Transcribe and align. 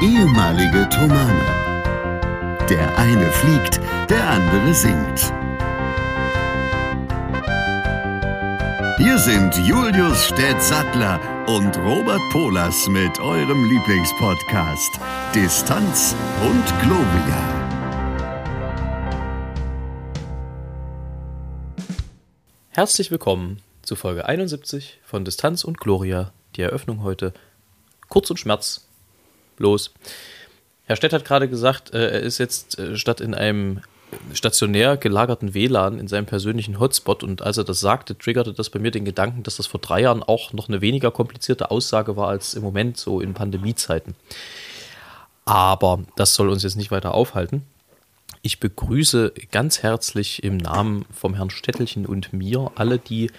ehemalige 0.00 0.88
Tomane. 0.90 1.44
Der 2.70 2.96
eine 2.98 3.32
fliegt, 3.32 3.80
der 4.08 4.30
andere 4.30 4.72
singt. 4.72 5.32
Hier 8.98 9.18
sind 9.18 9.56
Julius 9.66 10.26
Städtsattler 10.26 11.20
und 11.48 11.76
Robert 11.78 12.20
Polas 12.30 12.86
mit 12.88 13.18
eurem 13.18 13.64
Lieblingspodcast 13.64 15.00
Distanz 15.34 16.14
und 16.42 16.80
Globia. 16.80 17.74
Herzlich 22.70 23.10
willkommen 23.10 23.60
zu 23.82 23.96
Folge 23.96 24.26
71 24.26 25.00
von 25.02 25.24
Distanz 25.24 25.64
und 25.64 25.78
Gloria. 25.80 26.32
Die 26.54 26.62
Eröffnung 26.62 27.02
heute 27.02 27.32
kurz 28.08 28.30
und 28.30 28.38
schmerz. 28.38 28.87
Los. 29.58 29.92
Herr 30.86 30.96
Stett 30.96 31.12
hat 31.12 31.24
gerade 31.24 31.48
gesagt, 31.48 31.92
äh, 31.92 32.10
er 32.10 32.20
ist 32.20 32.38
jetzt 32.38 32.78
äh, 32.78 32.96
statt 32.96 33.20
in 33.20 33.34
einem 33.34 33.80
stationär 34.32 34.96
gelagerten 34.96 35.54
WLAN 35.54 35.98
in 35.98 36.08
seinem 36.08 36.26
persönlichen 36.26 36.80
Hotspot 36.80 37.22
und 37.22 37.42
als 37.42 37.58
er 37.58 37.64
das 37.64 37.80
sagte, 37.80 38.16
triggerte 38.16 38.52
das 38.52 38.70
bei 38.70 38.78
mir 38.78 38.90
den 38.90 39.04
Gedanken, 39.04 39.42
dass 39.42 39.56
das 39.56 39.66
vor 39.66 39.80
drei 39.80 40.00
Jahren 40.00 40.22
auch 40.22 40.52
noch 40.52 40.68
eine 40.68 40.80
weniger 40.80 41.10
komplizierte 41.10 41.70
Aussage 41.70 42.16
war 42.16 42.28
als 42.28 42.54
im 42.54 42.62
Moment 42.62 42.96
so 42.96 43.20
in 43.20 43.34
Pandemiezeiten. 43.34 44.14
Aber 45.44 46.00
das 46.16 46.34
soll 46.34 46.48
uns 46.48 46.62
jetzt 46.62 46.76
nicht 46.76 46.90
weiter 46.90 47.14
aufhalten. 47.14 47.64
Ich 48.42 48.60
begrüße 48.60 49.32
ganz 49.50 49.82
herzlich 49.82 50.42
im 50.44 50.56
Namen 50.56 51.04
vom 51.12 51.34
Herrn 51.34 51.50
Stettelchen 51.50 52.06
und 52.06 52.32
mir 52.32 52.70
alle, 52.76 52.98
die 52.98 53.30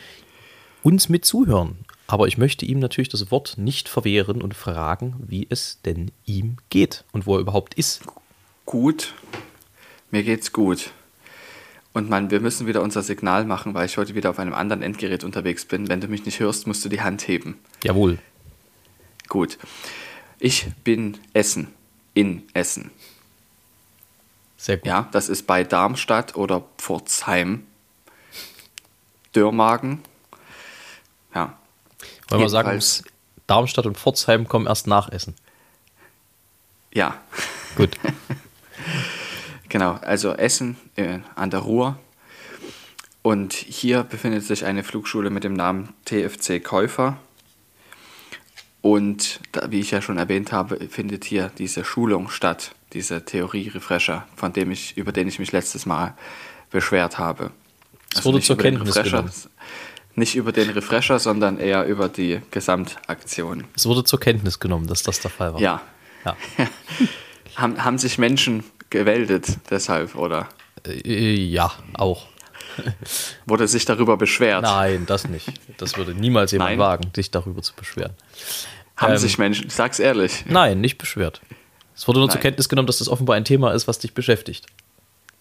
uns 0.83 1.09
mit 1.09 1.25
zuhören. 1.25 1.77
Aber 2.09 2.27
ich 2.27 2.39
möchte 2.39 2.65
ihm 2.65 2.79
natürlich 2.79 3.09
das 3.09 3.29
Wort 3.29 3.59
nicht 3.59 3.87
verwehren 3.87 4.41
und 4.41 4.55
fragen, 4.55 5.15
wie 5.27 5.45
es 5.47 5.79
denn 5.85 6.09
ihm 6.25 6.57
geht 6.71 7.03
und 7.11 7.27
wo 7.27 7.35
er 7.35 7.41
überhaupt 7.41 7.75
ist. 7.75 8.01
Gut, 8.65 9.13
mir 10.09 10.23
geht's 10.23 10.51
gut. 10.51 10.89
Und 11.93 12.09
Mann, 12.09 12.31
wir 12.31 12.39
müssen 12.39 12.65
wieder 12.65 12.81
unser 12.81 13.03
Signal 13.03 13.45
machen, 13.45 13.75
weil 13.75 13.85
ich 13.85 13.97
heute 13.97 14.15
wieder 14.15 14.31
auf 14.31 14.39
einem 14.39 14.55
anderen 14.55 14.81
Endgerät 14.81 15.23
unterwegs 15.23 15.65
bin. 15.65 15.87
Wenn 15.87 16.01
du 16.01 16.07
mich 16.07 16.25
nicht 16.25 16.39
hörst, 16.39 16.65
musst 16.65 16.83
du 16.83 16.89
die 16.89 17.01
Hand 17.01 17.27
heben. 17.27 17.59
Jawohl. 17.83 18.17
Gut. 19.27 19.59
Ich 20.39 20.65
bin 20.83 21.15
Essen. 21.33 21.67
In 22.15 22.41
Essen. 22.55 22.89
Sehr 24.57 24.77
gut. 24.77 24.87
Ja, 24.87 25.07
das 25.11 25.29
ist 25.29 25.45
bei 25.45 25.63
Darmstadt 25.63 26.35
oder 26.35 26.63
Pforzheim. 26.79 27.67
Dörrmagen. 29.31 29.99
Ja. 31.35 31.58
Wollen 32.29 32.41
wir 32.41 32.49
sagen, 32.49 32.69
Jedenfalls- 32.69 33.03
Darmstadt 33.47 33.85
und 33.85 33.97
Pforzheim 33.97 34.47
kommen 34.47 34.67
erst 34.67 34.85
nach 34.87 35.09
Essen. 35.09 35.35
Ja, 36.93 37.15
Gut. 37.75 37.97
genau. 39.69 39.93
Also 40.01 40.33
Essen 40.33 40.77
äh, 40.95 41.19
an 41.35 41.49
der 41.49 41.61
Ruhr. 41.61 41.97
Und 43.21 43.53
hier 43.53 44.03
befindet 44.03 44.43
sich 44.43 44.65
eine 44.65 44.83
Flugschule 44.83 45.29
mit 45.29 45.43
dem 45.43 45.53
Namen 45.53 45.93
TFC 46.05 46.63
Käufer. 46.63 47.17
Und 48.81 49.41
da, 49.51 49.71
wie 49.71 49.81
ich 49.81 49.91
ja 49.91 50.01
schon 50.01 50.17
erwähnt 50.17 50.51
habe, 50.51 50.77
findet 50.89 51.25
hier 51.25 51.51
diese 51.57 51.83
Schulung 51.83 52.29
statt, 52.29 52.75
diese 52.93 53.25
Theorie-Refresher, 53.25 54.25
von 54.35 54.53
dem 54.53 54.71
ich, 54.71 54.95
über 54.97 55.11
den 55.11 55.27
ich 55.27 55.37
mich 55.37 55.51
letztes 55.51 55.85
Mal 55.85 56.15
beschwert 56.71 57.17
habe. 57.17 57.51
Es 58.13 58.23
wurde 58.23 58.37
nicht 58.37 58.47
zur 58.47 58.57
Kenntnis 58.57 58.95
genommen. 58.95 59.31
Nicht 60.19 60.35
über 60.35 60.51
den 60.51 60.69
Refresher, 60.71 61.17
sondern 61.17 61.57
eher 61.59 61.85
über 61.85 62.09
die 62.09 62.41
Gesamtaktion. 62.51 63.63
Es 63.73 63.85
wurde 63.85 64.03
zur 64.03 64.19
Kenntnis 64.19 64.59
genommen, 64.59 64.85
dass 64.87 65.01
das 65.01 65.21
der 65.21 65.31
Fall 65.31 65.53
war. 65.53 65.61
Ja. 65.61 65.81
Ja. 66.25 66.35
Haben, 67.55 67.83
haben 67.83 67.97
sich 67.97 68.17
Menschen 68.17 68.63
gewäldet 68.89 69.47
deshalb 69.69 70.15
oder 70.15 70.47
Äh, 70.85 71.33
ja, 71.35 71.71
auch. 71.93 72.27
wurde 73.45 73.67
sich 73.67 73.85
darüber 73.85 74.17
beschwert? 74.17 74.63
Nein, 74.63 75.05
das 75.05 75.27
nicht. 75.27 75.49
Das 75.77 75.97
würde 75.97 76.13
niemals 76.13 76.51
jemand 76.51 76.71
Nein. 76.71 76.79
wagen, 76.79 77.13
dich 77.13 77.31
darüber 77.31 77.61
zu 77.61 77.73
beschweren. 77.75 78.13
Haben 78.97 79.13
Ähm, 79.13 79.17
sich 79.17 79.37
Menschen, 79.37 79.69
sag's 79.69 79.99
ehrlich. 79.99 80.45
Nein, 80.47 80.79
nicht 80.81 80.97
beschwert. 80.97 81.41
Es 81.95 82.07
wurde 82.07 82.19
nur 82.19 82.29
zur 82.29 82.35
Nein. 82.35 82.43
Kenntnis 82.43 82.67
genommen, 82.69 82.87
dass 82.87 82.99
das 82.99 83.07
offenbar 83.09 83.35
ein 83.37 83.45
Thema 83.45 83.71
ist, 83.73 83.87
was 83.87 83.99
dich 83.99 84.13
beschäftigt. 84.13 84.65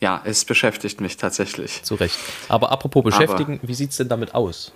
Ja, 0.01 0.23
es 0.25 0.45
beschäftigt 0.45 1.01
mich 1.01 1.17
tatsächlich. 1.17 1.83
Zu 1.83 1.97
Recht. 1.97 2.19
Aber 2.49 2.71
apropos 2.71 3.03
beschäftigen, 3.03 3.59
wie 3.63 3.75
sieht 3.75 3.91
es 3.91 3.97
denn 3.97 4.09
damit 4.09 4.35
aus? 4.35 4.73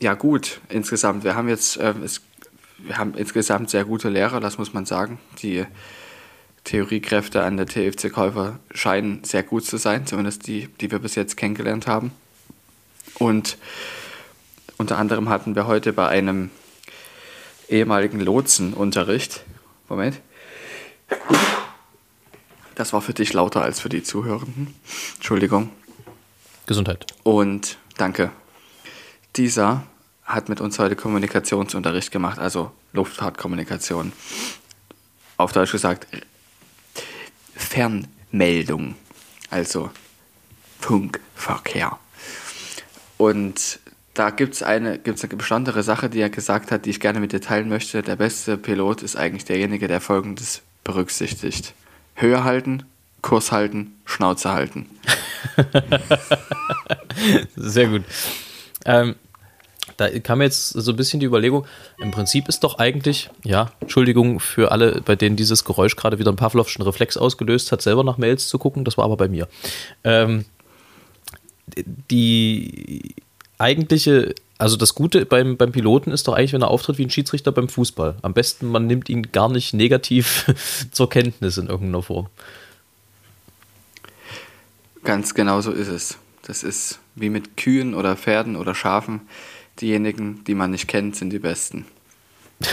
Ja, 0.00 0.14
gut, 0.14 0.60
insgesamt. 0.68 1.22
Wir 1.22 1.36
haben 1.36 1.48
jetzt, 1.48 1.78
ähm, 1.80 2.02
es, 2.02 2.20
wir 2.78 2.98
haben 2.98 3.14
insgesamt 3.14 3.70
sehr 3.70 3.84
gute 3.84 4.08
Lehrer, 4.08 4.40
das 4.40 4.58
muss 4.58 4.72
man 4.72 4.86
sagen. 4.86 5.20
Die 5.40 5.64
Theoriekräfte 6.64 7.44
an 7.44 7.56
der 7.56 7.66
TFC 7.66 8.10
Käufer 8.12 8.58
scheinen 8.72 9.22
sehr 9.22 9.44
gut 9.44 9.64
zu 9.64 9.76
sein, 9.76 10.06
zumindest 10.06 10.46
die, 10.46 10.68
die 10.80 10.90
wir 10.90 10.98
bis 10.98 11.14
jetzt 11.14 11.36
kennengelernt 11.36 11.86
haben. 11.86 12.10
Und 13.18 13.56
unter 14.78 14.98
anderem 14.98 15.28
hatten 15.28 15.54
wir 15.54 15.66
heute 15.66 15.92
bei 15.92 16.08
einem 16.08 16.50
ehemaligen 17.68 18.20
Lotsenunterricht. 18.20 19.44
Moment. 19.88 20.20
Das 22.74 22.92
war 22.92 23.00
für 23.00 23.14
dich 23.14 23.32
lauter 23.32 23.62
als 23.62 23.80
für 23.80 23.88
die 23.88 24.02
Zuhörenden. 24.02 24.74
Entschuldigung. 25.16 25.70
Gesundheit. 26.66 27.06
Und 27.22 27.78
danke. 27.96 28.30
Dieser 29.36 29.84
hat 30.24 30.48
mit 30.48 30.60
uns 30.60 30.78
heute 30.78 30.96
Kommunikationsunterricht 30.96 32.10
gemacht, 32.10 32.38
also 32.38 32.72
Luftfahrtkommunikation. 32.92 34.12
Auf 35.36 35.52
Deutsch 35.52 35.72
gesagt, 35.72 36.06
Fernmeldung, 37.54 38.94
also 39.50 39.90
Funkverkehr. 40.80 41.98
Und 43.18 43.80
da 44.14 44.30
gibt 44.30 44.54
es 44.54 44.62
eine, 44.62 44.98
gibt's 44.98 45.24
eine 45.24 45.36
besondere 45.36 45.82
Sache, 45.82 46.08
die 46.08 46.20
er 46.20 46.30
gesagt 46.30 46.70
hat, 46.70 46.86
die 46.86 46.90
ich 46.90 47.00
gerne 47.00 47.20
mit 47.20 47.32
dir 47.32 47.40
teilen 47.40 47.68
möchte. 47.68 48.02
Der 48.02 48.16
beste 48.16 48.56
Pilot 48.56 49.02
ist 49.02 49.16
eigentlich 49.16 49.44
derjenige, 49.44 49.88
der 49.88 50.00
Folgendes 50.00 50.62
berücksichtigt. 50.84 51.74
Höhe 52.14 52.44
halten, 52.44 52.84
Kurs 53.22 53.52
halten, 53.52 53.94
Schnauze 54.04 54.52
halten. 54.52 54.86
Sehr 57.56 57.88
gut. 57.88 58.02
Ähm, 58.84 59.16
da 59.96 60.08
kam 60.18 60.42
jetzt 60.42 60.70
so 60.70 60.92
ein 60.92 60.96
bisschen 60.96 61.20
die 61.20 61.26
Überlegung, 61.26 61.66
im 61.98 62.10
Prinzip 62.10 62.48
ist 62.48 62.64
doch 62.64 62.78
eigentlich, 62.78 63.30
ja, 63.44 63.70
Entschuldigung 63.80 64.40
für 64.40 64.72
alle, 64.72 65.00
bei 65.02 65.16
denen 65.16 65.36
dieses 65.36 65.64
Geräusch 65.64 65.96
gerade 65.96 66.18
wieder 66.18 66.30
einen 66.30 66.36
Pavlovschen 66.36 66.84
Reflex 66.84 67.16
ausgelöst 67.16 67.70
hat, 67.70 67.82
selber 67.82 68.02
nach 68.02 68.18
Mails 68.18 68.48
zu 68.48 68.58
gucken, 68.58 68.84
das 68.84 68.98
war 68.98 69.04
aber 69.04 69.16
bei 69.16 69.28
mir. 69.28 69.48
Ähm, 70.02 70.44
die 72.10 73.14
eigentliche, 73.58 74.34
also 74.58 74.76
das 74.76 74.94
Gute 74.94 75.26
beim, 75.26 75.56
beim 75.56 75.72
Piloten 75.72 76.10
ist 76.12 76.28
doch 76.28 76.34
eigentlich, 76.34 76.52
wenn 76.52 76.62
er 76.62 76.68
auftritt 76.68 76.98
wie 76.98 77.04
ein 77.04 77.10
Schiedsrichter 77.10 77.50
beim 77.52 77.68
Fußball. 77.68 78.16
Am 78.22 78.34
besten, 78.34 78.68
man 78.68 78.86
nimmt 78.86 79.08
ihn 79.08 79.32
gar 79.32 79.48
nicht 79.48 79.74
negativ 79.74 80.46
zur 80.92 81.10
Kenntnis 81.10 81.58
in 81.58 81.66
irgendeiner 81.66 82.02
Form. 82.02 82.28
Ganz 85.02 85.34
genau 85.34 85.60
so 85.60 85.72
ist 85.72 85.88
es. 85.88 86.18
Das 86.42 86.62
ist 86.62 87.00
wie 87.14 87.30
mit 87.30 87.56
Kühen 87.56 87.94
oder 87.94 88.16
Pferden 88.16 88.56
oder 88.56 88.74
Schafen. 88.74 89.22
Diejenigen, 89.80 90.44
die 90.44 90.54
man 90.54 90.70
nicht 90.70 90.86
kennt, 90.88 91.16
sind 91.16 91.30
die 91.30 91.38
Besten. 91.38 91.86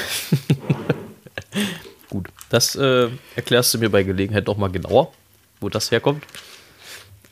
Gut, 2.10 2.28
das 2.50 2.76
äh, 2.76 3.10
erklärst 3.36 3.74
du 3.74 3.80
mir 3.80 3.90
bei 3.90 4.04
Gelegenheit 4.04 4.48
noch 4.48 4.58
mal 4.58 4.70
genauer, 4.70 5.12
wo 5.60 5.70
das 5.70 5.90
herkommt. 5.92 6.24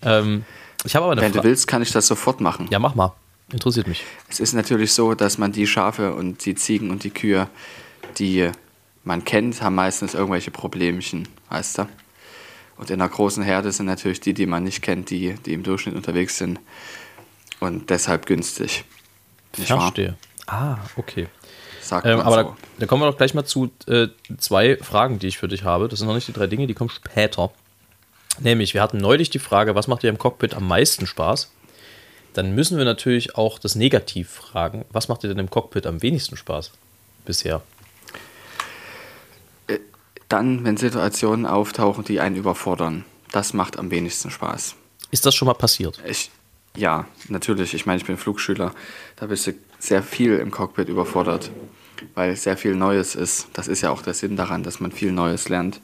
Ähm, 0.02 0.46
ich 0.86 0.96
habe 0.96 1.06
aber 1.06 1.12
eine 1.12 1.22
Wenn 1.22 1.34
du 1.34 1.38
Frage. 1.40 1.50
willst, 1.50 1.68
kann 1.68 1.81
ich 1.81 1.92
das 1.92 2.08
sofort 2.08 2.42
machen. 2.42 2.68
Ja, 2.72 2.80
mach 2.80 2.96
mal. 2.96 3.13
Interessiert 3.51 3.88
mich. 3.88 4.04
Es 4.30 4.40
ist 4.40 4.54
natürlich 4.54 4.94
so, 4.94 5.16
dass 5.16 5.38
man 5.38 5.51
die 5.51 5.66
Schafe 5.66 6.13
und 6.13 6.46
die 6.46 6.56
Ziegen 6.56 6.92
und 6.92 7.04
die 7.04 7.10
Kühe, 7.10 7.50
die 8.18 8.51
man 9.04 9.25
kennt, 9.25 9.62
haben 9.62 9.75
meistens 9.75 10.13
irgendwelche 10.13 10.51
Problemchen, 10.51 11.28
weißt 11.50 11.80
du? 11.80 11.90
Und 12.78 12.90
in 12.90 13.01
einer 13.01 13.10
großen 13.10 13.44
Herde 13.44 13.72
sind 13.72 13.88
natürlich 13.88 14.22
die, 14.22 14.34
die 14.34 14.46
man 14.46 14.63
nicht 14.63 14.81
kennt, 14.81 15.10
die, 15.10 15.34
die 15.46 15.54
im 15.54 15.63
Durchschnitt 15.63 15.96
unterwegs 15.96 16.38
sind 16.38 16.60
und 17.60 17.90
deshalb 17.90 18.25
günstig. 18.25 18.86
Nicht 19.57 19.72
wahr? 19.72 19.81
Verstehe. 19.81 20.16
Ah, 20.48 20.78
okay. 20.96 21.28
Ähm, 22.04 22.19
aber 22.19 22.44
so. 22.44 22.50
da, 22.50 22.57
da 22.80 22.86
kommen 22.86 23.01
wir 23.01 23.07
doch 23.07 23.18
gleich 23.18 23.34
mal 23.34 23.46
zu 23.46 23.72
äh, 23.88 24.07
zwei 24.38 24.78
Fragen, 24.78 25.19
die 25.19 25.28
ich 25.28 25.38
für 25.38 25.48
dich 25.48 25.63
habe. 25.63 25.88
Das 25.88 26.00
sind 26.00 26.07
noch 26.07 26.16
nicht 26.16 26.28
die 26.28 26.34
drei 26.34 26.48
Dinge, 26.48 26.68
die 26.68 26.74
kommen 26.75 26.90
später. 26.90 27.51
Nämlich, 28.40 28.74
wir 28.74 28.81
hatten 28.81 28.98
neulich 28.98 29.30
die 29.30 29.40
Frage, 29.40 29.75
was 29.75 29.88
macht 29.88 30.04
dir 30.04 30.10
im 30.10 30.18
Cockpit 30.18 30.54
am 30.54 30.68
meisten 30.68 31.07
Spaß? 31.07 31.51
Dann 32.39 32.56
müssen 32.56 32.77
wir 32.77 32.86
natürlich 32.86 33.36
auch 33.36 33.59
das 33.59 33.75
Negativ 33.75 34.30
fragen. 34.30 34.86
Was 34.91 35.09
macht 35.09 35.24
dir 35.24 35.27
denn 35.27 35.39
im 35.39 35.50
Cockpit 35.50 35.86
am 35.86 36.01
wenigsten 36.01 36.38
Spaß 36.38 36.71
bisher? 37.25 37.62
Dann, 40.30 40.63
wenn 40.63 40.77
Situationen 40.77 41.45
auftauchen, 41.45 42.06
die 42.06 42.21
einen 42.21 42.38
überfordern, 42.38 43.03
das 43.33 43.51
macht 43.51 43.77
am 43.77 43.91
wenigsten 43.91 44.31
Spaß. 44.31 44.75
Ist 45.12 45.25
das 45.25 45.36
schon 45.36 45.47
mal 45.47 45.53
passiert? 45.53 46.01
Ich, 46.07 46.31
ja, 46.77 47.09
natürlich. 47.27 47.74
Ich 47.74 47.86
meine, 47.86 48.00
ich 48.00 48.06
bin 48.06 48.15
Flugschüler. 48.15 48.74
Da 49.18 49.25
bist 49.25 49.45
du 49.47 49.53
sehr 49.77 50.01
viel 50.01 50.38
im 50.38 50.50
Cockpit 50.50 50.88
überfordert. 50.88 51.51
weil 52.15 52.38
sehr 52.38 52.56
viel 52.56 52.74
Neues 52.74 53.15
ist. 53.15 53.50
Das 53.51 53.68
ist 53.68 53.81
ja 53.81 53.89
auch 53.89 54.01
der 54.01 54.13
Sinn 54.13 54.38
daran, 54.38 54.63
dass 54.63 54.80
man 54.80 54.94
viel 54.94 55.12
Neues 55.12 55.50
lernt. 55.50 55.81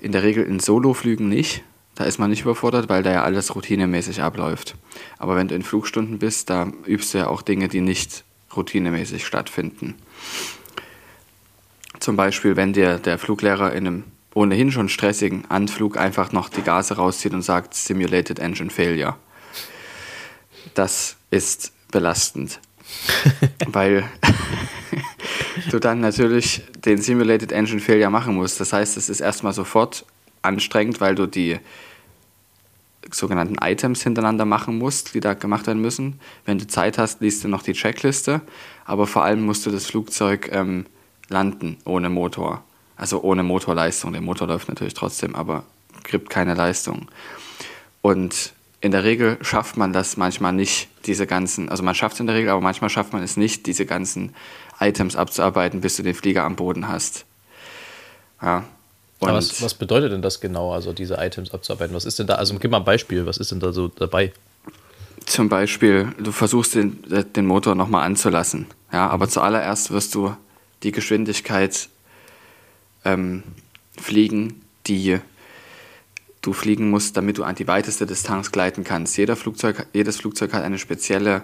In 0.00 0.10
der 0.10 0.24
Regel 0.24 0.44
in 0.44 0.58
Soloflügen 0.58 1.28
nicht. 1.28 1.62
Da 2.00 2.06
ist 2.06 2.16
man 2.16 2.30
nicht 2.30 2.40
überfordert, 2.40 2.88
weil 2.88 3.02
da 3.02 3.12
ja 3.12 3.24
alles 3.24 3.54
routinemäßig 3.54 4.22
abläuft. 4.22 4.74
Aber 5.18 5.36
wenn 5.36 5.48
du 5.48 5.54
in 5.54 5.62
Flugstunden 5.62 6.18
bist, 6.18 6.48
da 6.48 6.72
übst 6.86 7.12
du 7.12 7.18
ja 7.18 7.26
auch 7.26 7.42
Dinge, 7.42 7.68
die 7.68 7.82
nicht 7.82 8.24
routinemäßig 8.56 9.26
stattfinden. 9.26 9.96
Zum 11.98 12.16
Beispiel, 12.16 12.56
wenn 12.56 12.72
dir 12.72 12.96
der 12.96 13.18
Fluglehrer 13.18 13.74
in 13.74 13.86
einem 13.86 14.04
ohnehin 14.32 14.72
schon 14.72 14.88
stressigen 14.88 15.44
Anflug 15.50 15.98
einfach 15.98 16.32
noch 16.32 16.48
die 16.48 16.62
Gase 16.62 16.96
rauszieht 16.96 17.34
und 17.34 17.42
sagt 17.42 17.74
Simulated 17.74 18.38
Engine 18.38 18.70
Failure. 18.70 19.16
Das 20.72 21.18
ist 21.30 21.74
belastend, 21.92 22.60
weil 23.66 24.08
du 25.70 25.78
dann 25.78 26.00
natürlich 26.00 26.62
den 26.82 26.96
Simulated 26.96 27.52
Engine 27.52 27.82
Failure 27.82 28.08
machen 28.08 28.36
musst. 28.36 28.58
Das 28.58 28.72
heißt, 28.72 28.96
es 28.96 29.10
ist 29.10 29.20
erstmal 29.20 29.52
sofort 29.52 30.06
anstrengend, 30.40 31.02
weil 31.02 31.14
du 31.14 31.26
die 31.26 31.60
sogenannten 33.12 33.56
Items 33.60 34.02
hintereinander 34.02 34.44
machen 34.44 34.78
musst, 34.78 35.14
die 35.14 35.20
da 35.20 35.34
gemacht 35.34 35.66
werden 35.66 35.82
müssen. 35.82 36.20
Wenn 36.44 36.58
du 36.58 36.66
Zeit 36.66 36.98
hast, 36.98 37.20
liest 37.20 37.44
du 37.44 37.48
noch 37.48 37.62
die 37.62 37.72
Checkliste, 37.72 38.40
aber 38.84 39.06
vor 39.06 39.24
allem 39.24 39.42
musst 39.42 39.66
du 39.66 39.70
das 39.70 39.86
Flugzeug 39.86 40.50
ähm, 40.52 40.86
landen 41.28 41.78
ohne 41.84 42.10
Motor. 42.10 42.64
Also 42.96 43.22
ohne 43.22 43.42
Motorleistung. 43.42 44.12
Der 44.12 44.20
Motor 44.20 44.48
läuft 44.48 44.68
natürlich 44.68 44.94
trotzdem, 44.94 45.34
aber 45.34 45.64
gibt 46.04 46.28
keine 46.30 46.54
Leistung. 46.54 47.08
Und 48.02 48.52
in 48.80 48.92
der 48.92 49.04
Regel 49.04 49.38
schafft 49.42 49.76
man 49.76 49.92
das 49.92 50.16
manchmal 50.16 50.52
nicht, 50.52 50.88
diese 51.06 51.26
ganzen, 51.26 51.68
also 51.68 51.82
man 51.82 51.94
schafft 51.94 52.14
es 52.14 52.20
in 52.20 52.26
der 52.26 52.36
Regel, 52.36 52.50
aber 52.50 52.60
manchmal 52.60 52.90
schafft 52.90 53.12
man 53.12 53.22
es 53.22 53.36
nicht, 53.36 53.66
diese 53.66 53.86
ganzen 53.86 54.34
Items 54.78 55.16
abzuarbeiten, 55.16 55.80
bis 55.80 55.96
du 55.96 56.02
den 56.02 56.14
Flieger 56.14 56.44
am 56.44 56.56
Boden 56.56 56.88
hast. 56.88 57.26
Ja. 58.42 58.64
Was, 59.20 59.60
was 59.60 59.74
bedeutet 59.74 60.12
denn 60.12 60.22
das 60.22 60.40
genau, 60.40 60.72
also 60.72 60.92
diese 60.92 61.16
Items 61.16 61.52
abzuarbeiten? 61.52 61.94
Was 61.94 62.06
ist 62.06 62.18
denn 62.18 62.26
da, 62.26 62.36
also 62.36 62.56
gib 62.58 62.70
mal 62.70 62.78
ein 62.78 62.84
Beispiel, 62.84 63.26
was 63.26 63.36
ist 63.36 63.50
denn 63.50 63.60
da 63.60 63.72
so 63.72 63.88
dabei? 63.88 64.32
Zum 65.26 65.50
Beispiel, 65.50 66.12
du 66.18 66.32
versuchst 66.32 66.74
den, 66.74 67.02
den 67.36 67.46
Motor 67.46 67.74
nochmal 67.74 68.04
anzulassen, 68.04 68.66
ja, 68.92 69.08
aber 69.08 69.26
mhm. 69.26 69.30
zuallererst 69.30 69.90
wirst 69.90 70.14
du 70.14 70.34
die 70.82 70.92
Geschwindigkeit 70.92 71.88
ähm, 73.04 73.42
fliegen, 74.00 74.62
die 74.86 75.18
du 76.40 76.54
fliegen 76.54 76.88
musst, 76.90 77.18
damit 77.18 77.36
du 77.36 77.44
an 77.44 77.54
die 77.54 77.68
weiteste 77.68 78.06
Distanz 78.06 78.50
gleiten 78.50 78.84
kannst. 78.84 79.18
Jeder 79.18 79.36
Flugzeug, 79.36 79.86
jedes 79.92 80.16
Flugzeug 80.16 80.54
hat 80.54 80.64
eine 80.64 80.78
spezielle 80.78 81.42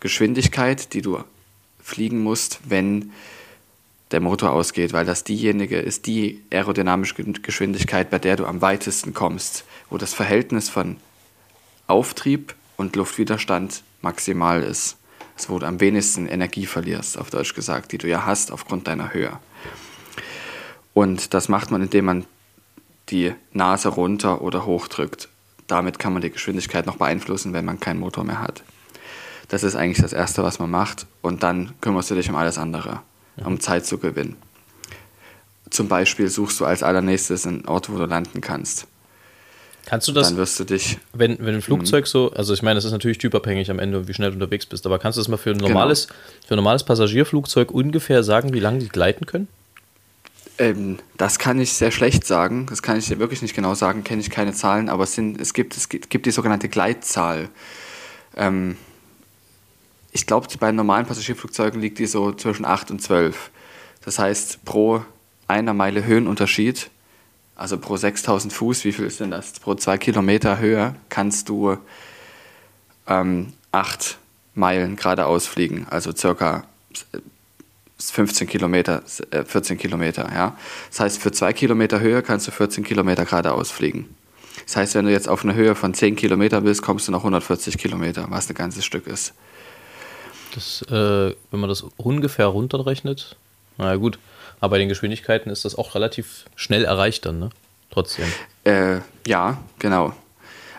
Geschwindigkeit, 0.00 0.92
die 0.92 1.00
du 1.00 1.24
fliegen 1.82 2.22
musst, 2.22 2.60
wenn 2.68 3.12
der 4.10 4.20
Motor 4.20 4.52
ausgeht, 4.52 4.92
weil 4.92 5.04
das 5.04 5.24
diejenige 5.24 5.78
ist, 5.78 6.06
die 6.06 6.42
aerodynamische 6.50 7.14
Geschwindigkeit, 7.14 8.10
bei 8.10 8.18
der 8.18 8.36
du 8.36 8.46
am 8.46 8.60
weitesten 8.60 9.14
kommst, 9.14 9.64
wo 9.90 9.98
das 9.98 10.14
Verhältnis 10.14 10.68
von 10.68 10.96
Auftrieb 11.86 12.54
und 12.76 12.96
Luftwiderstand 12.96 13.82
maximal 14.00 14.62
ist. 14.62 14.96
Also 15.36 15.50
wo 15.50 15.58
du 15.58 15.66
am 15.66 15.80
wenigsten 15.80 16.26
Energie 16.26 16.66
verlierst, 16.66 17.18
auf 17.18 17.30
Deutsch 17.30 17.54
gesagt, 17.54 17.92
die 17.92 17.98
du 17.98 18.08
ja 18.08 18.26
hast 18.26 18.50
aufgrund 18.50 18.88
deiner 18.88 19.12
Höhe. 19.12 19.38
Und 20.94 21.32
das 21.34 21.48
macht 21.48 21.70
man, 21.70 21.82
indem 21.82 22.06
man 22.06 22.24
die 23.10 23.32
Nase 23.52 23.88
runter 23.88 24.42
oder 24.42 24.66
hoch 24.66 24.88
drückt. 24.88 25.28
Damit 25.66 25.98
kann 25.98 26.12
man 26.12 26.22
die 26.22 26.30
Geschwindigkeit 26.30 26.86
noch 26.86 26.96
beeinflussen, 26.96 27.52
wenn 27.52 27.64
man 27.64 27.78
keinen 27.78 28.00
Motor 28.00 28.24
mehr 28.24 28.40
hat. 28.40 28.62
Das 29.48 29.62
ist 29.62 29.76
eigentlich 29.76 30.02
das 30.02 30.12
Erste, 30.12 30.42
was 30.42 30.58
man 30.58 30.70
macht. 30.70 31.06
Und 31.22 31.42
dann 31.42 31.74
kümmerst 31.80 32.10
du 32.10 32.14
dich 32.14 32.28
um 32.28 32.36
alles 32.36 32.58
andere, 32.58 33.02
um 33.44 33.60
Zeit 33.60 33.86
zu 33.86 33.98
gewinnen. 33.98 34.36
Zum 35.70 35.88
Beispiel 35.88 36.28
suchst 36.28 36.60
du 36.60 36.64
als 36.64 36.82
allernächstes 36.82 37.46
einen 37.46 37.66
Ort, 37.66 37.90
wo 37.90 37.98
du 37.98 38.06
landen 38.06 38.40
kannst. 38.40 38.86
Kannst 39.86 40.06
du 40.06 40.12
das? 40.12 40.28
Dann 40.28 40.36
wirst 40.36 40.60
du 40.60 40.64
dich. 40.64 40.98
Wenn, 41.14 41.38
wenn 41.38 41.54
ein 41.54 41.62
Flugzeug 41.62 42.04
mhm. 42.04 42.08
so, 42.08 42.30
also 42.32 42.52
ich 42.52 42.62
meine, 42.62 42.74
das 42.74 42.84
ist 42.84 42.92
natürlich 42.92 43.16
typabhängig 43.16 43.70
am 43.70 43.78
Ende, 43.78 44.06
wie 44.06 44.12
schnell 44.12 44.30
du 44.30 44.34
unterwegs 44.34 44.66
bist, 44.66 44.84
aber 44.84 44.98
kannst 44.98 45.16
du 45.16 45.20
das 45.20 45.28
mal 45.28 45.38
für 45.38 45.50
ein 45.50 45.56
genau. 45.56 45.68
normales, 45.68 46.08
genau. 46.08 46.18
für 46.46 46.54
ein 46.54 46.56
normales 46.56 46.84
Passagierflugzeug 46.84 47.70
ungefähr 47.70 48.22
sagen, 48.22 48.52
wie 48.52 48.60
lange 48.60 48.80
die 48.80 48.88
gleiten 48.88 49.24
können? 49.24 49.48
Ähm, 50.58 50.98
das 51.16 51.38
kann 51.38 51.58
ich 51.58 51.72
sehr 51.72 51.90
schlecht 51.90 52.26
sagen. 52.26 52.66
Das 52.68 52.82
kann 52.82 52.98
ich 52.98 53.06
dir 53.06 53.18
wirklich 53.18 53.40
nicht 53.40 53.54
genau 53.54 53.74
sagen, 53.74 54.04
kenne 54.04 54.20
ich 54.20 54.28
keine 54.28 54.52
Zahlen, 54.52 54.90
aber 54.90 55.04
es, 55.04 55.14
sind, 55.14 55.40
es, 55.40 55.54
gibt, 55.54 55.74
es 55.76 55.88
gibt 55.88 56.26
die 56.26 56.32
sogenannte 56.32 56.68
Gleitzahl. 56.68 57.48
Ähm, 58.36 58.76
ich 60.12 60.26
glaube, 60.26 60.46
bei 60.58 60.72
normalen 60.72 61.06
Passagierflugzeugen 61.06 61.80
liegt 61.80 61.98
die 61.98 62.06
so 62.06 62.32
zwischen 62.32 62.64
8 62.64 62.90
und 62.90 63.02
12. 63.02 63.50
Das 64.04 64.18
heißt, 64.18 64.64
pro 64.64 65.02
einer 65.46 65.74
Meile 65.74 66.04
Höhenunterschied, 66.04 66.90
also 67.56 67.78
pro 67.78 67.96
6000 67.96 68.52
Fuß, 68.52 68.84
wie 68.84 68.92
viel 68.92 69.06
ist 69.06 69.20
denn 69.20 69.30
das? 69.30 69.52
Pro 69.52 69.74
zwei 69.74 69.98
Kilometer 69.98 70.58
Höhe 70.58 70.94
kannst 71.08 71.48
du 71.48 71.76
ähm, 73.06 73.52
8 73.72 74.18
Meilen 74.54 74.96
geradeaus 74.96 75.46
fliegen, 75.46 75.86
also 75.90 76.14
circa 76.14 76.64
15 78.00 78.46
Kilometer, 78.46 79.02
14 79.06 79.76
äh, 79.76 79.80
Kilometer, 79.80 80.30
ja. 80.32 80.56
Das 80.90 81.00
heißt, 81.00 81.18
für 81.18 81.32
zwei 81.32 81.52
Kilometer 81.52 82.00
Höhe 82.00 82.22
kannst 82.22 82.46
du 82.46 82.52
14 82.52 82.84
Kilometer 82.84 83.24
geradeaus 83.24 83.70
fliegen. 83.70 84.14
Das 84.64 84.76
heißt, 84.76 84.94
wenn 84.94 85.06
du 85.06 85.10
jetzt 85.10 85.28
auf 85.28 85.44
einer 85.44 85.54
Höhe 85.54 85.74
von 85.74 85.94
10 85.94 86.16
Kilometer 86.16 86.60
bist, 86.60 86.82
kommst 86.82 87.08
du 87.08 87.12
noch 87.12 87.20
140 87.20 87.78
Kilometer, 87.78 88.26
was 88.30 88.48
ein 88.48 88.54
ganzes 88.54 88.84
Stück 88.84 89.06
ist. 89.06 89.34
Das, 90.58 90.82
äh, 90.90 91.36
wenn 91.52 91.60
man 91.60 91.68
das 91.68 91.84
ungefähr 91.96 92.46
runterrechnet, 92.46 93.36
naja 93.76 93.94
gut, 93.94 94.18
aber 94.58 94.72
bei 94.72 94.78
den 94.78 94.88
Geschwindigkeiten 94.88 95.50
ist 95.50 95.64
das 95.64 95.76
auch 95.76 95.94
relativ 95.94 96.46
schnell 96.56 96.84
erreicht 96.84 97.26
dann, 97.26 97.38
ne? 97.38 97.50
Trotzdem. 97.90 98.26
Äh, 98.64 98.98
ja, 99.24 99.58
genau. 99.78 100.14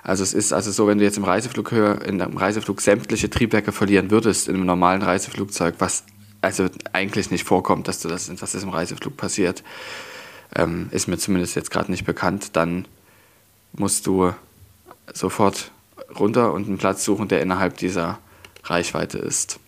Also 0.04 0.22
es 0.22 0.34
ist 0.34 0.52
also 0.52 0.70
so, 0.72 0.86
wenn 0.88 0.98
du 0.98 1.06
jetzt 1.06 1.16
im 1.16 1.24
Reiseflug 1.24 1.72
höher, 1.72 2.02
in 2.02 2.22
einem 2.22 2.36
Reiseflug 2.36 2.82
sämtliche 2.82 3.30
Triebwerke 3.30 3.72
verlieren 3.72 4.12
würdest 4.12 4.50
in 4.50 4.56
einem 4.56 4.66
normalen 4.66 5.02
Reiseflugzeug, 5.02 5.76
was 5.80 6.04
also 6.42 6.68
eigentlich 6.92 7.32
nicht 7.32 7.46
vorkommt, 7.46 7.88
dass, 7.88 8.02
du 8.02 8.10
das, 8.10 8.28
dass 8.28 8.52
das 8.52 8.64
im 8.64 8.70
Reiseflug 8.70 9.16
passiert, 9.16 9.64
ähm, 10.56 10.90
ist 10.92 11.08
mir 11.08 11.18
zumindest 11.18 11.56
jetzt 11.56 11.72
gerade 11.72 11.90
nicht 11.90 12.04
bekannt, 12.04 12.58
dann 12.58 12.86
musst 13.72 14.08
du 14.08 14.34
sofort 15.14 15.72
runter 16.20 16.52
und 16.52 16.68
einen 16.68 16.78
Platz 16.78 17.06
suchen, 17.06 17.30
der 17.30 17.42
innerhalb 17.42 17.78
dieser 17.78 18.20
Reichweite 18.66 19.20
ist. 19.20 19.60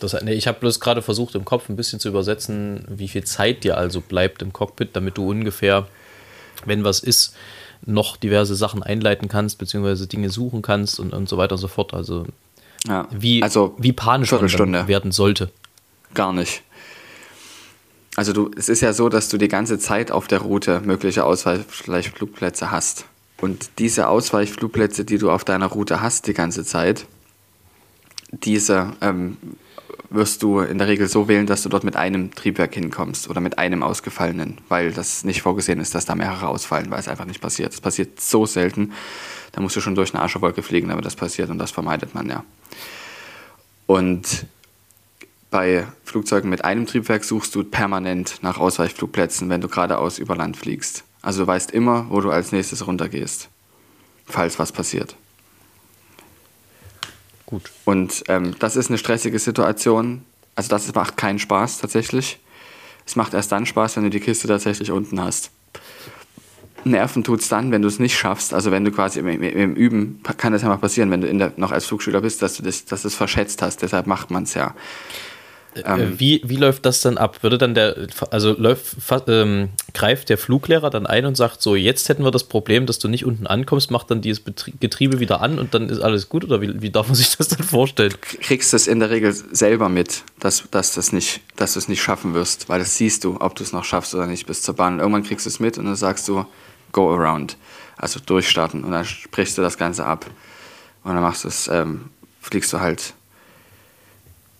Das, 0.00 0.20
nee, 0.22 0.32
ich 0.32 0.46
habe 0.46 0.58
bloß 0.60 0.80
gerade 0.80 1.02
versucht, 1.02 1.34
im 1.34 1.44
Kopf 1.44 1.68
ein 1.68 1.76
bisschen 1.76 2.00
zu 2.00 2.08
übersetzen, 2.08 2.84
wie 2.88 3.08
viel 3.08 3.24
Zeit 3.24 3.64
dir 3.64 3.76
also 3.76 4.00
bleibt 4.00 4.42
im 4.42 4.52
Cockpit, 4.52 4.90
damit 4.94 5.16
du 5.18 5.28
ungefähr, 5.28 5.86
wenn 6.64 6.84
was 6.84 7.00
ist, 7.00 7.36
noch 7.86 8.16
diverse 8.16 8.54
Sachen 8.54 8.82
einleiten 8.82 9.28
kannst, 9.28 9.58
beziehungsweise 9.58 10.06
Dinge 10.06 10.30
suchen 10.30 10.62
kannst 10.62 11.00
und, 11.00 11.12
und 11.12 11.28
so 11.28 11.38
weiter 11.38 11.52
und 11.52 11.60
so 11.60 11.68
fort. 11.68 11.94
Also, 11.94 12.26
ja, 12.86 13.08
wie, 13.10 13.42
also 13.42 13.74
wie 13.78 13.92
panisch 13.92 14.32
man 14.32 14.88
werden 14.88 15.12
sollte 15.12 15.50
gar 16.14 16.32
nicht. 16.32 16.62
Also 18.16 18.32
du, 18.32 18.50
es 18.56 18.68
ist 18.68 18.80
ja 18.80 18.92
so, 18.92 19.08
dass 19.08 19.28
du 19.28 19.38
die 19.38 19.48
ganze 19.48 19.78
Zeit 19.78 20.10
auf 20.10 20.26
der 20.26 20.40
Route 20.40 20.80
mögliche 20.80 21.24
Ausweichflugplätze 21.24 22.70
hast. 22.70 23.06
Und 23.40 23.70
diese 23.78 24.08
Ausweichflugplätze, 24.08 25.04
die 25.04 25.18
du 25.18 25.30
auf 25.30 25.44
deiner 25.44 25.66
Route 25.66 26.02
hast 26.02 26.26
die 26.26 26.34
ganze 26.34 26.64
Zeit, 26.64 27.06
diese 28.32 28.92
ähm, 29.00 29.36
wirst 30.10 30.42
du 30.42 30.60
in 30.60 30.78
der 30.78 30.88
Regel 30.88 31.08
so 31.08 31.28
wählen, 31.28 31.46
dass 31.46 31.62
du 31.62 31.68
dort 31.68 31.84
mit 31.84 31.96
einem 31.96 32.34
Triebwerk 32.34 32.74
hinkommst 32.74 33.28
oder 33.28 33.40
mit 33.40 33.58
einem 33.58 33.82
ausgefallenen, 33.82 34.58
weil 34.68 34.92
das 34.92 35.24
nicht 35.24 35.42
vorgesehen 35.42 35.80
ist, 35.80 35.94
dass 35.94 36.04
da 36.04 36.14
mehrere 36.14 36.48
ausfallen, 36.48 36.90
weil 36.90 37.00
es 37.00 37.08
einfach 37.08 37.24
nicht 37.24 37.40
passiert. 37.40 37.72
Es 37.72 37.80
passiert 37.80 38.20
so 38.20 38.46
selten, 38.46 38.92
da 39.52 39.60
musst 39.60 39.76
du 39.76 39.80
schon 39.80 39.94
durch 39.94 40.14
eine 40.14 40.22
Ascherwolke 40.22 40.62
fliegen, 40.62 40.88
damit 40.88 41.04
das 41.04 41.16
passiert 41.16 41.50
und 41.50 41.58
das 41.58 41.70
vermeidet 41.70 42.14
man 42.14 42.28
ja. 42.28 42.44
Und 43.86 44.46
bei 45.50 45.86
Flugzeugen 46.04 46.48
mit 46.48 46.64
einem 46.64 46.86
Triebwerk 46.86 47.24
suchst 47.24 47.54
du 47.54 47.64
permanent 47.64 48.38
nach 48.42 48.58
Ausweichflugplätzen, 48.58 49.48
wenn 49.48 49.60
du 49.60 49.68
geradeaus 49.68 50.18
über 50.18 50.36
Land 50.36 50.56
fliegst. 50.56 51.04
Also 51.22 51.42
du 51.42 51.46
weißt 51.48 51.72
immer, 51.72 52.06
wo 52.08 52.20
du 52.20 52.30
als 52.30 52.52
nächstes 52.52 52.86
runtergehst, 52.86 53.48
falls 54.26 54.58
was 54.58 54.70
passiert. 54.70 55.16
Gut. 57.50 57.70
Und 57.84 58.24
ähm, 58.28 58.54
das 58.58 58.76
ist 58.76 58.88
eine 58.88 58.98
stressige 58.98 59.38
Situation. 59.38 60.24
Also 60.54 60.68
das 60.70 60.92
macht 60.94 61.16
keinen 61.16 61.38
Spaß 61.38 61.78
tatsächlich. 61.78 62.38
Es 63.06 63.16
macht 63.16 63.34
erst 63.34 63.50
dann 63.50 63.66
Spaß, 63.66 63.96
wenn 63.96 64.04
du 64.04 64.10
die 64.10 64.20
Kiste 64.20 64.46
tatsächlich 64.46 64.90
unten 64.90 65.20
hast. 65.20 65.50
Nerven 66.84 67.24
tut 67.24 67.40
es 67.40 67.48
dann, 67.48 67.72
wenn 67.72 67.82
du 67.82 67.88
es 67.88 67.98
nicht 67.98 68.16
schaffst. 68.16 68.54
Also 68.54 68.70
wenn 68.70 68.84
du 68.84 68.92
quasi 68.92 69.20
im, 69.20 69.28
im, 69.28 69.74
Üben, 69.74 70.22
kann 70.38 70.52
das 70.52 70.62
ja 70.62 70.68
mal 70.68 70.78
passieren, 70.78 71.10
wenn 71.10 71.20
du 71.20 71.34
der, 71.34 71.52
noch 71.56 71.72
als 71.72 71.86
Flugschüler 71.86 72.20
bist, 72.20 72.40
dass 72.40 72.56
du 72.56 72.62
das, 72.62 72.84
dass 72.84 73.02
du 73.02 73.06
das 73.08 73.14
verschätzt 73.14 73.62
hast. 73.62 73.82
Deshalb 73.82 74.06
macht 74.06 74.30
man 74.30 74.44
es 74.44 74.54
ja. 74.54 74.74
Äh, 75.74 75.82
ähm, 75.84 76.18
wie, 76.18 76.42
wie 76.44 76.56
läuft 76.56 76.84
das 76.84 77.00
dann 77.00 77.16
ab? 77.16 77.42
Würde 77.42 77.58
dann 77.58 77.74
der, 77.74 78.08
also 78.30 78.52
läuft, 78.58 78.96
ähm, 79.28 79.70
greift 79.94 80.28
der 80.28 80.38
Fluglehrer 80.38 80.90
dann 80.90 81.06
ein 81.06 81.24
und 81.26 81.36
sagt 81.36 81.62
so, 81.62 81.76
jetzt 81.76 82.08
hätten 82.08 82.24
wir 82.24 82.30
das 82.30 82.44
Problem, 82.44 82.86
dass 82.86 82.98
du 82.98 83.08
nicht 83.08 83.24
unten 83.24 83.46
ankommst, 83.46 83.90
macht 83.90 84.10
dann 84.10 84.20
dieses 84.20 84.42
Getriebe 84.80 85.20
wieder 85.20 85.40
an 85.40 85.58
und 85.58 85.74
dann 85.74 85.88
ist 85.88 86.00
alles 86.00 86.28
gut 86.28 86.44
oder 86.44 86.60
wie, 86.60 86.82
wie 86.82 86.90
darf 86.90 87.06
man 87.06 87.14
sich 87.14 87.36
das 87.36 87.48
dann 87.48 87.62
vorstellen? 87.62 88.10
Du 88.10 88.38
kriegst 88.38 88.74
es 88.74 88.88
in 88.88 88.98
der 88.98 89.10
Regel 89.10 89.32
selber 89.32 89.88
mit, 89.88 90.22
dass, 90.40 90.64
dass, 90.70 90.94
das 90.94 91.12
nicht, 91.12 91.40
dass 91.56 91.74
du 91.74 91.78
es 91.78 91.88
nicht 91.88 92.02
schaffen 92.02 92.34
wirst, 92.34 92.68
weil 92.68 92.80
das 92.80 92.96
siehst 92.96 93.24
du, 93.24 93.40
ob 93.40 93.54
du 93.54 93.62
es 93.62 93.72
noch 93.72 93.84
schaffst 93.84 94.14
oder 94.14 94.26
nicht 94.26 94.46
bis 94.46 94.62
zur 94.62 94.74
Bahn. 94.74 94.94
Und 94.94 95.00
irgendwann 95.00 95.22
kriegst 95.22 95.46
du 95.46 95.50
es 95.50 95.60
mit 95.60 95.78
und 95.78 95.84
dann 95.84 95.96
sagst 95.96 96.26
du, 96.28 96.44
go 96.92 97.14
around, 97.14 97.56
also 97.96 98.18
durchstarten 98.18 98.82
und 98.82 98.90
dann 98.90 99.04
sprichst 99.04 99.56
du 99.56 99.62
das 99.62 99.78
Ganze 99.78 100.04
ab 100.04 100.26
und 101.04 101.14
dann 101.14 101.22
machst 101.22 101.44
du 101.44 101.48
es, 101.48 101.68
ähm, 101.68 102.10
fliegst 102.40 102.72
du 102.72 102.80
halt 102.80 103.14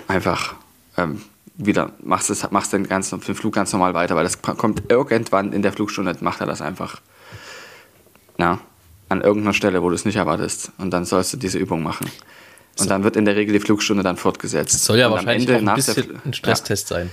einfach 0.06 0.54
ähm, 1.02 1.22
wieder, 1.56 1.92
machst, 2.02 2.30
es, 2.30 2.50
machst 2.50 2.72
den, 2.72 2.88
ganzen, 2.88 3.20
den 3.20 3.34
Flug 3.34 3.54
ganz 3.54 3.72
normal 3.72 3.94
weiter, 3.94 4.16
weil 4.16 4.24
das 4.24 4.40
kommt 4.42 4.90
irgendwann 4.90 5.52
in 5.52 5.62
der 5.62 5.72
Flugstunde, 5.72 6.16
macht 6.20 6.40
er 6.40 6.46
das 6.46 6.62
einfach. 6.62 7.00
Na, 8.38 8.58
an 9.08 9.20
irgendeiner 9.20 9.52
Stelle, 9.52 9.82
wo 9.82 9.88
du 9.88 9.94
es 9.94 10.04
nicht 10.04 10.16
erwartest. 10.16 10.72
Und 10.78 10.90
dann 10.90 11.04
sollst 11.04 11.32
du 11.32 11.36
diese 11.36 11.58
Übung 11.58 11.82
machen. 11.82 12.08
Und 12.78 12.88
dann 12.88 13.04
wird 13.04 13.16
in 13.16 13.24
der 13.24 13.36
Regel 13.36 13.52
die 13.52 13.60
Flugstunde 13.60 14.02
dann 14.02 14.16
fortgesetzt. 14.16 14.72
Das 14.72 14.84
soll 14.86 14.98
ja 14.98 15.10
wahrscheinlich 15.10 15.48
Ende, 15.48 15.70
ein 15.70 15.76
bisschen 15.76 16.20
ein 16.24 16.32
Stresstest 16.32 16.90
ja. 16.90 16.96
sein. 16.96 17.10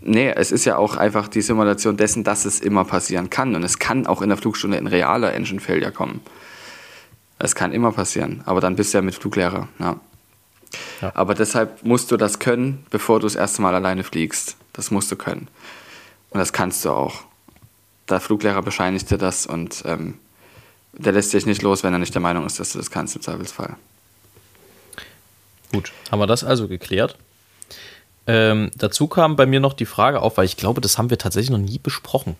Nee, 0.00 0.32
es 0.34 0.50
ist 0.50 0.64
ja 0.64 0.78
auch 0.78 0.96
einfach 0.96 1.28
die 1.28 1.42
Simulation 1.42 1.98
dessen, 1.98 2.24
dass 2.24 2.46
es 2.46 2.60
immer 2.60 2.84
passieren 2.84 3.28
kann. 3.28 3.54
Und 3.54 3.62
es 3.62 3.78
kann 3.78 4.06
auch 4.06 4.22
in 4.22 4.30
der 4.30 4.38
Flugstunde 4.38 4.78
ein 4.78 4.86
realer 4.86 5.34
Engine 5.34 5.60
Failure 5.60 5.92
kommen. 5.92 6.20
Es 7.38 7.54
kann 7.54 7.72
immer 7.72 7.92
passieren, 7.92 8.42
aber 8.46 8.60
dann 8.60 8.76
bist 8.76 8.92
du 8.92 8.98
ja 8.98 9.02
mit 9.02 9.14
Fluglehrer. 9.14 9.68
Ja. 9.78 10.00
Ja. 11.00 11.12
Aber 11.14 11.34
deshalb 11.34 11.82
musst 11.84 12.10
du 12.10 12.16
das 12.16 12.38
können, 12.38 12.84
bevor 12.90 13.20
du 13.20 13.26
das 13.26 13.34
erste 13.34 13.62
Mal 13.62 13.74
alleine 13.74 14.04
fliegst. 14.04 14.56
Das 14.72 14.90
musst 14.90 15.10
du 15.10 15.16
können. 15.16 15.48
Und 16.30 16.38
das 16.38 16.52
kannst 16.52 16.84
du 16.84 16.90
auch. 16.90 17.24
Der 18.08 18.20
Fluglehrer 18.20 18.62
bescheinigt 18.62 19.10
dir 19.10 19.18
das 19.18 19.46
und 19.46 19.82
ähm, 19.84 20.18
der 20.92 21.12
lässt 21.12 21.32
dich 21.32 21.46
nicht 21.46 21.62
los, 21.62 21.82
wenn 21.82 21.92
er 21.92 21.98
nicht 21.98 22.14
der 22.14 22.22
Meinung 22.22 22.46
ist, 22.46 22.58
dass 22.58 22.72
du 22.72 22.78
das 22.78 22.90
kannst 22.90 23.16
im 23.16 23.22
Zweifelsfall. 23.22 23.76
Gut, 25.72 25.92
haben 26.10 26.18
wir 26.18 26.26
das 26.26 26.42
also 26.42 26.66
geklärt. 26.66 27.16
Ähm, 28.26 28.70
dazu 28.76 29.06
kam 29.06 29.36
bei 29.36 29.46
mir 29.46 29.60
noch 29.60 29.72
die 29.72 29.86
Frage 29.86 30.20
auf, 30.20 30.36
weil 30.36 30.44
ich 30.44 30.56
glaube, 30.56 30.80
das 30.80 30.98
haben 30.98 31.10
wir 31.10 31.18
tatsächlich 31.18 31.50
noch 31.50 31.58
nie 31.58 31.78
besprochen, 31.78 32.36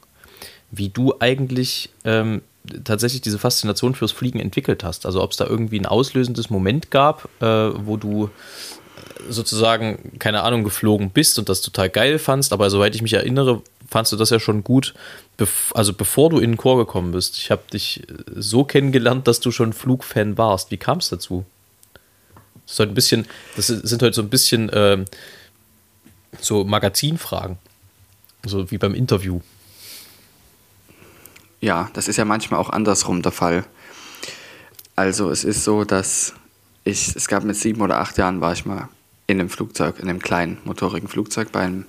wie 0.71 0.89
du 0.89 1.15
eigentlich 1.21 1.91
ähm, 2.05 2.43
tatsächlich 2.85 3.21
diese 3.23 3.39
Faszination 3.39 3.95
fürs 3.95 4.13
Fliegen 4.13 4.41
entwickelt 4.41 4.85
hast. 4.85 5.07
Also 5.07 5.23
ob 5.23 5.33
es 5.33 5.37
da 5.37 5.47
irgendwie 5.47 5.79
ein 5.79 5.87
auslösendes 5.87 6.51
Moment 6.51 6.91
gab, 6.91 7.29
äh, 7.41 7.47
wo 7.47 7.97
du 7.97 8.31
sozusagen, 9.29 10.19
keine 10.19 10.43
Ahnung, 10.43 10.65
geflogen 10.65 11.11
bist 11.11 11.39
und 11.39 11.49
das 11.49 11.61
total 11.61 11.91
geil 11.91 12.19
fandst, 12.19 12.53
aber 12.53 12.71
soweit 12.71 12.95
ich 12.95 13.03
mich 13.03 13.13
erinnere, 13.13 13.63
fandst 13.89 14.13
du 14.13 14.17
das 14.17 14.31
ja 14.31 14.41
schon 14.41 14.65
gut, 14.65 14.95
bev 15.37 15.73
also 15.75 15.93
bevor 15.93 16.31
du 16.31 16.39
in 16.39 16.53
den 16.53 16.57
Chor 16.57 16.79
gekommen 16.79 17.13
bist. 17.13 17.37
Ich 17.39 17.51
habe 17.51 17.63
dich 17.73 18.03
so 18.35 18.65
kennengelernt, 18.65 19.27
dass 19.27 19.41
du 19.41 19.51
schon 19.51 19.73
Flugfan 19.73 20.39
warst. 20.39 20.71
Wie 20.71 20.77
kam 20.77 20.99
es 20.99 21.09
dazu? 21.09 21.45
Das, 22.65 22.75
ist 22.75 22.79
halt 22.81 22.91
ein 22.91 22.95
bisschen, 22.95 23.27
das 23.57 23.67
sind 23.67 24.03
heute 24.03 24.15
so 24.15 24.23
ein 24.23 24.31
bisschen 24.31 24.69
äh, 24.69 25.05
so 26.41 26.65
Magazinfragen. 26.65 27.59
So 28.47 28.71
wie 28.71 28.79
beim 28.79 28.95
Interview. 28.95 29.41
Ja, 31.61 31.91
das 31.93 32.09
ist 32.09 32.17
ja 32.17 32.25
manchmal 32.25 32.59
auch 32.59 32.71
andersrum 32.71 33.23
der 33.23 33.33
Fall. 33.33 33.65
Also 34.97 35.31
es 35.31 35.45
ist 35.45 35.65
so, 35.65 35.85
dass 35.85 36.35
ich, 36.85 37.15
es 37.15 37.29
gab 37.29 37.45
mit 37.45 37.57
sieben 37.57 37.81
oder 37.83 37.99
acht 37.99 38.17
Jahren 38.17 38.41
war 38.41 38.53
ich 38.53 38.65
mal 38.65 38.89
in 39.27 39.39
einem 39.39 39.51
Flugzeug, 39.51 39.99
in 39.99 40.09
einem 40.09 40.21
kleinen 40.21 40.59
motorigen 40.65 41.09
Flugzeug 41.09 41.53
bei 41.53 41.61
einem 41.61 41.85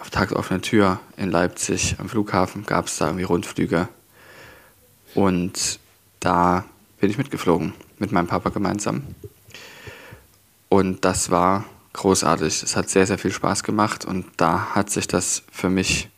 auf 0.00 0.10
tagesoffene 0.10 0.60
Tür 0.60 1.00
in 1.16 1.30
Leipzig 1.30 1.96
am 1.98 2.08
Flughafen 2.08 2.66
gab 2.66 2.86
es 2.86 2.98
da 2.98 3.06
irgendwie 3.06 3.24
Rundflüge. 3.24 3.88
Und 5.14 5.78
da 6.20 6.64
bin 6.98 7.10
ich 7.10 7.18
mitgeflogen, 7.18 7.72
mit 7.98 8.12
meinem 8.12 8.26
Papa 8.26 8.50
gemeinsam. 8.50 9.02
Und 10.68 11.04
das 11.04 11.30
war 11.30 11.64
großartig. 11.92 12.62
Es 12.62 12.76
hat 12.76 12.88
sehr, 12.88 13.06
sehr 13.06 13.18
viel 13.18 13.32
Spaß 13.32 13.64
gemacht 13.64 14.04
und 14.04 14.26
da 14.36 14.74
hat 14.74 14.90
sich 14.90 15.08
das 15.08 15.42
für 15.50 15.68
mich 15.68 16.08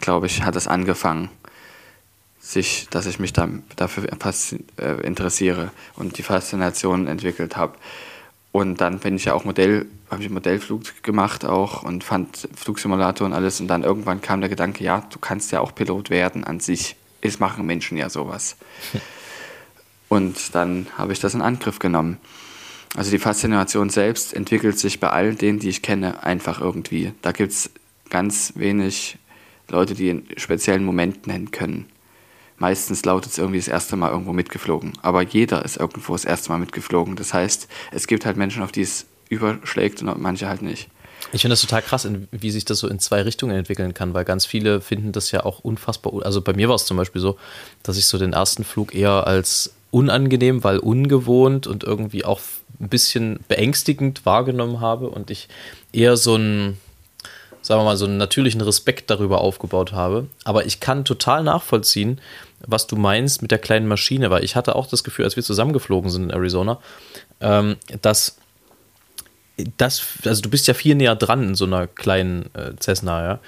glaube 0.00 0.26
ich, 0.26 0.42
hat 0.42 0.56
es 0.56 0.66
angefangen, 0.66 1.30
sich, 2.40 2.88
dass 2.90 3.06
ich 3.06 3.18
mich 3.18 3.32
da, 3.32 3.48
dafür 3.76 4.08
äh, 4.78 5.06
interessiere 5.06 5.70
und 5.96 6.18
die 6.18 6.22
Faszination 6.22 7.06
entwickelt 7.06 7.56
habe. 7.56 7.76
Und 8.52 8.80
dann 8.80 8.98
bin 8.98 9.14
ich 9.14 9.26
ja 9.26 9.34
auch 9.34 9.44
Modell, 9.44 9.86
habe 10.10 10.22
ich 10.22 10.30
Modellflug 10.30 11.02
gemacht 11.02 11.44
auch 11.44 11.84
und 11.84 12.02
fand 12.02 12.48
Flugsimulator 12.56 13.26
und 13.26 13.32
alles. 13.32 13.60
Und 13.60 13.68
dann 13.68 13.84
irgendwann 13.84 14.20
kam 14.20 14.40
der 14.40 14.50
Gedanke, 14.50 14.82
ja, 14.82 15.06
du 15.10 15.18
kannst 15.18 15.52
ja 15.52 15.60
auch 15.60 15.74
Pilot 15.74 16.10
werden 16.10 16.42
an 16.42 16.58
sich. 16.58 16.96
Es 17.20 17.38
machen 17.38 17.66
Menschen 17.66 17.96
ja 17.96 18.10
sowas. 18.10 18.56
und 20.08 20.54
dann 20.54 20.88
habe 20.98 21.12
ich 21.12 21.20
das 21.20 21.34
in 21.34 21.42
Angriff 21.42 21.78
genommen. 21.78 22.18
Also 22.96 23.12
die 23.12 23.20
Faszination 23.20 23.88
selbst 23.88 24.34
entwickelt 24.34 24.78
sich 24.78 24.98
bei 24.98 25.10
all 25.10 25.36
denen, 25.36 25.60
die 25.60 25.68
ich 25.68 25.82
kenne, 25.82 26.24
einfach 26.24 26.60
irgendwie. 26.60 27.12
Da 27.22 27.30
gibt 27.30 27.52
es 27.52 27.70
ganz 28.08 28.54
wenig 28.56 29.16
Leute, 29.70 29.94
die 29.94 30.10
einen 30.10 30.26
speziellen 30.36 30.84
Moment 30.84 31.26
nennen 31.26 31.50
können. 31.50 31.86
Meistens 32.58 33.04
lautet 33.04 33.32
es 33.32 33.38
irgendwie 33.38 33.58
das 33.58 33.68
erste 33.68 33.96
Mal 33.96 34.10
irgendwo 34.10 34.32
mitgeflogen. 34.32 34.92
Aber 35.00 35.22
jeder 35.22 35.64
ist 35.64 35.78
irgendwo 35.78 36.12
das 36.12 36.26
erste 36.26 36.50
Mal 36.50 36.58
mitgeflogen. 36.58 37.16
Das 37.16 37.32
heißt, 37.32 37.68
es 37.92 38.06
gibt 38.06 38.26
halt 38.26 38.36
Menschen, 38.36 38.62
auf 38.62 38.70
die 38.70 38.82
es 38.82 39.06
überschlägt 39.30 40.02
und 40.02 40.20
manche 40.20 40.48
halt 40.48 40.60
nicht. 40.60 40.88
Ich 41.32 41.42
finde 41.42 41.52
das 41.52 41.60
total 41.60 41.82
krass, 41.82 42.08
wie 42.30 42.50
sich 42.50 42.64
das 42.64 42.78
so 42.78 42.88
in 42.88 42.98
zwei 42.98 43.22
Richtungen 43.22 43.56
entwickeln 43.56 43.94
kann, 43.94 44.14
weil 44.14 44.24
ganz 44.24 44.46
viele 44.46 44.80
finden 44.80 45.12
das 45.12 45.30
ja 45.30 45.44
auch 45.44 45.60
unfassbar. 45.60 46.24
Also 46.24 46.40
bei 46.40 46.52
mir 46.52 46.68
war 46.68 46.76
es 46.76 46.86
zum 46.86 46.96
Beispiel 46.96 47.20
so, 47.20 47.38
dass 47.82 47.96
ich 47.96 48.06
so 48.06 48.18
den 48.18 48.32
ersten 48.32 48.64
Flug 48.64 48.94
eher 48.94 49.26
als 49.26 49.74
unangenehm, 49.90 50.64
weil 50.64 50.78
ungewohnt 50.78 51.66
und 51.66 51.84
irgendwie 51.84 52.24
auch 52.24 52.40
ein 52.80 52.88
bisschen 52.88 53.40
beängstigend 53.48 54.24
wahrgenommen 54.24 54.80
habe 54.80 55.08
und 55.08 55.30
ich 55.30 55.48
eher 55.92 56.16
so 56.16 56.36
ein 56.36 56.78
sagen 57.62 57.80
wir 57.80 57.84
mal, 57.84 57.96
so 57.96 58.06
einen 58.06 58.16
natürlichen 58.16 58.60
Respekt 58.60 59.10
darüber 59.10 59.40
aufgebaut 59.40 59.92
habe. 59.92 60.26
Aber 60.44 60.66
ich 60.66 60.80
kann 60.80 61.04
total 61.04 61.42
nachvollziehen, 61.42 62.20
was 62.66 62.86
du 62.86 62.96
meinst 62.96 63.42
mit 63.42 63.50
der 63.50 63.58
kleinen 63.58 63.86
Maschine, 63.86 64.30
weil 64.30 64.44
ich 64.44 64.56
hatte 64.56 64.76
auch 64.76 64.86
das 64.86 65.04
Gefühl, 65.04 65.24
als 65.24 65.36
wir 65.36 65.42
zusammengeflogen 65.42 66.10
sind 66.10 66.24
in 66.24 66.30
Arizona, 66.30 66.78
ähm, 67.40 67.76
dass 68.02 68.36
das, 69.76 70.02
also 70.24 70.42
du 70.42 70.50
bist 70.50 70.66
ja 70.66 70.74
viel 70.74 70.94
näher 70.94 71.16
dran 71.16 71.42
in 71.42 71.54
so 71.54 71.64
einer 71.64 71.86
kleinen 71.86 72.46
äh, 72.54 72.72
Cessna, 72.80 73.22
ja 73.22 73.40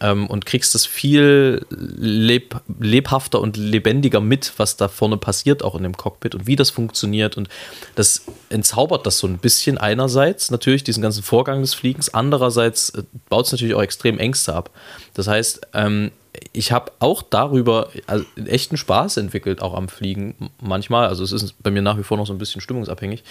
ähm, 0.00 0.26
und 0.26 0.46
kriegst 0.46 0.74
es 0.74 0.86
viel 0.86 1.64
leb 1.70 2.56
lebhafter 2.78 3.40
und 3.40 3.56
lebendiger 3.56 4.20
mit, 4.20 4.52
was 4.56 4.76
da 4.76 4.88
vorne 4.88 5.16
passiert, 5.16 5.62
auch 5.62 5.74
in 5.74 5.82
dem 5.82 5.96
Cockpit 5.96 6.34
und 6.34 6.46
wie 6.46 6.56
das 6.56 6.70
funktioniert. 6.70 7.36
Und 7.36 7.48
das 7.94 8.24
entzaubert 8.48 9.06
das 9.06 9.18
so 9.18 9.26
ein 9.26 9.38
bisschen 9.38 9.78
einerseits 9.78 10.50
natürlich 10.50 10.84
diesen 10.84 11.02
ganzen 11.02 11.22
Vorgang 11.22 11.60
des 11.60 11.74
Fliegens, 11.74 12.12
andererseits 12.12 12.90
äh, 12.90 13.02
baut 13.28 13.46
es 13.46 13.52
natürlich 13.52 13.74
auch 13.74 13.82
extrem 13.82 14.18
Ängste 14.18 14.54
ab. 14.54 14.70
Das 15.14 15.28
heißt, 15.28 15.68
ähm, 15.74 16.10
ich 16.52 16.70
habe 16.70 16.92
auch 17.00 17.22
darüber 17.22 17.88
also 18.06 18.24
echten 18.44 18.76
Spaß 18.76 19.16
entwickelt, 19.16 19.62
auch 19.62 19.74
am 19.74 19.88
Fliegen 19.88 20.50
manchmal. 20.60 21.08
Also 21.08 21.24
es 21.24 21.32
ist 21.32 21.60
bei 21.62 21.70
mir 21.70 21.82
nach 21.82 21.98
wie 21.98 22.02
vor 22.02 22.16
noch 22.16 22.26
so 22.26 22.32
ein 22.32 22.38
bisschen 22.38 22.60
stimmungsabhängig. 22.60 23.24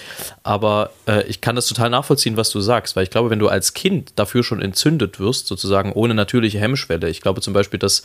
Aber 0.44 0.91
äh, 1.08 1.24
ich 1.27 1.39
kann 1.39 1.56
das 1.56 1.68
total 1.68 1.89
nachvollziehen, 1.89 2.36
was 2.36 2.50
du 2.50 2.60
sagst, 2.60 2.96
weil 2.96 3.03
ich 3.03 3.10
glaube, 3.10 3.29
wenn 3.29 3.39
du 3.39 3.48
als 3.48 3.74
Kind 3.74 4.13
dafür 4.18 4.44
schon 4.44 4.62
entzündet 4.62 5.20
wirst, 5.20 5.48
sozusagen 5.48 5.94
ohne 5.94 6.13
natürliche 6.13 6.60
Hemmschwelle, 6.60 7.10
ich 7.10 7.22
glaube 7.22 7.41
zum 7.41 7.53
Beispiel, 7.53 7.79
dass 7.79 8.03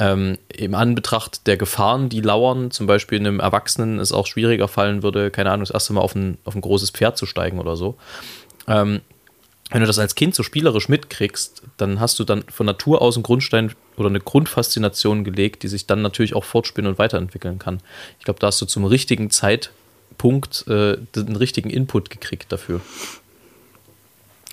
ähm, 0.00 0.38
im 0.48 0.74
Anbetracht 0.74 1.46
der 1.46 1.56
Gefahren, 1.56 2.08
die 2.08 2.20
lauern, 2.20 2.72
zum 2.72 2.88
Beispiel 2.88 3.20
einem 3.20 3.38
Erwachsenen 3.38 4.00
es 4.00 4.10
auch 4.10 4.26
schwieriger 4.26 4.66
fallen 4.66 5.04
würde, 5.04 5.30
keine 5.30 5.50
Ahnung, 5.50 5.64
das 5.64 5.70
erste 5.70 5.92
Mal 5.92 6.00
auf 6.00 6.16
ein, 6.16 6.38
auf 6.44 6.56
ein 6.56 6.60
großes 6.60 6.90
Pferd 6.90 7.16
zu 7.16 7.26
steigen 7.26 7.60
oder 7.60 7.76
so. 7.76 7.96
Ähm, 8.66 9.00
wenn 9.70 9.80
du 9.80 9.86
das 9.86 9.98
als 9.98 10.14
Kind 10.14 10.34
so 10.34 10.42
spielerisch 10.42 10.88
mitkriegst, 10.88 11.62
dann 11.76 11.98
hast 12.00 12.18
du 12.18 12.24
dann 12.24 12.44
von 12.48 12.66
Natur 12.66 13.00
aus 13.00 13.16
einen 13.16 13.22
Grundstein 13.22 13.72
oder 13.96 14.08
eine 14.08 14.20
Grundfaszination 14.20 15.24
gelegt, 15.24 15.62
die 15.62 15.68
sich 15.68 15.86
dann 15.86 16.02
natürlich 16.02 16.34
auch 16.34 16.44
fortspinnen 16.44 16.90
und 16.90 16.98
weiterentwickeln 16.98 17.58
kann. 17.58 17.80
Ich 18.18 18.24
glaube, 18.24 18.40
da 18.40 18.48
hast 18.48 18.60
du 18.60 18.66
zum 18.66 18.84
richtigen 18.84 19.30
Zeitpunkt 19.30 20.66
äh, 20.68 20.98
den 21.16 21.36
richtigen 21.36 21.70
Input 21.70 22.10
gekriegt 22.10 22.52
dafür. 22.52 22.80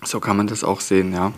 So 0.03 0.19
kann 0.19 0.37
man 0.37 0.47
das 0.47 0.63
auch 0.63 0.79
sehen, 0.79 1.13
ja. 1.13 1.33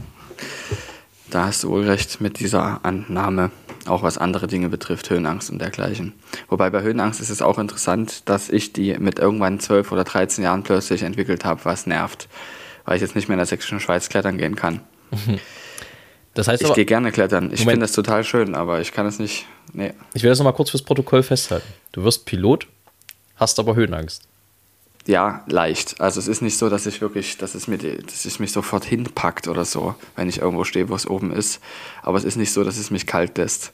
Da 1.30 1.48
hast 1.48 1.64
du 1.64 1.70
wohl 1.70 1.84
recht 1.84 2.22
mit 2.22 2.40
dieser 2.40 2.86
Annahme, 2.86 3.50
auch 3.88 4.04
was 4.04 4.20
andere 4.20 4.46
Dinge 4.46 4.70
betrifft, 4.70 5.10
Höhenangst 5.10 5.50
und 5.50 5.60
dergleichen. 5.60 6.14
Wobei 6.48 6.70
bei 6.70 6.84
Höhenangst 6.84 7.20
ist 7.20 7.32
es 7.32 7.42
auch 7.42 7.58
interessant, 7.58 8.30
dass 8.30 8.50
ich 8.50 8.72
die 8.72 8.94
mit 9.00 9.18
irgendwann 9.18 9.60
12 9.60 9.92
oder 9.92 10.04
13 10.04 10.44
Jahren 10.44 10.62
plötzlich 10.62 11.02
entwickelt 11.02 11.44
habe, 11.44 11.66
was 11.66 11.88
nervt 11.88 12.30
weil 12.86 12.96
ich 12.96 13.02
jetzt 13.02 13.16
nicht 13.16 13.28
mehr 13.28 13.36
in 13.36 13.40
der 13.40 13.46
sächsischen 13.46 13.80
Schweiz 13.80 14.10
klettern 14.10 14.38
gehen 14.38 14.56
kann. 14.56 14.82
Das 16.34 16.48
heißt 16.48 16.64
ich 16.64 16.74
gehe 16.74 16.86
gerne 16.86 17.12
klettern. 17.12 17.52
Ich 17.54 17.62
finde 17.62 17.82
das 17.82 17.92
total 17.92 18.24
schön, 18.24 18.56
aber 18.56 18.82
ich 18.82 18.92
kann 18.92 19.06
es 19.06 19.20
nicht. 19.20 19.46
Nee. 19.72 19.94
Ich 20.14 20.24
will 20.24 20.30
das 20.30 20.40
nochmal 20.40 20.54
kurz 20.54 20.72
fürs 20.72 20.82
Protokoll 20.82 21.22
festhalten. 21.22 21.68
Du 21.92 22.04
wirst 22.04 22.26
Pilot, 22.26 22.68
hast 23.36 23.60
aber 23.60 23.76
Höhenangst. 23.76 24.24
Ja, 25.06 25.44
leicht. 25.48 26.00
Also 26.00 26.20
es 26.20 26.28
ist 26.28 26.42
nicht 26.42 26.58
so, 26.58 26.70
dass 26.70 26.86
ich 26.86 27.02
wirklich, 27.02 27.38
dass 27.38 27.56
es, 27.56 27.68
mir 27.68 27.78
dass 27.78 28.26
es 28.26 28.40
mich 28.40 28.52
sofort 28.52 28.86
hinpackt 28.86 29.48
oder 29.48 29.66
so, 29.66 29.96
wenn 30.16 30.30
ich 30.30 30.40
irgendwo 30.40 30.64
stehe, 30.64 30.88
wo 30.90 30.96
es 30.96 31.06
oben 31.06 31.32
ist. 31.32 31.62
Aber 32.02 32.18
es 32.18 32.24
ist 32.24 32.38
nicht 32.38 32.54
so, 32.54 32.64
dass 32.64 32.78
es 32.78 32.90
mich 32.90 33.06
kalt 33.06 33.38
lässt. 33.38 33.74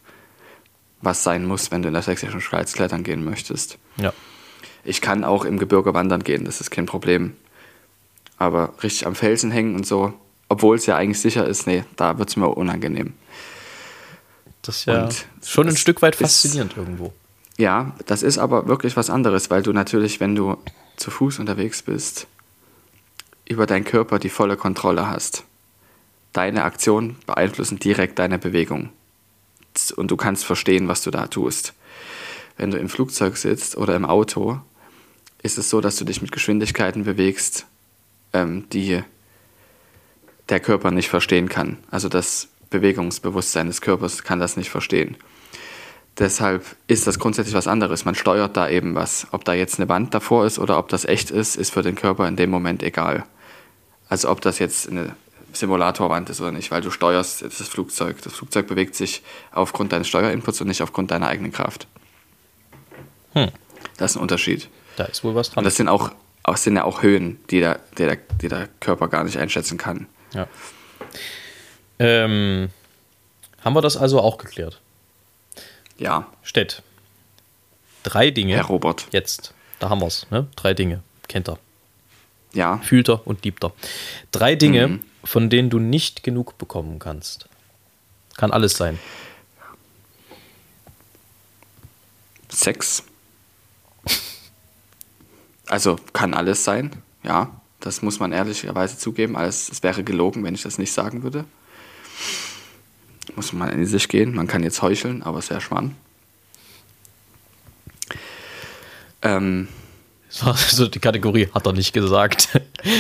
Was 1.01 1.23
sein 1.23 1.45
muss, 1.45 1.71
wenn 1.71 1.81
du 1.81 1.87
in 1.87 1.93
der 1.93 2.03
sächsischen 2.03 2.41
Schweiz 2.41 2.73
klettern 2.73 3.03
gehen 3.03 3.23
möchtest. 3.23 3.77
Ja. 3.97 4.11
Ich 4.83 5.01
kann 5.01 5.23
auch 5.23 5.45
im 5.45 5.59
Gebirge 5.59 5.93
wandern 5.93 6.23
gehen, 6.23 6.45
das 6.45 6.61
ist 6.61 6.71
kein 6.71 6.87
Problem. 6.87 7.35
Aber 8.39 8.73
richtig 8.81 9.05
am 9.05 9.15
Felsen 9.15 9.51
hängen 9.51 9.75
und 9.75 9.85
so, 9.85 10.13
obwohl 10.47 10.77
es 10.77 10.85
ja 10.87 10.95
eigentlich 10.95 11.19
sicher 11.21 11.45
ist, 11.45 11.67
nee, 11.67 11.83
da 11.97 12.17
wird 12.17 12.29
es 12.29 12.35
mir 12.37 12.47
unangenehm. 12.47 13.13
Das 14.61 14.77
ist 14.77 14.85
ja 14.85 15.03
Und 15.05 15.25
schon 15.45 15.67
ein 15.67 15.75
Stück 15.77 16.01
weit 16.01 16.15
ist- 16.15 16.21
faszinierend 16.21 16.75
irgendwo. 16.75 17.13
Ja, 17.57 17.93
das 18.05 18.23
ist 18.23 18.37
aber 18.37 18.67
wirklich 18.67 18.95
was 18.95 19.09
anderes, 19.09 19.49
weil 19.49 19.61
du 19.61 19.73
natürlich, 19.73 20.19
wenn 20.21 20.33
du 20.35 20.57
zu 20.95 21.11
Fuß 21.11 21.39
unterwegs 21.39 21.81
bist, 21.81 22.27
über 23.47 23.65
deinen 23.65 23.83
Körper 23.83 24.17
die 24.19 24.29
volle 24.29 24.55
Kontrolle 24.55 25.09
hast. 25.09 25.43
Deine 26.31 26.63
Aktionen 26.63 27.17
beeinflussen 27.25 27.79
direkt 27.79 28.17
deine 28.19 28.39
Bewegung. 28.39 28.89
Und 29.97 30.11
du 30.11 30.15
kannst 30.17 30.45
verstehen, 30.45 30.87
was 30.87 31.03
du 31.03 31.11
da 31.11 31.27
tust. 31.27 31.73
Wenn 32.57 32.71
du 32.71 32.77
im 32.77 32.87
Flugzeug 32.89 33.35
sitzt 33.37 33.75
oder 33.77 33.95
im 33.95 34.05
Auto, 34.05 34.59
ist 35.41 35.57
es 35.57 35.69
so, 35.69 35.81
dass 35.81 35.95
du 35.97 36.05
dich 36.05 36.21
mit 36.21 36.31
Geschwindigkeiten 36.31 37.03
bewegst, 37.03 37.65
ähm, 38.33 38.67
die 38.71 39.01
der 40.49 40.59
Körper 40.59 40.91
nicht 40.91 41.09
verstehen 41.09 41.49
kann. 41.49 41.77
Also 41.91 42.09
das 42.09 42.47
Bewegungsbewusstsein 42.69 43.67
des 43.67 43.81
Körpers 43.81 44.23
kann 44.23 44.39
das 44.39 44.57
nicht 44.57 44.69
verstehen. 44.69 45.17
Deshalb 46.17 46.65
ist 46.87 47.07
das 47.07 47.17
grundsätzlich 47.17 47.55
was 47.55 47.67
anderes. 47.67 48.03
Man 48.03 48.15
steuert 48.15 48.57
da 48.57 48.67
eben 48.67 48.95
was. 48.95 49.27
Ob 49.31 49.45
da 49.45 49.53
jetzt 49.53 49.79
eine 49.79 49.87
Wand 49.87 50.13
davor 50.13 50.45
ist 50.45 50.59
oder 50.59 50.77
ob 50.77 50.89
das 50.89 51.05
echt 51.05 51.31
ist, 51.31 51.55
ist 51.55 51.71
für 51.71 51.81
den 51.81 51.95
Körper 51.95 52.27
in 52.27 52.35
dem 52.35 52.49
Moment 52.49 52.83
egal. 52.83 53.23
Also 54.09 54.29
ob 54.29 54.41
das 54.41 54.59
jetzt 54.59 54.89
eine 54.89 55.15
Simulatorwand 55.53 56.29
ist 56.29 56.41
oder 56.41 56.51
nicht, 56.51 56.71
weil 56.71 56.81
du 56.81 56.91
steuerst 56.91 57.43
das 57.43 57.67
Flugzeug. 57.67 58.21
Das 58.21 58.33
Flugzeug 58.33 58.67
bewegt 58.67 58.95
sich 58.95 59.21
aufgrund 59.51 59.93
deines 59.93 60.07
Steuerinputs 60.07 60.61
und 60.61 60.67
nicht 60.67 60.81
aufgrund 60.81 61.11
deiner 61.11 61.27
eigenen 61.27 61.51
Kraft. 61.51 61.87
Hm. 63.33 63.49
Das 63.97 64.11
ist 64.11 64.17
ein 64.17 64.21
Unterschied. 64.21 64.69
Da 64.97 65.05
ist 65.05 65.23
wohl 65.23 65.35
was 65.35 65.49
Und 65.49 65.55
dran. 65.55 65.63
das 65.63 65.75
sind 65.75 65.87
auch, 65.87 66.11
auch, 66.49 66.57
sind 66.57 66.75
ja 66.75 66.83
auch 66.83 67.01
Höhen, 67.03 67.39
die 67.49 67.59
der, 67.59 67.79
die, 67.97 68.03
der, 68.05 68.17
die 68.41 68.47
der 68.49 68.67
Körper 68.79 69.07
gar 69.07 69.23
nicht 69.23 69.37
einschätzen 69.37 69.77
kann. 69.77 70.07
Ja. 70.33 70.47
Ähm, 71.99 72.69
haben 73.63 73.73
wir 73.73 73.81
das 73.81 73.97
also 73.97 74.21
auch 74.21 74.37
geklärt? 74.37 74.79
Ja, 75.97 76.27
Stett. 76.43 76.81
Drei 78.03 78.31
Dinge. 78.31 78.55
Herr 78.55 78.65
Robert. 78.65 79.07
Jetzt. 79.11 79.53
Da 79.79 79.89
haben 79.89 79.99
wir 80.01 80.07
es. 80.07 80.25
Ne? 80.31 80.47
Drei 80.55 80.73
Dinge. 80.73 81.01
Kennt 81.27 81.49
er. 81.49 81.59
Ja, 82.53 82.77
Fühlt 82.79 83.09
er 83.09 83.27
und 83.27 83.43
liebt 83.43 83.63
er. 83.63 83.73
Drei 84.31 84.55
Dinge, 84.55 84.87
Mhm. 84.87 84.99
von 85.23 85.49
denen 85.49 85.69
du 85.69 85.77
nicht 85.79 86.23
genug 86.23 86.57
bekommen 86.57 86.97
kannst. 86.99 87.47
Kann 88.37 88.51
alles 88.51 88.75
sein. 88.77 88.97
Sex. 92.49 93.03
Also 95.69 95.97
kann 96.13 96.33
alles 96.33 96.63
sein, 96.63 96.91
ja. 97.23 97.49
Das 97.79 98.01
muss 98.01 98.19
man 98.19 98.33
ehrlicherweise 98.33 98.97
zugeben. 98.97 99.37
Alles, 99.37 99.69
es 99.69 99.81
wäre 99.83 100.03
gelogen, 100.03 100.43
wenn 100.43 100.53
ich 100.53 100.63
das 100.63 100.77
nicht 100.77 100.91
sagen 100.91 101.23
würde. 101.23 101.45
Muss 103.37 103.53
man 103.53 103.69
in 103.69 103.85
sich 103.85 104.09
gehen. 104.09 104.35
Man 104.35 104.47
kann 104.47 104.63
jetzt 104.63 104.81
heucheln, 104.81 105.23
aber 105.23 105.39
es 105.39 105.49
wäre 105.49 105.61
Schmarrn. 105.61 105.95
Ähm, 109.21 109.67
Das 110.29 110.45
war 110.45 110.55
so 110.57 110.87
die 110.87 110.99
Kategorie, 110.99 111.47
hat 111.53 111.65
er 111.65 111.73
nicht 111.73 111.93
gesagt. 111.93 112.49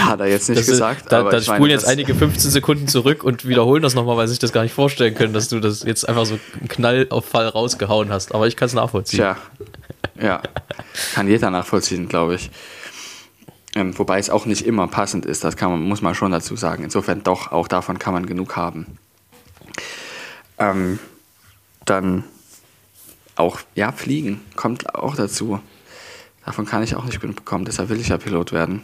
hat 0.01 0.19
er 0.19 0.27
jetzt 0.27 0.49
nicht 0.49 0.57
Das 0.59 0.67
ist- 0.67 0.71
gesagt. 0.71 1.11
Da, 1.11 1.19
aber 1.21 1.31
da 1.31 1.37
ich 1.37 1.47
meine, 1.47 1.57
spulen 1.57 1.71
jetzt 1.71 1.85
einige 1.87 2.15
15 2.15 2.49
Sekunden 2.51 2.87
zurück 2.87 3.23
und 3.23 3.47
wiederholen 3.47 3.83
das 3.83 3.93
nochmal, 3.95 4.17
weil 4.17 4.27
sich 4.27 4.39
das 4.39 4.51
gar 4.51 4.63
nicht 4.63 4.73
vorstellen 4.73 5.13
können, 5.13 5.33
dass 5.33 5.49
du 5.49 5.59
das 5.59 5.83
jetzt 5.83 6.07
einfach 6.07 6.25
so 6.25 6.39
einen 6.59 6.67
Knall 6.69 7.07
auf 7.09 7.25
Fall 7.25 7.47
rausgehauen 7.47 8.09
hast. 8.11 8.33
Aber 8.33 8.47
ich 8.47 8.55
kann 8.55 8.67
es 8.67 8.73
nachvollziehen. 8.73 9.17
Tja, 9.19 9.37
ja, 10.19 10.41
kann 11.13 11.27
jeder 11.27 11.49
nachvollziehen, 11.49 12.07
glaube 12.07 12.35
ich. 12.35 12.51
Ähm, 13.75 13.97
wobei 13.97 14.19
es 14.19 14.29
auch 14.29 14.45
nicht 14.45 14.65
immer 14.65 14.87
passend 14.87 15.25
ist, 15.25 15.43
das 15.43 15.55
kann 15.55 15.71
man, 15.71 15.81
muss 15.81 16.01
man 16.01 16.15
schon 16.15 16.31
dazu 16.31 16.55
sagen. 16.55 16.83
Insofern 16.83 17.23
doch, 17.23 17.51
auch 17.51 17.67
davon 17.67 17.99
kann 17.99 18.13
man 18.13 18.25
genug 18.25 18.55
haben. 18.55 18.97
Ähm, 20.57 20.99
dann 21.85 22.23
auch, 23.35 23.59
ja, 23.75 23.91
Fliegen 23.91 24.41
kommt 24.55 24.95
auch 24.95 25.15
dazu. 25.15 25.59
Davon 26.45 26.65
kann 26.65 26.83
ich 26.83 26.95
auch 26.95 27.05
nicht 27.05 27.21
genug 27.21 27.37
bekommen, 27.37 27.65
deshalb 27.65 27.89
will 27.89 27.99
ich 27.99 28.09
ja 28.09 28.17
Pilot 28.17 28.51
werden. 28.51 28.81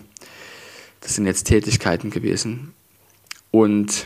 Das 1.01 1.15
sind 1.15 1.25
jetzt 1.25 1.45
Tätigkeiten 1.45 2.09
gewesen. 2.09 2.73
Und 3.51 4.05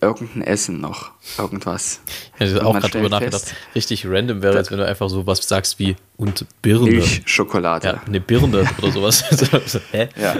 irgendein 0.00 0.42
Essen 0.42 0.80
noch, 0.80 1.10
irgendwas. 1.38 2.00
Ich 2.34 2.40
hätte 2.40 2.60
Und 2.60 2.66
auch 2.66 2.72
gerade 2.74 2.90
drüber 2.90 3.08
nachgedacht. 3.08 3.42
fest, 3.42 3.54
Richtig 3.74 4.06
random 4.06 4.42
wäre 4.42 4.56
jetzt, 4.56 4.70
wenn 4.70 4.78
du 4.78 4.86
einfach 4.86 5.08
so 5.08 5.26
was 5.26 5.46
sagst 5.46 5.78
wie 5.78 5.96
und 6.16 6.46
Birne. 6.62 6.90
Milch, 6.90 7.22
Schokolade. 7.24 7.86
Ja, 7.86 8.02
eine 8.06 8.20
Birne 8.20 8.68
oder 8.78 8.90
sowas. 8.92 9.24
So, 9.66 9.80
Hä? 9.92 10.08
Ja. 10.20 10.36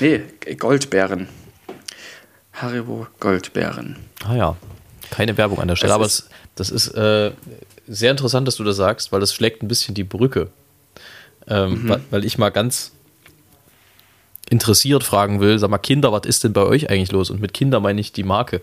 Nee, 0.00 0.22
Goldbeeren. 0.58 1.28
Haribo 2.52 3.06
Goldbeeren. 3.20 3.96
Ah 4.24 4.34
ja, 4.34 4.56
keine 5.10 5.36
Werbung 5.36 5.60
an 5.60 5.68
der 5.68 5.76
Stelle. 5.76 5.92
Es 5.92 5.94
aber 5.94 6.06
ist- 6.06 6.28
das 6.56 6.70
ist 6.70 6.88
äh, 6.88 7.32
sehr 7.86 8.10
interessant, 8.10 8.46
dass 8.46 8.56
du 8.56 8.64
das 8.64 8.76
sagst, 8.76 9.12
weil 9.12 9.20
das 9.20 9.32
schlägt 9.32 9.62
ein 9.62 9.68
bisschen 9.68 9.94
die 9.94 10.04
Brücke. 10.04 10.48
Ähm, 11.46 11.84
Mhm. 11.84 11.88
weil, 11.88 12.00
weil 12.10 12.24
ich 12.24 12.38
mal 12.38 12.50
ganz 12.50 12.92
interessiert 14.50 15.04
fragen 15.04 15.40
will, 15.40 15.58
sag 15.58 15.70
mal, 15.70 15.78
Kinder, 15.78 16.12
was 16.12 16.26
ist 16.26 16.44
denn 16.44 16.52
bei 16.52 16.62
euch 16.62 16.90
eigentlich 16.90 17.12
los? 17.12 17.30
Und 17.30 17.40
mit 17.40 17.54
Kinder 17.54 17.80
meine 17.80 18.00
ich 18.00 18.12
die 18.12 18.24
Marke. 18.24 18.60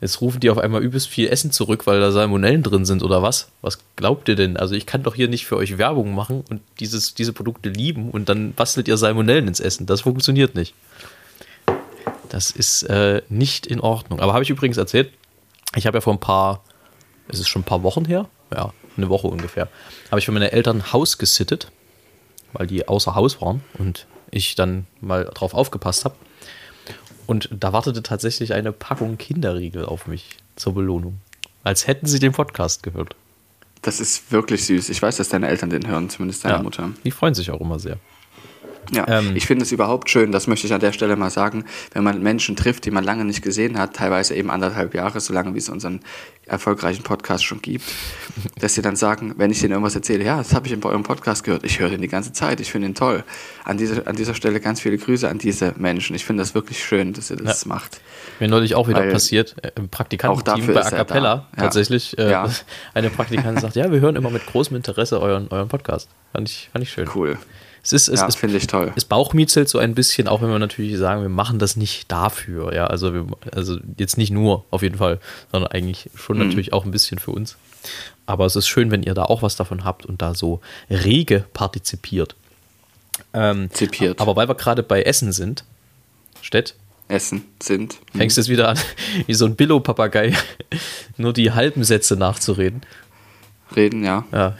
Jetzt 0.00 0.20
rufen 0.20 0.40
die 0.40 0.50
auf 0.50 0.58
einmal 0.58 0.82
übelst 0.82 1.08
viel 1.08 1.28
Essen 1.28 1.52
zurück, 1.52 1.86
weil 1.86 2.00
da 2.00 2.12
Salmonellen 2.12 2.62
drin 2.62 2.84
sind 2.84 3.02
oder 3.02 3.22
was? 3.22 3.48
Was 3.62 3.78
glaubt 3.94 4.28
ihr 4.28 4.34
denn? 4.34 4.58
Also 4.58 4.74
ich 4.74 4.84
kann 4.84 5.02
doch 5.02 5.14
hier 5.14 5.28
nicht 5.28 5.46
für 5.46 5.56
euch 5.56 5.78
Werbung 5.78 6.14
machen 6.14 6.44
und 6.50 6.60
dieses, 6.80 7.14
diese 7.14 7.32
Produkte 7.32 7.70
lieben 7.70 8.10
und 8.10 8.28
dann 8.28 8.52
bastelt 8.52 8.88
ihr 8.88 8.98
Salmonellen 8.98 9.48
ins 9.48 9.60
Essen. 9.60 9.86
Das 9.86 10.02
funktioniert 10.02 10.54
nicht. 10.54 10.74
Das 12.28 12.50
ist 12.50 12.82
äh, 12.82 13.22
nicht 13.30 13.66
in 13.66 13.80
Ordnung. 13.80 14.20
Aber 14.20 14.34
habe 14.34 14.42
ich 14.42 14.50
übrigens 14.50 14.76
erzählt, 14.76 15.10
ich 15.76 15.86
habe 15.86 15.96
ja 15.96 16.02
vor 16.02 16.12
ein 16.12 16.20
paar, 16.20 16.62
ist 17.28 17.40
es 17.40 17.48
schon 17.48 17.62
ein 17.62 17.66
paar 17.66 17.82
Wochen 17.82 18.04
her? 18.04 18.28
Ja, 18.54 18.74
eine 18.96 19.08
Woche 19.08 19.28
ungefähr. 19.28 19.68
Habe 20.10 20.18
ich 20.18 20.26
für 20.26 20.32
meine 20.32 20.52
Eltern 20.52 20.92
Haus 20.92 21.16
gesittet, 21.16 21.70
weil 22.52 22.66
die 22.66 22.86
außer 22.86 23.14
Haus 23.14 23.40
waren 23.40 23.62
und 23.78 24.06
ich 24.30 24.54
dann 24.54 24.86
mal 25.00 25.24
drauf 25.24 25.54
aufgepasst 25.54 26.04
habe. 26.04 26.14
Und 27.26 27.48
da 27.52 27.72
wartete 27.72 28.02
tatsächlich 28.02 28.54
eine 28.54 28.72
Packung 28.72 29.18
Kinderriegel 29.18 29.84
auf 29.84 30.06
mich 30.06 30.36
zur 30.54 30.74
Belohnung. 30.74 31.18
Als 31.64 31.86
hätten 31.86 32.06
sie 32.06 32.20
den 32.20 32.32
Podcast 32.32 32.82
gehört. 32.82 33.16
Das 33.82 34.00
ist 34.00 34.30
wirklich 34.32 34.64
süß. 34.66 34.88
Ich 34.88 35.02
weiß, 35.02 35.16
dass 35.16 35.28
deine 35.28 35.48
Eltern 35.48 35.70
den 35.70 35.86
hören, 35.86 36.08
zumindest 36.08 36.44
deine 36.44 36.56
Ja, 36.56 36.62
Mutter. 36.62 36.90
Die 37.04 37.10
freuen 37.10 37.34
sich 37.34 37.50
auch 37.50 37.60
immer 37.60 37.78
sehr. 37.78 37.98
Ja, 38.92 39.06
Ähm. 39.20 39.32
ich 39.34 39.46
finde 39.46 39.64
es 39.64 39.72
überhaupt 39.72 40.10
schön, 40.10 40.32
das 40.32 40.46
möchte 40.46 40.66
ich 40.66 40.72
an 40.74 40.80
der 40.80 40.92
Stelle 40.92 41.16
mal 41.16 41.30
sagen, 41.30 41.64
wenn 41.92 42.04
man 42.04 42.22
Menschen 42.22 42.56
trifft, 42.56 42.84
die 42.84 42.90
man 42.90 43.04
lange 43.04 43.24
nicht 43.24 43.42
gesehen 43.42 43.78
hat, 43.78 43.94
teilweise 43.94 44.34
eben 44.34 44.50
anderthalb 44.50 44.94
Jahre, 44.94 45.20
so 45.20 45.32
lange 45.32 45.54
wie 45.54 45.58
es 45.58 45.68
unseren 45.68 46.00
erfolgreichen 46.46 47.02
Podcast 47.02 47.44
schon 47.44 47.60
gibt, 47.62 47.84
dass 48.60 48.74
sie 48.74 48.82
dann 48.82 48.96
sagen, 48.96 49.34
wenn 49.36 49.50
ich 49.50 49.60
denen 49.60 49.72
irgendwas 49.72 49.94
erzähle, 49.96 50.24
ja, 50.24 50.38
das 50.38 50.54
habe 50.54 50.68
ich 50.68 50.78
bei 50.78 50.88
eurem 50.88 51.02
Podcast 51.02 51.42
gehört, 51.44 51.64
ich 51.64 51.80
höre 51.80 51.90
den 51.90 52.00
die 52.00 52.08
ganze 52.08 52.32
Zeit, 52.32 52.60
ich 52.60 52.70
finde 52.70 52.88
ihn 52.88 52.94
toll. 52.94 53.24
An, 53.64 53.76
diese, 53.78 54.06
an 54.06 54.14
dieser 54.16 54.34
Stelle 54.34 54.60
ganz 54.60 54.80
viele 54.80 54.96
Grüße 54.98 55.28
an 55.28 55.38
diese 55.38 55.74
Menschen. 55.76 56.14
Ich 56.14 56.24
finde 56.24 56.42
das 56.42 56.54
wirklich 56.54 56.84
schön, 56.84 57.12
dass 57.12 57.30
ihr 57.30 57.36
das 57.36 57.64
Ja. 57.64 57.68
macht. 57.68 58.00
Mir 58.38 58.48
neulich 58.48 58.74
auch 58.74 58.86
wieder 58.88 59.00
Weil 59.00 59.10
passiert, 59.12 59.56
äh, 59.62 59.70
im 59.76 59.88
Praktikantenteam 59.88 60.72
bei 60.74 60.84
A 60.84 60.90
Cappella. 60.90 61.48
Ja. 61.56 61.62
tatsächlich. 61.64 62.16
Äh, 62.18 62.30
Ja. 62.30 62.48
Eine 62.94 63.10
Praktikantin 63.10 63.60
sagt, 63.60 63.74
ja, 63.76 63.90
wir 63.90 64.00
hören 64.00 64.14
immer 64.16 64.30
mit 64.30 64.46
großem 64.46 64.76
Interesse 64.76 65.20
euren, 65.20 65.48
euren 65.50 65.68
Podcast. 65.68 66.08
Fand 66.32 66.48
ich, 66.48 66.68
fand 66.72 66.84
ich 66.84 66.90
schön. 66.92 67.08
Cool. 67.14 67.38
Es 67.86 67.92
ist, 67.92 68.08
es 68.08 68.20
Ja, 68.20 68.28
finde 68.30 68.56
ich 68.56 68.66
toll. 68.66 68.92
es 68.96 69.04
bauchmietzelt 69.04 69.68
so 69.68 69.78
ein 69.78 69.94
bisschen, 69.94 70.26
auch 70.26 70.42
wenn 70.42 70.48
wir 70.50 70.58
natürlich 70.58 70.98
sagen, 70.98 71.22
wir 71.22 71.28
machen 71.28 71.60
das 71.60 71.76
nicht 71.76 72.10
dafür, 72.10 72.74
ja, 72.74 72.88
also 72.88 73.14
wir, 73.14 73.26
also 73.52 73.78
jetzt 73.96 74.18
nicht 74.18 74.32
nur 74.32 74.64
auf 74.72 74.82
jeden 74.82 74.98
Fall, 74.98 75.20
sondern 75.52 75.70
eigentlich 75.70 76.10
schon 76.16 76.36
Mhm. 76.38 76.48
natürlich 76.48 76.72
auch 76.72 76.84
ein 76.84 76.90
bisschen 76.90 77.20
für 77.20 77.30
uns. 77.30 77.56
Aber 78.26 78.44
es 78.44 78.56
ist 78.56 78.66
schön, 78.66 78.90
wenn 78.90 79.04
ihr 79.04 79.14
da 79.14 79.22
auch 79.22 79.42
was 79.42 79.54
davon 79.54 79.84
habt 79.84 80.04
und 80.04 80.20
da 80.20 80.34
so 80.34 80.60
rege 80.90 81.44
partizipiert. 81.52 82.34
Ähm, 83.32 83.70
Zipiert. 83.72 84.20
aber 84.20 84.34
weil 84.34 84.48
wir 84.48 84.56
gerade 84.56 84.82
bei 84.82 85.02
Essen 85.02 85.30
sind, 85.30 85.62
Stett, 86.42 86.74
Essen 87.08 87.44
sind. 87.62 87.98
fängst 88.16 88.36
jetzt 88.36 88.48
wieder 88.48 88.68
an, 88.68 88.78
wie 89.28 89.34
so 89.34 89.46
ein 89.46 89.54
Billo-Papagei, 89.54 90.34
nur 91.16 91.32
die 91.32 91.52
halben 91.52 91.84
Sätze 91.84 92.16
nachzureden. 92.16 92.82
Reden, 93.74 94.04
ja. 94.04 94.24
Ja. 94.32 94.54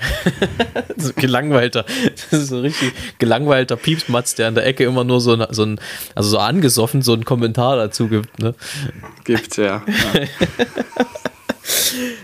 so 0.97 1.13
gelangweilter. 1.15 1.85
Das 2.31 2.41
ist 2.41 2.49
so 2.49 2.61
richtig 2.61 2.93
gelangweilter 3.19 3.77
Piepsmatz, 3.77 4.35
der 4.35 4.49
an 4.49 4.55
der 4.55 4.67
Ecke 4.67 4.85
immer 4.85 5.05
nur 5.05 5.21
so 5.21 5.35
ein, 5.35 5.47
so 5.51 5.65
ein 5.65 5.81
also 6.15 6.31
so 6.31 6.39
angesoffen, 6.39 7.03
so 7.03 7.13
einen 7.13 7.25
Kommentar 7.25 7.77
dazu 7.77 8.09
gibt. 8.09 8.39
Ne? 8.39 8.55
Gibt 9.25 9.57
ja. 9.57 9.83
ja. 9.87 10.21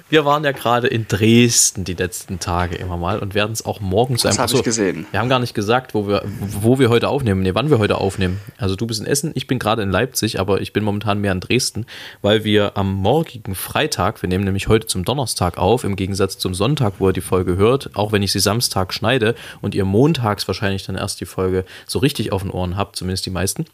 Wir 0.08 0.24
waren 0.24 0.44
ja 0.44 0.52
gerade 0.52 0.86
in 0.86 1.06
Dresden 1.08 1.84
die 1.84 1.94
letzten 1.94 2.38
Tage 2.38 2.76
immer 2.76 2.96
mal 2.96 3.18
und 3.18 3.34
werden 3.34 3.52
es 3.52 3.64
auch 3.64 3.80
morgen 3.80 4.16
zu 4.18 4.28
Das 4.28 4.38
einem. 4.38 4.48
habe 4.48 4.56
ich 4.58 4.62
gesehen. 4.62 5.06
Wir 5.10 5.20
haben 5.20 5.28
gar 5.28 5.38
nicht 5.38 5.54
gesagt, 5.54 5.94
wo 5.94 6.06
wir, 6.06 6.22
wo 6.38 6.78
wir 6.78 6.88
heute 6.90 7.08
aufnehmen. 7.08 7.42
Nee, 7.42 7.54
wann 7.54 7.70
wir 7.70 7.78
heute 7.78 7.98
aufnehmen. 7.98 8.40
Also 8.58 8.76
du 8.76 8.86
bist 8.86 9.00
in 9.00 9.06
Essen, 9.06 9.32
ich 9.34 9.46
bin 9.46 9.58
gerade 9.58 9.82
in 9.82 9.90
Leipzig, 9.90 10.38
aber 10.38 10.60
ich 10.60 10.72
bin 10.72 10.84
momentan 10.84 11.20
mehr 11.20 11.32
in 11.32 11.40
Dresden, 11.40 11.86
weil 12.20 12.44
wir 12.44 12.76
am 12.76 12.92
morgigen 12.92 13.54
Freitag, 13.54 14.22
wir 14.22 14.28
nehmen 14.28 14.44
nämlich 14.44 14.68
heute 14.68 14.86
zum 14.86 15.04
Donnerstag 15.04 15.58
auf, 15.58 15.84
im 15.84 15.96
Gegensatz 15.96 16.38
zum 16.38 16.54
Sonntag, 16.54 16.94
wo 16.98 17.08
ihr 17.08 17.12
die 17.12 17.20
Folge 17.20 17.56
hört, 17.56 17.90
auch 17.94 18.12
wenn 18.12 18.22
ich 18.22 18.32
sie 18.32 18.40
Samstag 18.40 18.92
schneide 18.94 19.34
und 19.60 19.74
ihr 19.74 19.84
montags 19.84 20.46
wahrscheinlich 20.46 20.84
dann 20.86 20.96
erst 20.96 21.20
die 21.20 21.26
Folge 21.26 21.64
so 21.86 21.98
richtig 21.98 22.32
auf 22.32 22.42
den 22.42 22.50
Ohren 22.50 22.76
habt, 22.76 22.96
zumindest 22.96 23.26
die 23.26 23.30
meisten, 23.30 23.66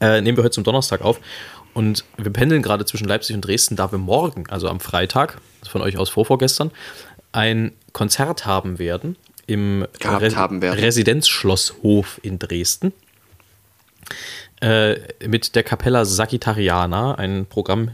äh, 0.00 0.20
nehmen 0.20 0.36
wir 0.36 0.44
heute 0.44 0.54
zum 0.54 0.64
Donnerstag 0.64 1.00
auf. 1.00 1.20
Und 1.76 2.04
wir 2.16 2.32
pendeln 2.32 2.62
gerade 2.62 2.86
zwischen 2.86 3.06
Leipzig 3.06 3.36
und 3.36 3.42
Dresden, 3.42 3.76
da 3.76 3.92
wir 3.92 3.98
morgen, 3.98 4.48
also 4.48 4.66
am 4.66 4.80
Freitag, 4.80 5.36
von 5.68 5.82
euch 5.82 5.98
aus 5.98 6.08
vorvorgestern, 6.08 6.70
ein 7.32 7.72
Konzert 7.92 8.46
haben 8.46 8.78
werden 8.78 9.14
im 9.46 9.86
Gehabt 10.00 10.36
haben 10.36 10.62
werden. 10.62 10.80
Residenzschlosshof 10.80 12.18
in 12.22 12.38
Dresden. 12.38 12.94
Äh, 14.62 15.00
mit 15.28 15.54
der 15.54 15.64
Capella 15.64 16.06
Sagittariana, 16.06 17.16
ein 17.16 17.44
Programm, 17.44 17.90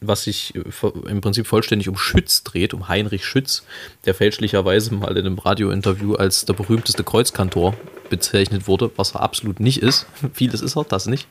was 0.00 0.22
sich 0.22 0.54
äh, 0.54 1.08
im 1.08 1.20
Prinzip 1.20 1.48
vollständig 1.48 1.88
um 1.88 1.96
Schütz 1.96 2.44
dreht, 2.44 2.74
um 2.74 2.86
Heinrich 2.86 3.24
Schütz, 3.24 3.64
der 4.04 4.14
fälschlicherweise 4.14 4.94
mal 4.94 5.16
in 5.16 5.26
einem 5.26 5.38
Radiointerview 5.38 6.14
als 6.14 6.44
der 6.44 6.54
berühmteste 6.54 7.02
Kreuzkantor 7.02 7.74
bezeichnet 8.08 8.68
wurde, 8.68 8.92
was 8.94 9.16
er 9.16 9.22
absolut 9.22 9.58
nicht 9.58 9.82
ist. 9.82 10.06
Vieles 10.32 10.60
ist 10.60 10.76
er, 10.76 10.84
das 10.84 11.06
nicht. 11.06 11.26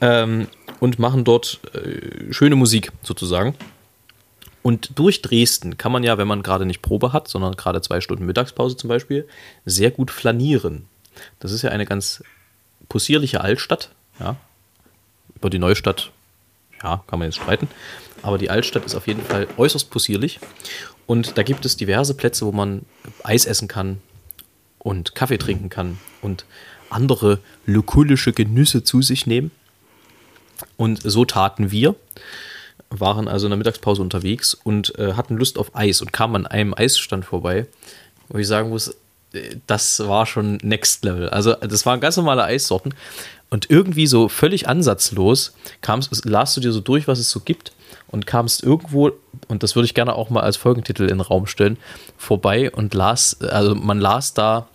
Ähm, 0.00 0.48
und 0.78 0.98
machen 0.98 1.24
dort 1.24 1.60
äh, 1.74 2.32
schöne 2.32 2.56
Musik 2.56 2.90
sozusagen. 3.02 3.54
Und 4.62 4.98
durch 4.98 5.22
Dresden 5.22 5.78
kann 5.78 5.92
man 5.92 6.02
ja, 6.02 6.18
wenn 6.18 6.28
man 6.28 6.42
gerade 6.42 6.66
nicht 6.66 6.82
Probe 6.82 7.12
hat, 7.12 7.28
sondern 7.28 7.56
gerade 7.56 7.80
zwei 7.80 8.00
Stunden 8.00 8.26
Mittagspause 8.26 8.76
zum 8.76 8.88
Beispiel, 8.88 9.26
sehr 9.64 9.90
gut 9.90 10.10
flanieren. 10.10 10.86
Das 11.38 11.52
ist 11.52 11.62
ja 11.62 11.70
eine 11.70 11.86
ganz 11.86 12.22
possierliche 12.88 13.40
Altstadt. 13.40 13.90
Ja. 14.18 14.36
Über 15.34 15.48
die 15.48 15.58
Neustadt, 15.58 16.10
ja, 16.82 17.02
kann 17.06 17.18
man 17.18 17.28
jetzt 17.28 17.36
streiten. 17.36 17.68
Aber 18.22 18.36
die 18.36 18.50
Altstadt 18.50 18.84
ist 18.84 18.94
auf 18.94 19.06
jeden 19.06 19.22
Fall 19.22 19.46
äußerst 19.56 19.90
possierlich. 19.90 20.40
Und 21.06 21.38
da 21.38 21.42
gibt 21.42 21.64
es 21.64 21.76
diverse 21.76 22.14
Plätze, 22.14 22.44
wo 22.44 22.52
man 22.52 22.84
Eis 23.24 23.46
essen 23.46 23.68
kann 23.68 24.00
und 24.78 25.14
Kaffee 25.14 25.38
trinken 25.38 25.70
kann 25.70 25.98
und 26.20 26.44
andere 26.90 27.38
lokulische 27.64 28.32
Genüsse 28.32 28.84
zu 28.84 29.00
sich 29.00 29.26
nehmen. 29.26 29.50
Und 30.76 31.00
so 31.02 31.24
taten 31.24 31.70
wir, 31.70 31.94
waren 32.90 33.28
also 33.28 33.46
in 33.46 33.50
der 33.50 33.58
Mittagspause 33.58 34.02
unterwegs 34.02 34.54
und 34.54 34.98
äh, 34.98 35.14
hatten 35.14 35.36
Lust 35.36 35.58
auf 35.58 35.74
Eis 35.74 36.00
und 36.00 36.12
kamen 36.12 36.36
an 36.36 36.46
einem 36.46 36.74
Eisstand 36.74 37.24
vorbei, 37.24 37.66
wo 38.28 38.38
ich 38.38 38.48
sagen 38.48 38.70
muss, 38.70 38.88
äh, 39.32 39.56
das 39.66 40.00
war 40.00 40.26
schon 40.26 40.58
Next 40.62 41.04
Level. 41.04 41.28
Also 41.28 41.54
das 41.54 41.86
waren 41.86 42.00
ganz 42.00 42.16
normale 42.16 42.44
Eissorten 42.44 42.94
und 43.48 43.70
irgendwie 43.70 44.06
so 44.06 44.28
völlig 44.28 44.68
ansatzlos 44.68 45.54
kamst, 45.82 46.24
las 46.24 46.54
du 46.54 46.60
dir 46.60 46.72
so 46.72 46.80
durch, 46.80 47.06
was 47.06 47.18
es 47.18 47.30
so 47.30 47.40
gibt 47.40 47.72
und 48.08 48.26
kamst 48.26 48.62
irgendwo, 48.62 49.12
und 49.48 49.62
das 49.62 49.76
würde 49.76 49.86
ich 49.86 49.94
gerne 49.94 50.14
auch 50.14 50.30
mal 50.30 50.42
als 50.42 50.56
Folgentitel 50.56 51.02
in 51.02 51.18
den 51.18 51.20
Raum 51.20 51.46
stellen, 51.46 51.76
vorbei 52.16 52.70
und 52.70 52.94
las, 52.94 53.40
also 53.40 53.74
man 53.74 54.00
las 54.00 54.34
da 54.34 54.68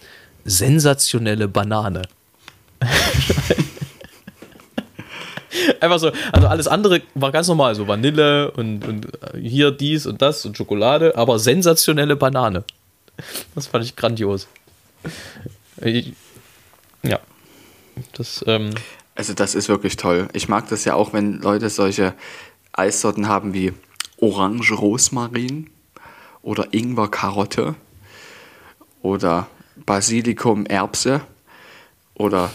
sensationelle 0.45 1.47
Banane. 1.47 2.03
Einfach 5.79 5.99
so, 5.99 6.11
also 6.31 6.47
alles 6.47 6.67
andere 6.67 7.01
war 7.13 7.31
ganz 7.31 7.47
normal, 7.47 7.75
so 7.75 7.87
Vanille 7.87 8.51
und, 8.51 8.85
und 8.85 9.07
hier 9.39 9.71
dies 9.71 10.05
und 10.05 10.21
das 10.21 10.45
und 10.45 10.57
Schokolade, 10.57 11.15
aber 11.15 11.39
sensationelle 11.39 12.15
Banane. 12.15 12.63
Das 13.53 13.67
fand 13.67 13.85
ich 13.85 13.95
grandios. 13.95 14.47
Ich, 15.81 16.13
ja. 17.03 17.19
Das, 18.13 18.43
ähm, 18.47 18.71
Also 19.15 19.33
das 19.33 19.55
ist 19.55 19.69
wirklich 19.69 19.95
toll. 19.95 20.27
Ich 20.33 20.49
mag 20.49 20.67
das 20.69 20.83
ja 20.83 20.95
auch, 20.95 21.13
wenn 21.13 21.39
Leute 21.39 21.69
solche 21.69 22.13
Eissorten 22.73 23.27
haben 23.27 23.53
wie 23.53 23.73
Orange 24.19 24.73
Rosmarin 24.73 25.69
oder 26.41 26.73
Ingwer 26.73 27.09
Karotte 27.09 27.75
oder 29.01 29.47
Basilikum 29.85 30.65
Erbse 30.65 31.21
oder 32.15 32.49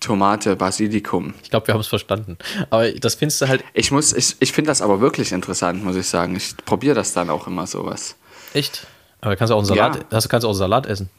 Tomate 0.00 0.54
Basilikum. 0.56 1.34
ich 1.42 1.50
glaube, 1.50 1.66
wir 1.66 1.74
haben 1.74 1.80
es 1.80 1.86
verstanden. 1.88 2.38
Aber 2.70 2.90
das 2.92 3.14
findest 3.16 3.40
du 3.42 3.48
halt 3.48 3.64
Ich 3.74 3.90
muss, 3.90 4.12
ich, 4.12 4.36
ich 4.40 4.52
finde 4.52 4.68
das 4.70 4.80
aber 4.82 5.00
wirklich 5.00 5.32
interessant, 5.32 5.82
muss 5.84 5.96
ich 5.96 6.06
sagen. 6.06 6.36
Ich 6.36 6.56
probiere 6.64 6.94
das 6.94 7.12
dann 7.12 7.30
auch 7.30 7.46
immer 7.46 7.66
sowas. 7.66 8.16
echt. 8.54 8.86
Aber 9.20 9.34
kannst 9.34 9.50
du 9.50 9.54
auch 9.56 9.58
einen 9.58 9.66
Salat, 9.66 9.96
Ja. 9.96 10.02
das 10.10 10.28
kannst 10.28 10.44
du 10.44 10.48
auch 10.48 10.52
einen 10.52 10.58
Salat 10.58 10.86
essen. 10.86 11.10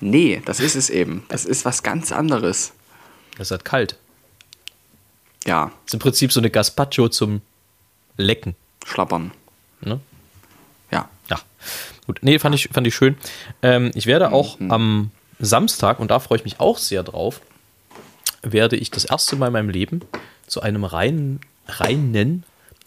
Nee, 0.00 0.40
das 0.46 0.58
ist 0.60 0.74
es 0.74 0.88
eben. 0.88 1.24
Das 1.28 1.44
ist 1.44 1.64
was 1.66 1.82
ganz 1.82 2.10
anderes. 2.10 2.72
Das 3.36 3.48
ist 3.48 3.50
halt 3.50 3.64
kalt. 3.66 3.96
Ja, 5.46 5.66
Das 5.66 5.72
ist 5.88 5.94
im 5.94 6.00
Prinzip 6.00 6.32
so 6.32 6.40
eine 6.40 6.50
Gazpacho 6.50 7.08
zum 7.08 7.42
Lecken. 8.16 8.54
schlappern. 8.86 9.32
Ne? 9.80 10.00
Ja. 10.90 11.08
Ja, 11.28 11.38
gut. 12.06 12.18
Nee, 12.22 12.38
fand 12.38 12.54
ich, 12.54 12.68
fand 12.72 12.86
ich 12.86 12.94
schön. 12.94 13.16
Ähm, 13.62 13.90
ich 13.94 14.06
werde 14.06 14.32
auch 14.32 14.58
am 14.68 15.10
Samstag, 15.38 15.98
und 16.00 16.10
da 16.10 16.20
freue 16.20 16.38
ich 16.38 16.44
mich 16.44 16.58
auch 16.60 16.78
sehr 16.78 17.02
drauf, 17.02 17.40
werde 18.42 18.76
ich 18.76 18.90
das 18.90 19.04
erste 19.04 19.36
Mal 19.36 19.48
in 19.48 19.52
meinem 19.52 19.70
Leben 19.70 20.00
zu 20.46 20.60
einem 20.60 20.84
reinen, 20.84 21.40
reinen 21.68 22.44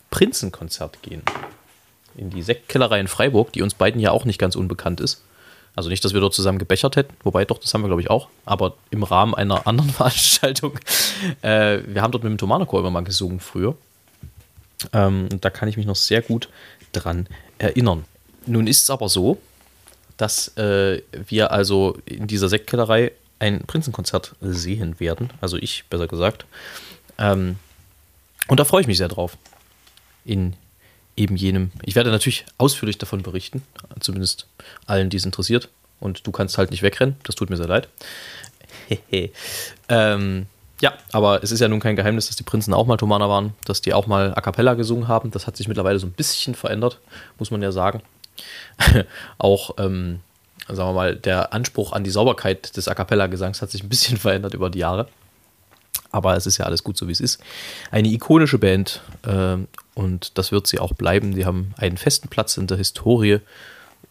Prinzenkonzert 0.10 1.02
gehen. 1.02 1.24
In 2.16 2.30
die 2.30 2.42
Sektkellerei 2.42 3.00
in 3.00 3.08
Freiburg, 3.08 3.52
die 3.54 3.62
uns 3.62 3.74
beiden 3.74 4.00
ja 4.00 4.12
auch 4.12 4.26
nicht 4.26 4.40
ganz 4.40 4.56
unbekannt 4.56 5.02
ist. 5.02 5.24
Also 5.76 5.90
nicht, 5.90 6.06
dass 6.06 6.14
wir 6.14 6.22
dort 6.22 6.34
zusammen 6.34 6.58
gebechert 6.58 6.96
hätten, 6.96 7.14
wobei 7.24 7.44
doch, 7.44 7.60
das 7.60 7.74
haben 7.74 7.82
wir 7.82 7.88
glaube 7.88 8.02
ich 8.02 8.10
auch, 8.10 8.30
aber 8.46 8.76
im 8.92 9.04
Rahmen 9.04 9.36
einer 9.36 9.68
anderen 9.68 9.90
Veranstaltung. 9.92 10.80
Äh, 11.42 11.80
wir 11.88 12.02
haben 12.02 12.12
dort 12.12 12.24
mit 12.24 12.32
dem 12.32 12.38
Thomanerchor 12.38 12.80
immer 12.80 12.92
mal 12.92 13.04
gesungen 13.04 13.42
früher. 13.42 13.76
Ähm, 14.94 15.28
und 15.32 15.44
da 15.44 15.50
kann 15.50 15.68
ich 15.68 15.76
mich 15.78 15.86
noch 15.86 15.96
sehr 15.96 16.22
gut 16.22 16.50
dran 16.94 17.28
erinnern. 17.58 18.06
Nun 18.46 18.68
ist 18.68 18.84
es 18.84 18.90
aber 18.90 19.10
so, 19.10 19.38
dass 20.18 20.56
äh, 20.58 21.02
wir 21.28 21.52
also 21.52 21.98
in 22.06 22.28
dieser 22.28 22.48
Sektkellerei 22.48 23.12
ein 23.40 23.62
Prinzenkonzert 23.66 24.36
sehen 24.42 25.00
werden. 25.00 25.32
Also 25.42 25.58
ich, 25.58 25.86
besser 25.90 26.08
gesagt. 26.08 26.46
Ähm, 27.18 27.58
und 28.48 28.60
da 28.60 28.66
freue 28.66 28.82
ich 28.82 28.88
mich 28.88 28.98
sehr 28.98 29.08
drauf. 29.08 29.38
In 30.24 30.56
eben 31.18 31.36
jenem. 31.36 31.72
Ich 31.84 31.96
werde 31.96 32.12
natürlich 32.12 32.46
ausführlich 32.58 32.98
davon 32.98 33.24
berichten, 33.24 33.64
zumindest 34.00 34.48
allen, 34.86 35.10
die 35.10 35.18
es 35.18 35.26
interessiert. 35.26 35.70
Und 36.00 36.28
du 36.28 36.32
kannst 36.32 36.58
halt 36.58 36.72
nicht 36.72 36.82
wegrennen, 36.82 37.16
das 37.24 37.36
tut 37.36 37.50
mir 37.50 37.58
sehr 37.58 37.68
leid. 37.68 37.88
ähm, 39.90 40.46
ja, 40.82 40.94
aber 41.14 41.42
es 41.42 41.52
ist 41.52 41.62
ja 41.62 41.68
nun 41.68 41.80
kein 41.80 41.96
Geheimnis, 41.96 42.28
dass 42.28 42.36
die 42.36 42.44
Prinzen 42.44 42.74
auch 42.74 42.86
mal 42.86 42.98
Thomaner 42.98 43.30
waren, 43.30 43.54
dass 43.64 43.82
die 43.82 43.94
auch 43.94 44.08
mal 44.08 44.34
A 44.36 44.42
Cappella 44.42 44.74
gesungen 44.74 45.08
haben. 45.08 45.32
Das 45.32 45.48
hat 45.48 45.56
sich 45.56 45.68
mittlerweile 45.68 46.00
so 46.00 46.06
ein 46.06 46.12
bisschen 46.12 46.54
verändert, 46.54 47.00
muss 47.40 47.50
man 47.50 47.62
ja 47.62 47.72
sagen. 47.72 48.02
auch, 49.38 49.76
ähm, 49.80 50.20
sagen 50.68 50.90
wir 50.90 50.94
mal, 50.94 51.16
der 51.16 51.54
Anspruch 51.54 51.94
an 51.94 52.04
die 52.04 52.10
Sauberkeit 52.10 52.76
des 52.78 52.88
A 52.88 52.96
Cappella-Gesangs 52.96 53.62
hat 53.62 53.72
sich 53.72 53.84
ein 53.84 53.90
bisschen 53.90 54.18
verändert 54.20 54.54
über 54.54 54.70
die 54.70 54.80
Jahre. 54.80 55.08
Aber 56.12 56.36
es 56.36 56.46
ist 56.46 56.58
ja 56.58 56.66
alles 56.66 56.84
gut 56.84 56.98
so, 56.98 57.08
wie 57.08 57.12
es 57.12 57.20
ist. 57.20 57.42
Eine 57.92 58.08
ikonische 58.08 58.58
Band 58.58 59.02
ähm, 59.28 59.68
und 59.94 60.38
das 60.38 60.52
wird 60.52 60.68
sie 60.68 60.80
auch 60.80 60.94
bleiben. 60.94 61.36
Die 61.36 61.46
haben 61.46 61.74
einen 61.78 61.98
festen 61.98 62.30
Platz 62.30 62.58
in 62.58 62.68
der 62.68 62.78
Historie 62.78 63.40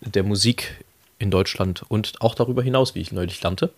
der 0.00 0.22
Musik 0.22 0.84
in 1.18 1.30
Deutschland 1.30 1.82
und 1.88 2.20
auch 2.20 2.34
darüber 2.34 2.62
hinaus, 2.62 2.94
wie 2.94 3.00
ich 3.00 3.12
neulich 3.12 3.42
lernte. 3.42 3.70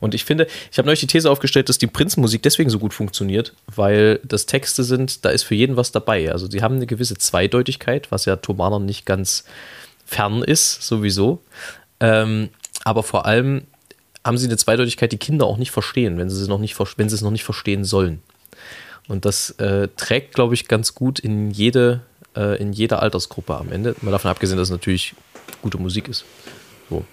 Und 0.00 0.14
ich 0.14 0.24
finde, 0.24 0.48
ich 0.70 0.78
habe 0.78 0.86
neulich 0.86 1.00
die 1.00 1.06
These 1.06 1.30
aufgestellt, 1.30 1.68
dass 1.68 1.78
die 1.78 1.86
Prinzenmusik 1.86 2.42
deswegen 2.42 2.70
so 2.70 2.78
gut 2.78 2.92
funktioniert, 2.92 3.54
weil 3.74 4.20
das 4.24 4.46
Texte 4.46 4.84
sind, 4.84 5.24
da 5.24 5.30
ist 5.30 5.44
für 5.44 5.54
jeden 5.54 5.76
was 5.76 5.92
dabei. 5.92 6.32
Also 6.32 6.50
sie 6.50 6.62
haben 6.62 6.76
eine 6.76 6.86
gewisse 6.86 7.16
Zweideutigkeit, 7.16 8.10
was 8.10 8.24
ja 8.24 8.36
Thomanern 8.36 8.84
nicht 8.84 9.06
ganz 9.06 9.44
fern 10.04 10.42
ist, 10.42 10.82
sowieso. 10.82 11.40
Ähm, 12.02 12.50
aber 12.84 13.04
vor 13.04 13.26
allem 13.26 13.62
haben 14.24 14.36
sie 14.36 14.46
eine 14.46 14.56
Zweideutigkeit, 14.56 15.12
die 15.12 15.18
Kinder 15.18 15.46
auch 15.46 15.56
nicht 15.56 15.70
verstehen, 15.70 16.18
wenn 16.18 16.28
sie, 16.28 16.48
noch 16.48 16.58
nicht, 16.58 16.78
wenn 16.98 17.08
sie 17.08 17.14
es 17.14 17.22
noch 17.22 17.30
nicht 17.30 17.44
verstehen 17.44 17.84
sollen. 17.84 18.22
Und 19.08 19.24
das 19.24 19.50
äh, 19.52 19.88
trägt, 19.96 20.34
glaube 20.34 20.54
ich, 20.54 20.68
ganz 20.68 20.94
gut 20.94 21.18
in 21.18 21.50
jede, 21.50 22.00
äh, 22.36 22.60
in 22.60 22.72
jede 22.72 22.98
Altersgruppe 22.98 23.56
am 23.56 23.72
Ende. 23.72 23.94
Mal 24.02 24.10
davon 24.10 24.30
abgesehen, 24.30 24.58
dass 24.58 24.68
es 24.68 24.72
natürlich 24.72 25.14
gute 25.62 25.78
Musik 25.78 26.08
ist. 26.08 26.24
So. 26.90 27.04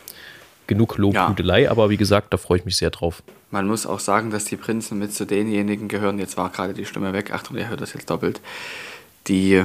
Genug 0.68 0.98
Lobhudelei, 0.98 1.70
aber 1.70 1.90
wie 1.90 1.98
gesagt, 1.98 2.32
da 2.32 2.38
freue 2.38 2.60
ich 2.60 2.66
mich 2.66 2.78
sehr 2.78 2.92
drauf. 2.92 3.24
Man 3.50 3.68
muss 3.68 3.88
auch 3.88 4.00
sagen, 4.00 4.30
dass 4.30 4.46
die 4.46 4.58
Prinzen 4.58 5.00
mit 5.00 5.14
zu 5.14 5.26
denjenigen 5.26 5.88
gehören, 5.88 6.20
jetzt 6.20 6.38
war 6.38 6.52
gerade 6.52 6.74
die 6.74 6.86
Stimme 6.86 7.14
weg, 7.14 7.34
Achtung, 7.34 7.58
ihr 7.58 7.70
hört 7.70 7.82
das 7.82 7.94
jetzt 7.94 8.10
doppelt, 8.12 8.40
die 9.28 9.64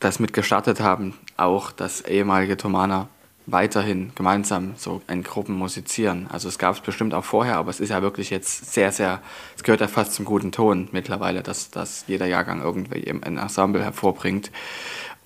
das 0.00 0.18
mit 0.18 0.32
gestartet 0.32 0.80
haben, 0.80 1.14
auch 1.36 1.70
das 1.70 2.00
ehemalige 2.00 2.56
Thomaner 2.56 3.08
weiterhin 3.50 4.12
gemeinsam 4.14 4.74
so 4.76 5.00
in 5.08 5.22
Gruppen 5.22 5.54
musizieren. 5.54 6.26
Also 6.30 6.48
es 6.48 6.58
gab 6.58 6.74
es 6.74 6.80
bestimmt 6.80 7.14
auch 7.14 7.24
vorher, 7.24 7.56
aber 7.56 7.70
es 7.70 7.80
ist 7.80 7.88
ja 7.88 8.02
wirklich 8.02 8.30
jetzt 8.30 8.72
sehr, 8.72 8.92
sehr, 8.92 9.22
es 9.56 9.62
gehört 9.62 9.80
ja 9.80 9.88
fast 9.88 10.14
zum 10.14 10.24
guten 10.24 10.52
Ton 10.52 10.88
mittlerweile, 10.92 11.42
dass, 11.42 11.70
dass 11.70 12.04
jeder 12.06 12.26
Jahrgang 12.26 12.60
irgendwie 12.62 13.04
eben 13.04 13.22
ein 13.22 13.38
Ensemble 13.38 13.82
hervorbringt. 13.82 14.50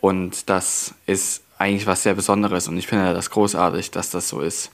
Und 0.00 0.48
das 0.48 0.94
ist 1.06 1.42
eigentlich 1.58 1.86
was 1.86 2.02
sehr 2.02 2.14
Besonderes 2.14 2.68
und 2.68 2.76
ich 2.76 2.86
finde 2.86 3.12
das 3.12 3.30
großartig, 3.30 3.90
dass 3.90 4.10
das 4.10 4.28
so 4.28 4.40
ist. 4.40 4.70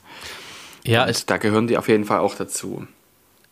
Ja, 0.83 1.07
da 1.25 1.37
gehören 1.37 1.67
die 1.67 1.77
auf 1.77 1.87
jeden 1.87 2.05
Fall 2.05 2.19
auch 2.19 2.35
dazu. 2.35 2.87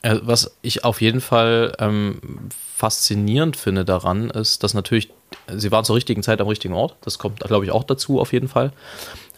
Äh, 0.02 0.20
was 0.22 0.58
ich 0.62 0.84
auf 0.84 1.02
jeden 1.02 1.22
Fall 1.22 1.76
ähm, 1.80 2.20
faszinierend 2.76 3.58
finde 3.58 3.86
daran, 3.86 4.30
ist, 4.30 4.64
dass 4.64 4.74
natürlich, 4.74 5.12
sie 5.48 5.72
waren 5.72 5.84
zur 5.84 5.96
richtigen 5.96 6.24
Zeit 6.24 6.40
am 6.40 6.48
richtigen 6.48 6.74
Ort. 6.74 6.96
Das 7.02 7.18
kommt, 7.18 7.40
glaube 7.40 7.66
ich, 7.66 7.72
auch 7.72 7.84
dazu 7.84 8.20
auf 8.20 8.34
jeden 8.34 8.48
Fall. 8.48 8.72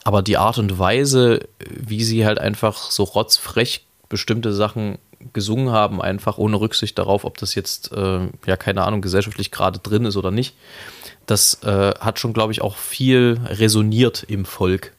Aber 0.04 0.22
die 0.22 0.38
Art 0.38 0.58
und 0.58 0.80
Weise, 0.80 1.48
wie 1.70 2.04
sie 2.04 2.26
halt 2.26 2.40
einfach 2.40 2.92
so 2.92 3.04
rotzfrech 3.04 3.86
bestimmte 4.08 4.54
Sachen 4.54 4.98
gesungen 5.34 5.72
haben, 5.72 6.02
einfach 6.02 6.38
ohne 6.38 6.60
Rücksicht 6.60 6.98
darauf, 6.98 7.26
ob 7.26 7.38
das 7.38 7.56
jetzt, 7.56 7.92
äh, 7.92 8.22
ja, 8.46 8.58
keine 8.58 8.84
Ahnung, 8.84 9.02
gesellschaftlich 9.02 9.52
gerade 9.52 9.80
drin 9.80 10.06
ist 10.06 10.18
oder 10.18 10.32
nicht, 10.32 10.56
das 11.26 11.62
äh, 11.64 11.94
hat 12.00 12.20
schon, 12.20 12.34
glaube 12.34 12.54
ich, 12.54 12.62
auch 12.62 12.78
viel 12.78 13.40
resoniert 13.46 14.24
im 14.24 14.46
Volk. 14.46 14.94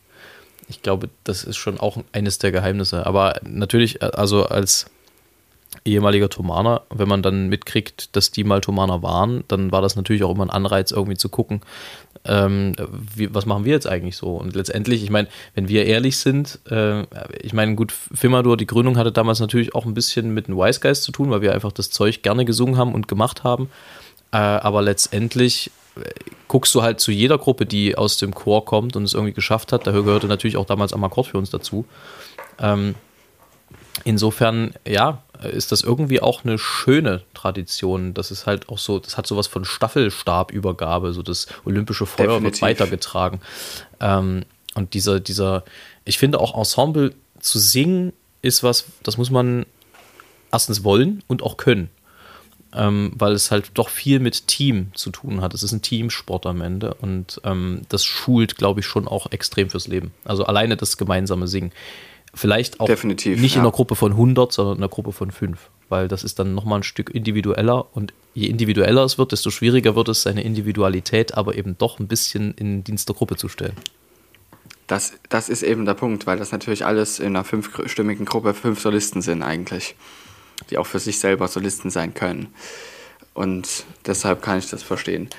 Ich 0.68 0.82
glaube, 0.82 1.08
das 1.24 1.42
ist 1.42 1.56
schon 1.56 1.80
auch 1.80 1.98
eines 2.12 2.38
der 2.38 2.52
Geheimnisse. 2.52 3.06
Aber 3.06 3.40
natürlich, 3.42 4.02
äh, 4.02 4.10
also 4.12 4.44
als 4.44 4.86
ehemaliger 5.84 6.28
Thomaner, 6.28 6.82
wenn 6.90 7.08
man 7.08 7.22
dann 7.22 7.48
mitkriegt, 7.48 8.14
dass 8.16 8.30
die 8.30 8.44
mal 8.44 8.60
Thomaner 8.60 9.02
waren, 9.02 9.44
dann 9.48 9.72
war 9.72 9.82
das 9.82 9.96
natürlich 9.96 10.22
auch 10.22 10.30
immer 10.30 10.44
ein 10.44 10.50
Anreiz, 10.50 10.90
irgendwie 10.90 11.16
zu 11.16 11.28
gucken, 11.28 11.62
ähm, 12.24 12.74
wie, 13.14 13.34
was 13.34 13.46
machen 13.46 13.64
wir 13.64 13.72
jetzt 13.72 13.86
eigentlich 13.86 14.16
so? 14.16 14.36
Und 14.36 14.54
letztendlich, 14.54 15.02
ich 15.02 15.10
meine, 15.10 15.28
wenn 15.54 15.68
wir 15.68 15.86
ehrlich 15.86 16.18
sind, 16.18 16.58
äh, 16.70 17.02
ich 17.40 17.52
meine, 17.52 17.74
gut, 17.74 17.92
Fimador, 17.92 18.56
die 18.56 18.66
Gründung 18.66 18.98
hatte 18.98 19.12
damals 19.12 19.40
natürlich 19.40 19.74
auch 19.74 19.86
ein 19.86 19.94
bisschen 19.94 20.34
mit 20.34 20.48
den 20.48 20.56
Wise 20.56 20.80
Guys 20.80 21.02
zu 21.02 21.12
tun, 21.12 21.30
weil 21.30 21.40
wir 21.40 21.54
einfach 21.54 21.72
das 21.72 21.90
Zeug 21.90 22.22
gerne 22.22 22.44
gesungen 22.44 22.76
haben 22.76 22.94
und 22.94 23.08
gemacht 23.08 23.42
haben. 23.42 23.70
Äh, 24.32 24.36
aber 24.36 24.82
letztendlich 24.82 25.70
äh, 25.96 26.10
guckst 26.46 26.74
du 26.74 26.82
halt 26.82 27.00
zu 27.00 27.10
jeder 27.10 27.38
Gruppe, 27.38 27.64
die 27.64 27.96
aus 27.96 28.18
dem 28.18 28.34
Chor 28.34 28.66
kommt 28.66 28.96
und 28.96 29.04
es 29.04 29.14
irgendwie 29.14 29.32
geschafft 29.32 29.72
hat. 29.72 29.86
Da 29.86 29.92
gehörte 29.92 30.26
natürlich 30.26 30.58
auch 30.58 30.66
damals 30.66 30.92
Amakord 30.92 31.28
für 31.28 31.38
uns 31.38 31.48
dazu. 31.48 31.86
Ähm, 32.58 32.94
insofern, 34.04 34.74
ja, 34.86 35.22
ist 35.48 35.72
das 35.72 35.82
irgendwie 35.82 36.20
auch 36.20 36.44
eine 36.44 36.58
schöne 36.58 37.22
Tradition. 37.34 38.14
Das 38.14 38.30
ist 38.30 38.46
halt 38.46 38.68
auch 38.68 38.78
so, 38.78 38.98
das 38.98 39.16
hat 39.16 39.26
sowas 39.26 39.46
von 39.46 39.64
Staffelstabübergabe, 39.64 41.12
so 41.12 41.22
das 41.22 41.46
olympische 41.64 42.06
Feuer 42.06 42.34
Definitiv. 42.34 42.62
wird 42.62 42.62
weitergetragen. 42.62 43.40
Ähm, 44.00 44.44
und 44.74 44.94
dieser, 44.94 45.20
dieser, 45.20 45.64
ich 46.04 46.18
finde 46.18 46.40
auch 46.40 46.56
Ensemble 46.56 47.14
zu 47.40 47.58
singen 47.58 48.12
ist 48.42 48.62
was, 48.62 48.86
das 49.02 49.18
muss 49.18 49.30
man 49.30 49.66
erstens 50.52 50.84
wollen 50.84 51.22
und 51.26 51.42
auch 51.42 51.56
können. 51.56 51.90
Ähm, 52.72 53.12
weil 53.16 53.32
es 53.32 53.50
halt 53.50 53.72
doch 53.74 53.88
viel 53.88 54.20
mit 54.20 54.46
Team 54.46 54.92
zu 54.94 55.10
tun 55.10 55.40
hat. 55.40 55.54
Es 55.54 55.64
ist 55.64 55.72
ein 55.72 55.82
Teamsport 55.82 56.46
am 56.46 56.60
Ende 56.60 56.94
und 56.94 57.40
ähm, 57.42 57.82
das 57.88 58.04
schult, 58.04 58.56
glaube 58.56 58.78
ich, 58.78 58.86
schon 58.86 59.08
auch 59.08 59.32
extrem 59.32 59.70
fürs 59.70 59.88
Leben. 59.88 60.12
Also 60.24 60.44
alleine 60.44 60.76
das 60.76 60.96
gemeinsame 60.96 61.48
Singen. 61.48 61.72
Vielleicht 62.32 62.78
auch 62.78 62.86
Definitiv, 62.86 63.40
nicht 63.40 63.54
ja. 63.54 63.60
in 63.60 63.66
einer 63.66 63.72
Gruppe 63.72 63.96
von 63.96 64.12
100, 64.12 64.52
sondern 64.52 64.76
in 64.76 64.82
einer 64.82 64.88
Gruppe 64.88 65.12
von 65.12 65.30
5, 65.30 65.58
weil 65.88 66.06
das 66.06 66.22
ist 66.22 66.38
dann 66.38 66.54
nochmal 66.54 66.80
ein 66.80 66.82
Stück 66.84 67.10
individueller 67.10 67.86
und 67.94 68.14
je 68.34 68.46
individueller 68.46 69.04
es 69.04 69.18
wird, 69.18 69.32
desto 69.32 69.50
schwieriger 69.50 69.96
wird 69.96 70.08
es, 70.08 70.22
seine 70.22 70.42
Individualität 70.42 71.34
aber 71.34 71.56
eben 71.56 71.76
doch 71.76 71.98
ein 71.98 72.06
bisschen 72.06 72.54
in 72.54 72.66
den 72.66 72.84
Dienst 72.84 73.08
der 73.08 73.16
Gruppe 73.16 73.36
zu 73.36 73.48
stellen. 73.48 73.74
Das, 74.86 75.12
das 75.28 75.48
ist 75.48 75.62
eben 75.62 75.84
der 75.84 75.94
Punkt, 75.94 76.26
weil 76.26 76.38
das 76.38 76.52
natürlich 76.52 76.84
alles 76.84 77.18
in 77.18 77.28
einer 77.28 77.44
fünfstimmigen 77.44 78.26
Gruppe 78.26 78.54
fünf 78.54 78.80
Solisten 78.80 79.22
sind 79.22 79.42
eigentlich, 79.42 79.94
die 80.70 80.78
auch 80.78 80.86
für 80.86 80.98
sich 80.98 81.18
selber 81.18 81.48
Solisten 81.48 81.90
sein 81.90 82.14
können. 82.14 82.48
Und 83.34 83.84
deshalb 84.06 84.42
kann 84.42 84.58
ich 84.58 84.68
das 84.68 84.82
verstehen. 84.82 85.30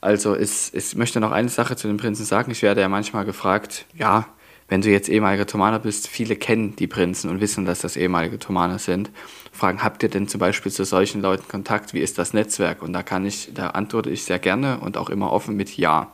Also 0.00 0.34
ist, 0.34 0.74
ich 0.74 0.94
möchte 0.94 1.20
noch 1.20 1.32
eine 1.32 1.48
Sache 1.48 1.76
zu 1.76 1.88
den 1.88 1.96
Prinzen 1.96 2.24
sagen. 2.24 2.50
Ich 2.50 2.62
werde 2.62 2.80
ja 2.80 2.88
manchmal 2.88 3.24
gefragt, 3.24 3.84
ja, 3.94 4.28
wenn 4.70 4.82
du 4.82 4.88
jetzt 4.88 5.08
ehemaliger 5.08 5.46
Thomaner 5.46 5.80
bist, 5.80 6.06
viele 6.06 6.36
kennen 6.36 6.76
die 6.76 6.86
Prinzen 6.86 7.28
und 7.28 7.40
wissen, 7.40 7.64
dass 7.64 7.80
das 7.80 7.96
ehemalige 7.96 8.38
Thomaner 8.38 8.78
sind. 8.78 9.10
Fragen, 9.52 9.82
habt 9.82 10.04
ihr 10.04 10.08
denn 10.08 10.28
zum 10.28 10.38
Beispiel 10.38 10.70
zu 10.70 10.84
solchen 10.84 11.20
Leuten 11.20 11.48
Kontakt? 11.48 11.92
Wie 11.92 11.98
ist 11.98 12.18
das 12.18 12.32
Netzwerk? 12.34 12.80
Und 12.80 12.92
da 12.92 13.02
kann 13.02 13.26
ich, 13.26 13.50
da 13.52 13.70
antworte 13.70 14.10
ich 14.10 14.24
sehr 14.24 14.38
gerne 14.38 14.78
und 14.78 14.96
auch 14.96 15.10
immer 15.10 15.32
offen 15.32 15.56
mit 15.56 15.76
Ja. 15.76 16.12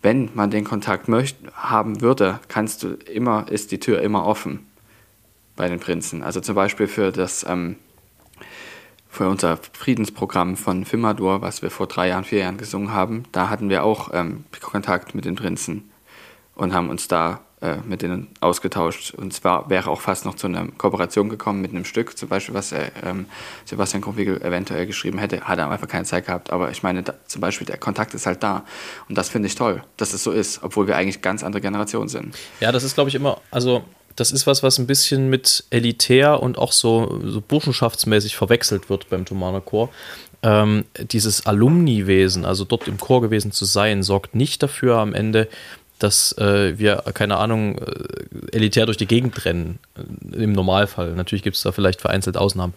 Wenn 0.00 0.30
man 0.32 0.50
den 0.50 0.64
Kontakt 0.64 1.08
möcht, 1.08 1.36
haben 1.52 2.00
würde, 2.00 2.40
kannst 2.48 2.82
du 2.82 2.94
immer, 2.94 3.46
ist 3.50 3.70
die 3.70 3.80
Tür 3.80 4.00
immer 4.00 4.24
offen 4.24 4.66
bei 5.56 5.68
den 5.68 5.78
Prinzen. 5.78 6.22
Also 6.22 6.40
zum 6.40 6.54
Beispiel 6.54 6.86
für 6.86 7.12
das, 7.12 7.44
ähm, 7.46 7.76
für 9.10 9.28
unser 9.28 9.58
Friedensprogramm 9.74 10.56
von 10.56 10.86
Fimador, 10.86 11.42
was 11.42 11.60
wir 11.60 11.70
vor 11.70 11.86
drei 11.86 12.08
Jahren, 12.08 12.24
vier 12.24 12.38
Jahren 12.38 12.56
gesungen 12.56 12.94
haben, 12.94 13.24
da 13.32 13.50
hatten 13.50 13.68
wir 13.68 13.84
auch 13.84 14.08
ähm, 14.14 14.44
Kontakt 14.62 15.14
mit 15.14 15.26
den 15.26 15.34
Prinzen 15.34 15.89
und 16.60 16.74
haben 16.74 16.90
uns 16.90 17.08
da 17.08 17.40
äh, 17.62 17.76
mit 17.88 18.02
denen 18.02 18.28
ausgetauscht. 18.40 19.14
Und 19.14 19.32
zwar 19.32 19.70
wäre 19.70 19.90
auch 19.90 20.00
fast 20.00 20.26
noch 20.26 20.34
zu 20.34 20.46
einer 20.46 20.66
Kooperation 20.66 21.30
gekommen 21.30 21.62
mit 21.62 21.70
einem 21.70 21.86
Stück, 21.86 22.16
zum 22.16 22.28
Beispiel, 22.28 22.54
was 22.54 22.72
er, 22.72 22.90
ähm, 23.02 23.26
Sebastian 23.64 24.02
Krumwiegel 24.02 24.42
eventuell 24.42 24.86
geschrieben 24.86 25.18
hätte, 25.18 25.40
hat 25.40 25.58
er 25.58 25.70
einfach 25.70 25.88
keine 25.88 26.04
Zeit 26.04 26.26
gehabt. 26.26 26.50
Aber 26.50 26.70
ich 26.70 26.82
meine, 26.82 27.02
da, 27.02 27.14
zum 27.26 27.40
Beispiel 27.40 27.66
der 27.66 27.78
Kontakt 27.78 28.12
ist 28.12 28.26
halt 28.26 28.42
da. 28.42 28.64
Und 29.08 29.16
das 29.16 29.30
finde 29.30 29.48
ich 29.48 29.54
toll, 29.54 29.82
dass 29.96 30.12
es 30.12 30.22
so 30.22 30.32
ist, 30.32 30.62
obwohl 30.62 30.86
wir 30.86 30.96
eigentlich 30.96 31.22
ganz 31.22 31.42
andere 31.42 31.62
Generationen 31.62 32.08
sind. 32.08 32.36
Ja, 32.60 32.72
das 32.72 32.84
ist, 32.84 32.94
glaube 32.94 33.08
ich, 33.08 33.14
immer, 33.14 33.40
also 33.50 33.84
das 34.16 34.32
ist 34.32 34.46
was, 34.46 34.62
was 34.62 34.78
ein 34.78 34.86
bisschen 34.86 35.30
mit 35.30 35.64
elitär 35.70 36.42
und 36.42 36.58
auch 36.58 36.72
so, 36.72 37.20
so 37.24 37.40
burschenschaftsmäßig 37.40 38.36
verwechselt 38.36 38.90
wird 38.90 39.08
beim 39.08 39.24
Thomaner 39.24 39.62
Chor. 39.62 39.88
Ähm, 40.42 40.84
dieses 40.98 41.46
Alumni-Wesen, 41.46 42.44
also 42.44 42.64
dort 42.64 42.88
im 42.88 42.98
Chor 42.98 43.20
gewesen 43.20 43.52
zu 43.52 43.66
sein, 43.66 44.02
sorgt 44.02 44.34
nicht 44.34 44.62
dafür 44.62 44.96
am 44.96 45.12
Ende, 45.12 45.48
dass 46.00 46.36
äh, 46.38 46.78
wir, 46.78 47.04
keine 47.14 47.36
Ahnung, 47.36 47.78
äh, 47.78 48.56
elitär 48.56 48.86
durch 48.86 48.96
die 48.96 49.06
Gegend 49.06 49.44
rennen. 49.44 49.78
Äh, 49.96 50.42
Im 50.42 50.52
Normalfall. 50.52 51.12
Natürlich 51.12 51.42
gibt 51.42 51.56
es 51.56 51.62
da 51.62 51.72
vielleicht 51.72 52.00
vereinzelt 52.00 52.36
Ausnahmen. 52.36 52.74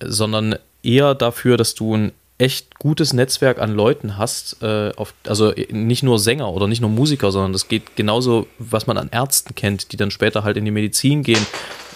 Sondern 0.00 0.56
eher 0.82 1.14
dafür, 1.14 1.56
dass 1.56 1.74
du 1.74 1.96
ein 1.96 2.12
echt 2.36 2.78
gutes 2.78 3.12
Netzwerk 3.12 3.60
an 3.60 3.72
Leuten 3.74 4.18
hast, 4.18 4.62
äh, 4.62 4.92
auf, 4.96 5.14
also 5.26 5.52
nicht 5.70 6.02
nur 6.02 6.18
Sänger 6.18 6.52
oder 6.52 6.66
nicht 6.66 6.80
nur 6.80 6.90
Musiker, 6.90 7.30
sondern 7.30 7.52
das 7.52 7.68
geht 7.68 7.96
genauso, 7.96 8.48
was 8.58 8.86
man 8.86 8.98
an 8.98 9.08
Ärzten 9.12 9.54
kennt, 9.54 9.92
die 9.92 9.96
dann 9.96 10.10
später 10.10 10.42
halt 10.42 10.56
in 10.56 10.64
die 10.64 10.72
Medizin 10.72 11.22
gehen, 11.22 11.46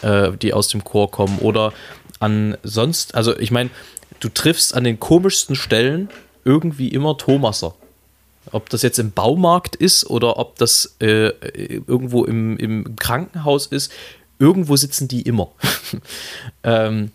äh, 0.02 0.30
die 0.40 0.54
aus 0.54 0.68
dem 0.68 0.84
Chor 0.84 1.10
kommen 1.10 1.38
oder 1.40 1.72
an 2.20 2.56
sonst, 2.62 3.14
also 3.14 3.36
ich 3.36 3.50
meine, 3.50 3.70
du 4.20 4.28
triffst 4.28 4.74
an 4.74 4.84
den 4.84 5.00
komischsten 5.00 5.56
Stellen 5.56 6.08
irgendwie 6.44 6.88
immer 6.88 7.16
Thomaser. 7.16 7.74
Ob 8.52 8.68
das 8.70 8.82
jetzt 8.82 8.98
im 8.98 9.12
Baumarkt 9.12 9.76
ist 9.76 10.08
oder 10.08 10.38
ob 10.38 10.56
das 10.56 10.96
äh, 11.00 11.28
irgendwo 11.86 12.24
im, 12.24 12.56
im 12.56 12.96
Krankenhaus 12.96 13.66
ist, 13.66 13.92
irgendwo 14.38 14.76
sitzen 14.76 15.08
die 15.08 15.22
immer. 15.22 15.50
ähm, 16.62 17.12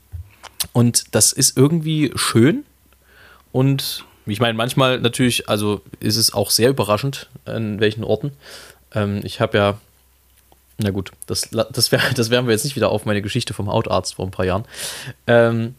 und 0.72 1.15
das 1.15 1.34
ist 1.34 1.58
irgendwie 1.58 2.12
schön. 2.15 2.65
Und 3.52 4.06
ich 4.26 4.39
meine, 4.39 4.54
manchmal 4.54 5.00
natürlich, 5.00 5.50
also 5.50 5.82
ist 6.00 6.17
es 6.17 6.34
auch 6.34 6.50
sehr 6.50 6.69
überraschend, 6.69 7.30
an 7.46 7.80
welchen 7.80 8.04
Orten. 8.04 8.32
Ähm, 8.93 9.22
ich 9.24 9.41
habe 9.41 9.58
ja, 9.58 9.78
na 10.78 10.91
gut, 10.91 11.12
das, 11.28 11.50
das, 11.52 11.91
wär, 11.91 12.02
das 12.15 12.30
werden 12.30 12.48
wir 12.48 12.54
jetzt 12.54 12.63
nicht 12.63 12.76
wieder 12.76 12.89
auf 12.89 13.06
meine 13.06 13.22
Geschichte 13.22 13.54
vom 13.54 13.69
Hautarzt 13.69 14.15
vor 14.15 14.26
ein 14.26 14.32
paar 14.32 14.46
Jahren. 14.46 14.65
Ähm, 15.28 15.76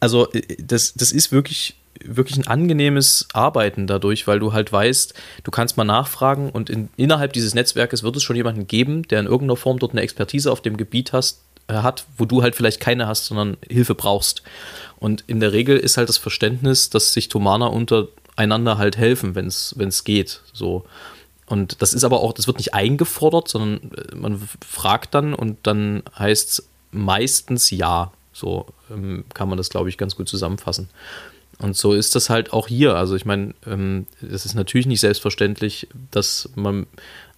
also, 0.00 0.30
äh, 0.32 0.56
das, 0.58 0.94
das 0.94 1.12
ist 1.12 1.32
wirklich 1.32 1.76
wirklich 2.04 2.36
ein 2.38 2.46
angenehmes 2.46 3.28
Arbeiten 3.32 3.86
dadurch, 3.86 4.26
weil 4.26 4.38
du 4.38 4.52
halt 4.52 4.72
weißt, 4.72 5.14
du 5.44 5.50
kannst 5.50 5.76
mal 5.76 5.84
nachfragen 5.84 6.50
und 6.50 6.70
in, 6.70 6.88
innerhalb 6.96 7.32
dieses 7.32 7.54
Netzwerkes 7.54 8.02
wird 8.02 8.16
es 8.16 8.22
schon 8.22 8.36
jemanden 8.36 8.66
geben, 8.66 9.06
der 9.08 9.20
in 9.20 9.26
irgendeiner 9.26 9.56
Form 9.56 9.78
dort 9.78 9.92
eine 9.92 10.02
Expertise 10.02 10.50
auf 10.50 10.60
dem 10.60 10.76
Gebiet 10.76 11.12
hast, 11.12 11.40
äh, 11.68 11.74
hat, 11.74 12.06
wo 12.16 12.24
du 12.24 12.42
halt 12.42 12.54
vielleicht 12.54 12.80
keine 12.80 13.06
hast, 13.06 13.26
sondern 13.26 13.56
Hilfe 13.68 13.94
brauchst. 13.94 14.42
Und 14.98 15.24
in 15.26 15.40
der 15.40 15.52
Regel 15.52 15.76
ist 15.76 15.96
halt 15.96 16.08
das 16.08 16.18
Verständnis, 16.18 16.90
dass 16.90 17.12
sich 17.12 17.28
Thomaner 17.28 17.72
untereinander 17.72 18.78
halt 18.78 18.96
helfen, 18.96 19.34
wenn 19.34 19.46
es 19.46 20.04
geht. 20.04 20.40
So. 20.52 20.84
Und 21.46 21.80
das 21.80 21.94
ist 21.94 22.04
aber 22.04 22.20
auch, 22.20 22.32
das 22.32 22.46
wird 22.46 22.58
nicht 22.58 22.74
eingefordert, 22.74 23.48
sondern 23.48 23.92
äh, 23.92 24.14
man 24.14 24.48
fragt 24.66 25.14
dann 25.14 25.34
und 25.34 25.58
dann 25.66 26.02
heißt 26.18 26.50
es 26.50 26.68
meistens 26.90 27.70
ja. 27.70 28.12
So 28.32 28.66
ähm, 28.90 29.24
kann 29.32 29.48
man 29.48 29.56
das, 29.56 29.70
glaube 29.70 29.88
ich, 29.88 29.96
ganz 29.96 30.16
gut 30.16 30.28
zusammenfassen. 30.28 30.88
Und 31.58 31.74
so 31.74 31.94
ist 31.94 32.14
das 32.14 32.28
halt 32.28 32.52
auch 32.52 32.68
hier. 32.68 32.96
Also 32.96 33.16
ich 33.16 33.24
meine, 33.24 33.54
ähm, 33.66 34.06
es 34.20 34.44
ist 34.44 34.54
natürlich 34.54 34.86
nicht 34.86 35.00
selbstverständlich, 35.00 35.88
dass 36.10 36.50
man 36.54 36.86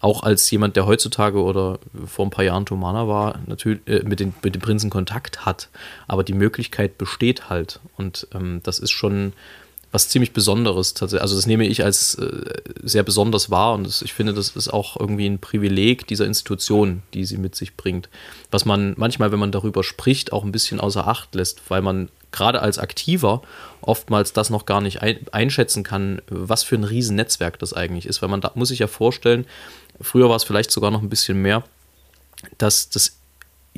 auch 0.00 0.22
als 0.22 0.50
jemand, 0.50 0.76
der 0.76 0.86
heutzutage 0.86 1.42
oder 1.42 1.78
vor 2.06 2.26
ein 2.26 2.30
paar 2.30 2.44
Jahren 2.44 2.66
Tomana 2.66 3.06
war, 3.06 3.40
natürlich 3.46 3.80
äh, 3.86 4.02
mit, 4.02 4.20
den, 4.20 4.34
mit 4.42 4.54
den 4.54 4.62
Prinzen 4.62 4.90
Kontakt 4.90 5.44
hat. 5.46 5.68
Aber 6.08 6.24
die 6.24 6.32
Möglichkeit 6.32 6.98
besteht 6.98 7.48
halt. 7.48 7.80
Und 7.96 8.26
ähm, 8.34 8.60
das 8.64 8.80
ist 8.80 8.90
schon 8.90 9.32
was 9.90 10.08
ziemlich 10.08 10.32
Besonderes 10.32 10.94
tatsächlich. 10.94 11.22
Also 11.22 11.36
das 11.36 11.46
nehme 11.46 11.66
ich 11.66 11.82
als 11.82 12.14
äh, 12.16 12.42
sehr 12.82 13.02
besonders 13.02 13.50
wahr 13.50 13.74
und 13.74 13.86
das, 13.86 14.02
ich 14.02 14.12
finde, 14.12 14.34
das 14.34 14.50
ist 14.50 14.68
auch 14.68 14.98
irgendwie 14.98 15.26
ein 15.26 15.38
Privileg 15.38 16.06
dieser 16.06 16.26
Institution, 16.26 17.02
die 17.14 17.24
sie 17.24 17.38
mit 17.38 17.54
sich 17.54 17.76
bringt. 17.76 18.08
Was 18.50 18.64
man 18.64 18.94
manchmal, 18.96 19.32
wenn 19.32 19.38
man 19.38 19.52
darüber 19.52 19.82
spricht, 19.82 20.32
auch 20.32 20.44
ein 20.44 20.52
bisschen 20.52 20.80
außer 20.80 21.06
Acht 21.06 21.34
lässt, 21.34 21.62
weil 21.70 21.82
man 21.82 22.10
gerade 22.32 22.60
als 22.60 22.78
Aktiver 22.78 23.42
oftmals 23.80 24.32
das 24.32 24.50
noch 24.50 24.66
gar 24.66 24.80
nicht 24.80 25.00
ein, 25.00 25.26
einschätzen 25.32 25.82
kann, 25.82 26.20
was 26.28 26.62
für 26.62 26.74
ein 26.74 26.84
Riesennetzwerk 26.84 27.58
das 27.58 27.72
eigentlich 27.72 28.06
ist. 28.06 28.20
Weil 28.20 28.28
man 28.28 28.42
da 28.42 28.52
muss 28.54 28.68
sich 28.68 28.80
ja 28.80 28.86
vorstellen, 28.86 29.46
früher 30.00 30.28
war 30.28 30.36
es 30.36 30.44
vielleicht 30.44 30.70
sogar 30.70 30.90
noch 30.90 31.02
ein 31.02 31.08
bisschen 31.08 31.40
mehr, 31.40 31.64
dass 32.58 32.90
das 32.90 33.16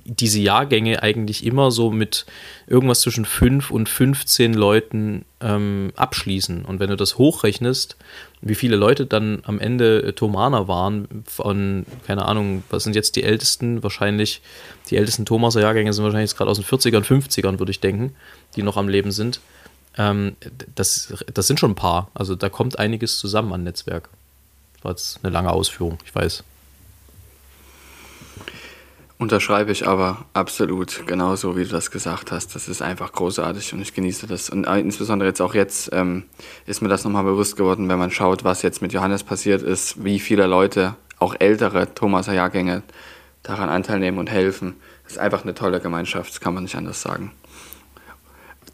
diese 0.05 0.41
Jahrgänge 0.41 1.03
eigentlich 1.03 1.45
immer 1.45 1.71
so 1.71 1.91
mit 1.91 2.27
irgendwas 2.67 3.01
zwischen 3.01 3.25
5 3.25 3.71
und 3.71 3.89
15 3.89 4.55
Leuten 4.55 5.25
ähm, 5.41 5.93
abschließen. 5.97 6.65
Und 6.65 6.81
wenn 6.81 6.91
du 6.91 6.97
das 6.97 7.19
hochrechnest, 7.19 7.97
wie 8.43 8.55
viele 8.55 8.77
Leute 8.77 9.07
dann 9.07 9.43
am 9.45 9.59
Ende 9.59 10.15
Thomaner 10.15 10.69
waren, 10.69 11.25
von, 11.27 11.85
keine 12.07 12.27
Ahnung, 12.27 12.63
was 12.71 12.85
sind 12.85 12.97
jetzt 12.97 13.17
die 13.17 13.23
ältesten? 13.23 13.83
Wahrscheinlich, 13.83 14.43
die 14.89 14.97
ältesten 14.97 15.25
Thomaser 15.25 15.61
Jahrgänge 15.61 15.93
sind 15.93 16.05
wahrscheinlich 16.05 16.37
gerade 16.37 16.51
aus 16.51 16.59
den 16.59 16.67
40ern, 16.67 17.05
50ern, 17.05 17.59
würde 17.59 17.71
ich 17.73 17.81
denken, 17.81 18.15
die 18.57 18.63
noch 18.63 18.77
am 18.77 18.89
Leben 18.89 19.13
sind. 19.13 19.41
Ähm, 19.97 20.37
das, 20.75 21.15
das 21.33 21.47
sind 21.47 21.61
schon 21.61 21.73
ein 21.73 21.77
paar. 21.77 22.11
Also 22.15 22.35
da 22.35 22.49
kommt 22.49 22.79
einiges 22.79 23.19
zusammen 23.19 23.53
an 23.53 23.65
Netzwerk. 23.65 24.09
Das 24.75 24.85
war 24.85 24.91
jetzt 24.93 25.21
eine 25.23 25.33
lange 25.33 25.51
Ausführung, 25.51 25.99
ich 26.05 26.15
weiß. 26.15 26.45
Unterschreibe 29.21 29.71
ich 29.71 29.87
aber 29.87 30.25
absolut, 30.33 31.07
genauso 31.07 31.55
wie 31.55 31.65
du 31.65 31.69
das 31.69 31.91
gesagt 31.91 32.33
hast. 32.33 32.55
Das 32.55 32.69
ist 32.69 32.81
einfach 32.81 33.13
großartig 33.13 33.75
und 33.75 33.83
ich 33.83 33.93
genieße 33.93 34.27
das. 34.27 34.49
Und 34.49 34.65
insbesondere 34.65 35.29
jetzt 35.29 35.43
auch 35.43 35.55
jetzt 35.55 35.91
ähm, 35.93 36.23
ist 36.65 36.81
mir 36.81 36.89
das 36.89 37.05
nochmal 37.05 37.25
bewusst 37.25 37.55
geworden, 37.59 37.87
wenn 37.91 37.99
man 37.99 38.11
schaut, 38.11 38.45
was 38.45 38.63
jetzt 38.63 38.81
mit 38.81 38.95
Johannes 38.95 39.23
passiert 39.23 39.61
ist, 39.61 40.03
wie 40.03 40.21
viele 40.21 40.47
Leute, 40.47 40.97
auch 41.19 41.35
ältere 41.39 41.95
Thomaser 41.95 42.33
Jahrgänge, 42.33 42.83
daran 43.43 43.69
Anteil 43.69 43.99
nehmen 43.99 44.17
und 44.17 44.31
helfen. 44.31 44.77
Das 45.03 45.13
ist 45.13 45.19
einfach 45.19 45.43
eine 45.43 45.53
tolle 45.53 45.81
Gemeinschaft, 45.81 46.31
das 46.31 46.41
kann 46.41 46.55
man 46.55 46.63
nicht 46.63 46.77
anders 46.77 47.03
sagen. 47.03 47.33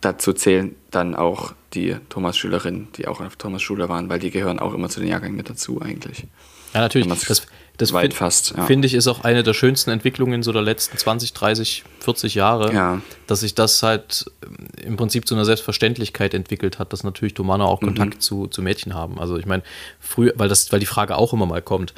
Dazu 0.01 0.33
zählen 0.33 0.77
dann 0.93 1.17
auch 1.17 1.55
die 1.75 1.97
Thomas-Schülerinnen, 2.09 2.87
die 2.95 3.09
auch 3.09 3.21
auf 3.21 3.35
Thomas 3.35 3.63
Schule 3.63 3.89
waren, 3.89 4.09
weil 4.09 4.21
die 4.21 4.31
gehören 4.31 4.61
auch 4.61 4.75
immer 4.75 4.91
zu 4.91 5.01
den 5.01 5.09
Jahrgängen 5.09 5.37
mit 5.37 5.51
dazu 5.51 5.83
eigentlich. 5.83 6.29
Ja, 6.73 6.83
natürlich. 6.83 7.09
Das, 7.09 7.49
das 7.77 7.93
weit 7.93 8.15
fast. 8.15 8.55
Ja. 8.57 8.67
Finde 8.67 8.87
ich, 8.87 8.95
ist 8.95 9.07
auch 9.07 9.23
eine 9.23 9.43
der 9.43 9.55
schönsten 9.55 9.91
Entwicklungen 9.91 10.43
so 10.43 10.53
der 10.53 10.63
letzten 10.63 10.97
20, 10.97 11.33
30, 11.33 11.85
40 12.01 12.35
Jahre, 12.35 12.73
ja. 12.73 13.03
dass 13.27 13.41
sich 13.41 13.55
das 13.55 13.83
halt 13.83 14.31
ähm, 14.43 14.69
im 14.83 14.97
Prinzip 14.97 15.27
zu 15.27 15.35
einer 15.35 15.45
Selbstverständlichkeit 15.45 16.35
entwickelt 16.35 16.79
hat, 16.79 16.93
dass 16.93 17.05
natürlich 17.05 17.35
Thomaner 17.35 17.67
auch 17.67 17.81
Kontakt 17.81 18.15
mhm. 18.15 18.21
zu, 18.21 18.47
zu 18.47 18.63
Mädchen 18.63 18.95
haben. 18.95 19.19
Also 19.19 19.37
ich 19.37 19.47
meine, 19.47 19.63
früher, 20.01 20.33
weil 20.37 20.49
das, 20.49 20.73
weil 20.73 20.81
die 20.81 20.87
Frage 20.87 21.17
auch 21.17 21.33
immer 21.33 21.47
mal 21.47 21.63
kommt, 21.63 21.93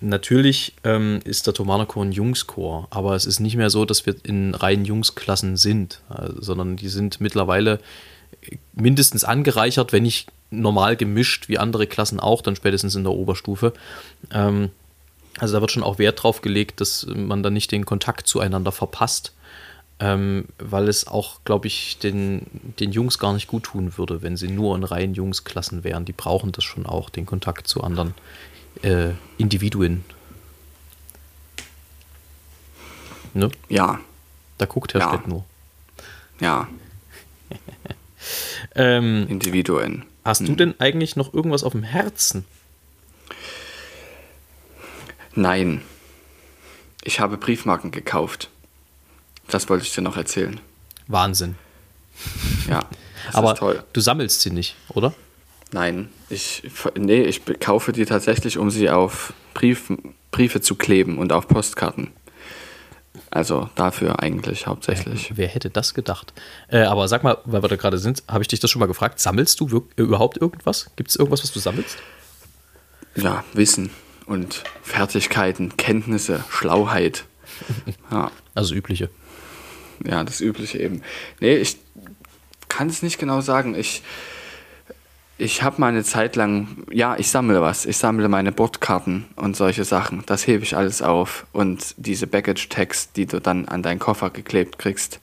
natürlich 0.00 0.74
ähm, 0.84 1.20
ist 1.24 1.46
der 1.46 1.54
Thomanerchor 1.54 2.04
ein 2.04 2.12
Jungschor, 2.12 2.88
aber 2.90 3.14
es 3.14 3.26
ist 3.26 3.40
nicht 3.40 3.56
mehr 3.56 3.70
so, 3.70 3.84
dass 3.84 4.06
wir 4.06 4.16
in 4.24 4.54
reinen 4.54 4.84
Jungsklassen 4.84 5.56
sind, 5.56 6.00
also, 6.08 6.40
sondern 6.40 6.76
die 6.76 6.88
sind 6.88 7.20
mittlerweile 7.20 7.78
mindestens 8.72 9.24
angereichert, 9.24 9.92
wenn 9.92 10.02
nicht 10.02 10.28
normal 10.50 10.96
gemischt, 10.96 11.48
wie 11.48 11.58
andere 11.58 11.86
Klassen 11.86 12.20
auch, 12.20 12.42
dann 12.42 12.56
spätestens 12.56 12.94
in 12.94 13.04
der 13.04 13.12
Oberstufe. 13.12 13.72
Ähm, 14.32 14.70
also 15.40 15.54
da 15.54 15.60
wird 15.62 15.72
schon 15.72 15.82
auch 15.82 15.98
Wert 15.98 16.22
drauf 16.22 16.42
gelegt, 16.42 16.80
dass 16.82 17.06
man 17.06 17.42
dann 17.42 17.54
nicht 17.54 17.72
den 17.72 17.86
Kontakt 17.86 18.26
zueinander 18.26 18.72
verpasst, 18.72 19.32
ähm, 19.98 20.44
weil 20.58 20.86
es 20.86 21.06
auch, 21.06 21.40
glaube 21.44 21.66
ich, 21.66 21.98
den, 21.98 22.46
den 22.78 22.92
Jungs 22.92 23.18
gar 23.18 23.32
nicht 23.32 23.46
gut 23.46 23.64
tun 23.64 23.96
würde, 23.96 24.20
wenn 24.20 24.36
sie 24.36 24.48
nur 24.48 24.76
in 24.76 24.84
reinen 24.84 25.14
Jungsklassen 25.14 25.82
wären. 25.82 26.04
Die 26.04 26.12
brauchen 26.12 26.52
das 26.52 26.64
schon 26.64 26.84
auch, 26.84 27.08
den 27.08 27.24
Kontakt 27.24 27.68
zu 27.68 27.82
anderen 27.82 28.14
äh, 28.82 29.12
Individuen. 29.38 30.04
Ne? 33.32 33.50
Ja. 33.70 34.00
Da 34.58 34.66
guckt 34.66 34.92
Herr 34.92 35.00
ja. 35.00 35.08
Stett 35.08 35.26
nur. 35.26 35.46
Ja. 36.38 36.68
ähm, 38.74 39.26
Individuen. 39.26 40.04
Hast 40.22 40.40
hm. 40.40 40.46
du 40.48 40.54
denn 40.54 40.74
eigentlich 40.80 41.16
noch 41.16 41.32
irgendwas 41.32 41.64
auf 41.64 41.72
dem 41.72 41.82
Herzen? 41.82 42.44
Nein. 45.34 45.82
Ich 47.02 47.20
habe 47.20 47.36
Briefmarken 47.36 47.90
gekauft. 47.90 48.50
Das 49.48 49.68
wollte 49.68 49.84
ich 49.84 49.94
dir 49.94 50.02
noch 50.02 50.16
erzählen. 50.16 50.60
Wahnsinn. 51.06 51.56
Ja. 52.68 52.84
Aber 53.32 53.84
du 53.92 54.00
sammelst 54.00 54.40
sie 54.40 54.50
nicht, 54.50 54.76
oder? 54.88 55.14
Nein, 55.72 56.08
ich, 56.28 56.62
nee, 56.96 57.22
ich 57.22 57.42
kaufe 57.60 57.92
die 57.92 58.04
tatsächlich, 58.04 58.58
um 58.58 58.70
sie 58.70 58.90
auf 58.90 59.32
Brief, 59.54 59.92
Briefe 60.32 60.60
zu 60.60 60.74
kleben 60.74 61.18
und 61.18 61.32
auf 61.32 61.46
Postkarten. 61.46 62.10
Also 63.30 63.70
dafür 63.76 64.20
eigentlich 64.20 64.66
hauptsächlich. 64.66 65.32
Wer, 65.36 65.46
hätte 65.46 65.70
das 65.70 65.94
gedacht? 65.94 66.32
Äh, 66.68 66.82
aber 66.82 67.06
sag 67.06 67.22
mal, 67.22 67.38
weil 67.44 67.62
wir 67.62 67.68
da 67.68 67.76
gerade 67.76 67.98
sind, 67.98 68.24
habe 68.26 68.42
ich 68.42 68.48
dich 68.48 68.58
das 68.58 68.70
schon 68.70 68.80
mal 68.80 68.86
gefragt. 68.86 69.20
Sammelst 69.20 69.60
du 69.60 69.86
überhaupt 69.94 70.38
irgendwas? 70.38 70.90
Gibt 70.96 71.10
es 71.10 71.16
irgendwas, 71.16 71.42
was 71.42 71.52
du 71.52 71.60
sammelst? 71.60 71.96
Ja, 73.14 73.44
Wissen 73.52 73.90
und 74.30 74.62
Fertigkeiten, 74.82 75.76
Kenntnisse, 75.76 76.44
Schlauheit. 76.48 77.24
Ja. 78.10 78.30
Also 78.54 78.74
übliche. 78.74 79.10
Ja, 80.04 80.24
das 80.24 80.40
übliche 80.40 80.78
eben. 80.78 81.02
Nee, 81.40 81.56
ich 81.56 81.76
kann 82.68 82.88
es 82.88 83.02
nicht 83.02 83.18
genau 83.18 83.40
sagen. 83.40 83.74
Ich, 83.74 84.02
ich 85.36 85.62
habe 85.62 85.80
mal 85.80 85.88
eine 85.88 86.04
Zeit 86.04 86.36
lang, 86.36 86.84
ja, 86.90 87.16
ich 87.18 87.28
sammle 87.28 87.60
was. 87.60 87.86
Ich 87.86 87.98
sammle 87.98 88.28
meine 88.28 88.50
Bordkarten 88.50 89.26
und 89.36 89.56
solche 89.56 89.84
Sachen. 89.84 90.22
Das 90.26 90.46
hebe 90.46 90.62
ich 90.62 90.76
alles 90.76 91.02
auf. 91.02 91.46
Und 91.52 91.94
diese 91.98 92.26
Baggage-Tags, 92.26 93.12
die 93.12 93.26
du 93.26 93.40
dann 93.40 93.68
an 93.68 93.82
deinen 93.82 93.98
Koffer 93.98 94.30
geklebt 94.30 94.78
kriegst, 94.78 95.20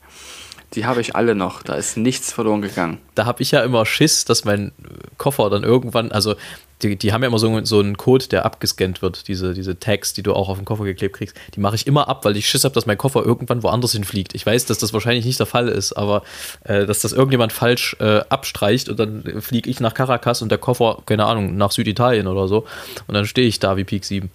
die 0.74 0.86
habe 0.86 1.00
ich 1.00 1.16
alle 1.16 1.34
noch. 1.34 1.62
Da 1.62 1.74
ist 1.74 1.96
nichts 1.96 2.32
verloren 2.32 2.62
gegangen. 2.62 2.98
Da 3.14 3.24
habe 3.24 3.42
ich 3.42 3.50
ja 3.50 3.62
immer 3.62 3.84
Schiss, 3.84 4.24
dass 4.26 4.44
mein 4.44 4.72
Koffer 5.16 5.50
dann 5.50 5.64
irgendwann, 5.64 6.12
also 6.12 6.36
die, 6.82 6.96
die 6.96 7.12
haben 7.12 7.22
ja 7.22 7.28
immer 7.28 7.38
so, 7.38 7.64
so 7.64 7.80
einen 7.80 7.96
Code, 7.96 8.28
der 8.28 8.44
abgescannt 8.44 9.02
wird, 9.02 9.26
diese, 9.28 9.52
diese 9.52 9.78
Tags, 9.78 10.12
die 10.12 10.22
du 10.22 10.32
auch 10.32 10.48
auf 10.48 10.58
den 10.58 10.64
Koffer 10.64 10.84
geklebt 10.84 11.16
kriegst. 11.16 11.36
Die 11.54 11.60
mache 11.60 11.74
ich 11.74 11.86
immer 11.86 12.08
ab, 12.08 12.24
weil 12.24 12.36
ich 12.36 12.48
Schiss 12.48 12.64
habe, 12.64 12.74
dass 12.74 12.86
mein 12.86 12.98
Koffer 12.98 13.24
irgendwann 13.24 13.62
woanders 13.62 13.92
hinfliegt. 13.92 14.34
Ich 14.34 14.46
weiß, 14.46 14.66
dass 14.66 14.78
das 14.78 14.92
wahrscheinlich 14.92 15.24
nicht 15.24 15.40
der 15.40 15.46
Fall 15.46 15.68
ist, 15.68 15.92
aber 15.92 16.22
äh, 16.64 16.86
dass 16.86 17.00
das 17.00 17.12
irgendjemand 17.12 17.52
falsch 17.52 17.96
äh, 18.00 18.20
abstreicht 18.28 18.88
und 18.88 18.98
dann 18.98 19.40
fliege 19.40 19.68
ich 19.68 19.80
nach 19.80 19.94
Caracas 19.94 20.40
und 20.40 20.50
der 20.50 20.58
Koffer, 20.58 21.02
keine 21.04 21.26
Ahnung, 21.26 21.56
nach 21.56 21.72
Süditalien 21.72 22.26
oder 22.28 22.46
so. 22.46 22.64
Und 23.06 23.14
dann 23.14 23.26
stehe 23.26 23.48
ich 23.48 23.58
da 23.58 23.76
wie 23.76 23.84
Peak 23.84 24.04
7. 24.04 24.30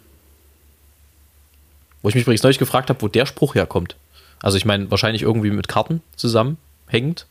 Wo 2.01 2.09
ich 2.09 2.15
mich 2.15 2.23
übrigens 2.23 2.43
neulich 2.43 2.59
gefragt 2.59 2.89
habe, 2.89 3.01
wo 3.01 3.07
der 3.07 3.25
Spruch 3.25 3.55
herkommt. 3.55 3.95
Also 4.41 4.57
ich 4.57 4.65
meine, 4.65 4.91
wahrscheinlich 4.91 5.21
irgendwie 5.21 5.51
mit 5.51 5.69
Karten 5.69 6.01
zusammenhängend, 6.17 7.27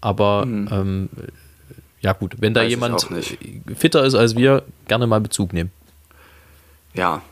aber 0.00 0.44
mhm. 0.44 0.68
ähm, 0.72 1.08
ja 2.00 2.12
gut, 2.12 2.36
wenn 2.38 2.54
da 2.54 2.62
Weiß 2.62 2.70
jemand 2.70 3.06
fitter 3.76 4.04
ist 4.04 4.14
als 4.14 4.36
wir, 4.36 4.64
gerne 4.88 5.06
mal 5.06 5.20
Bezug 5.20 5.52
nehmen. 5.52 5.70
Ja, 6.94 7.22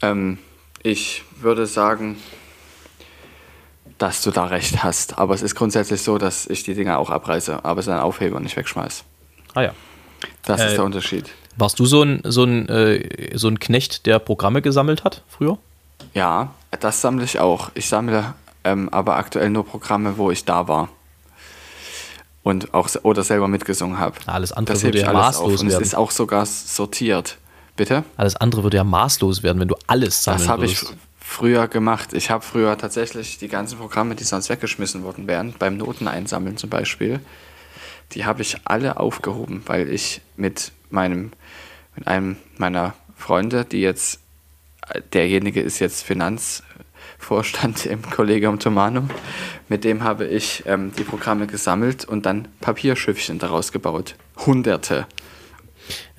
ähm, 0.00 0.38
ich 0.82 1.24
würde 1.40 1.66
sagen, 1.66 2.16
dass 3.98 4.22
du 4.22 4.30
da 4.30 4.46
recht 4.46 4.82
hast. 4.82 5.18
Aber 5.18 5.34
es 5.34 5.42
ist 5.42 5.54
grundsätzlich 5.54 6.02
so, 6.02 6.18
dass 6.18 6.46
ich 6.46 6.62
die 6.64 6.74
Dinger 6.74 6.98
auch 6.98 7.10
abreiße, 7.10 7.64
aber 7.64 7.80
es 7.80 7.86
dann 7.86 8.00
aufhebe 8.00 8.34
und 8.34 8.42
nicht 8.42 8.56
wegschmeiße. 8.56 9.04
Ah 9.54 9.62
ja. 9.62 9.72
Das 10.44 10.60
äh, 10.60 10.68
ist 10.68 10.76
der 10.76 10.84
Unterschied. 10.84 11.30
Warst 11.56 11.78
du 11.78 11.86
so 11.86 12.02
ein, 12.02 12.20
so, 12.24 12.44
ein, 12.44 12.68
äh, 12.68 13.36
so 13.36 13.48
ein 13.48 13.58
Knecht, 13.60 14.06
der 14.06 14.18
Programme 14.18 14.62
gesammelt 14.62 15.04
hat 15.04 15.22
früher? 15.28 15.58
Ja, 16.14 16.52
das 16.80 17.00
sammle 17.00 17.24
ich 17.24 17.38
auch. 17.38 17.70
Ich 17.74 17.88
sammle 17.88 18.34
ähm, 18.64 18.88
aber 18.90 19.16
aktuell 19.16 19.50
nur 19.50 19.66
Programme, 19.66 20.16
wo 20.18 20.30
ich 20.30 20.44
da 20.44 20.68
war 20.68 20.88
und 22.42 22.74
auch 22.74 22.88
oder 23.02 23.22
selber 23.22 23.48
mitgesungen 23.48 23.98
habe. 23.98 24.16
Alles 24.26 24.52
andere 24.52 24.74
das 24.74 24.84
würde 24.84 25.00
ja 25.00 25.12
maßlos 25.12 25.62
werden. 25.62 25.68
Es 25.72 25.80
ist 25.80 25.94
auch 25.94 26.10
sogar 26.10 26.46
sortiert. 26.46 27.38
Bitte? 27.74 28.04
Alles 28.16 28.36
andere 28.36 28.64
würde 28.64 28.76
ja 28.76 28.84
maßlos 28.84 29.42
werden, 29.42 29.60
wenn 29.60 29.68
du 29.68 29.76
alles 29.86 30.24
sammeln 30.24 30.40
Das 30.40 30.48
habe 30.48 30.66
ich 30.66 30.84
früher 31.18 31.68
gemacht. 31.68 32.12
Ich 32.12 32.30
habe 32.30 32.44
früher 32.44 32.76
tatsächlich 32.76 33.38
die 33.38 33.48
ganzen 33.48 33.78
Programme, 33.78 34.14
die 34.14 34.24
sonst 34.24 34.50
weggeschmissen 34.50 35.02
worden 35.04 35.26
wären, 35.26 35.54
beim 35.58 35.78
Noteneinsammeln 35.78 36.58
zum 36.58 36.68
Beispiel, 36.68 37.20
die 38.12 38.26
habe 38.26 38.42
ich 38.42 38.58
alle 38.64 38.98
aufgehoben, 38.98 39.62
weil 39.64 39.88
ich 39.88 40.20
mit 40.36 40.72
meinem, 40.90 41.32
mit 41.96 42.06
einem 42.06 42.36
meiner 42.58 42.94
Freunde, 43.16 43.64
die 43.64 43.80
jetzt, 43.80 44.20
derjenige 45.14 45.62
ist 45.62 45.78
jetzt 45.78 46.02
Finanz, 46.02 46.62
Vorstand 47.18 47.86
im 47.86 48.02
Kollegium 48.02 48.58
Tomanum. 48.58 49.10
Mit 49.68 49.84
dem 49.84 50.02
habe 50.02 50.26
ich 50.26 50.64
ähm, 50.66 50.92
die 50.98 51.04
Programme 51.04 51.46
gesammelt 51.46 52.04
und 52.04 52.26
dann 52.26 52.48
Papierschiffchen 52.60 53.38
daraus 53.38 53.72
gebaut. 53.72 54.16
Hunderte. 54.44 55.06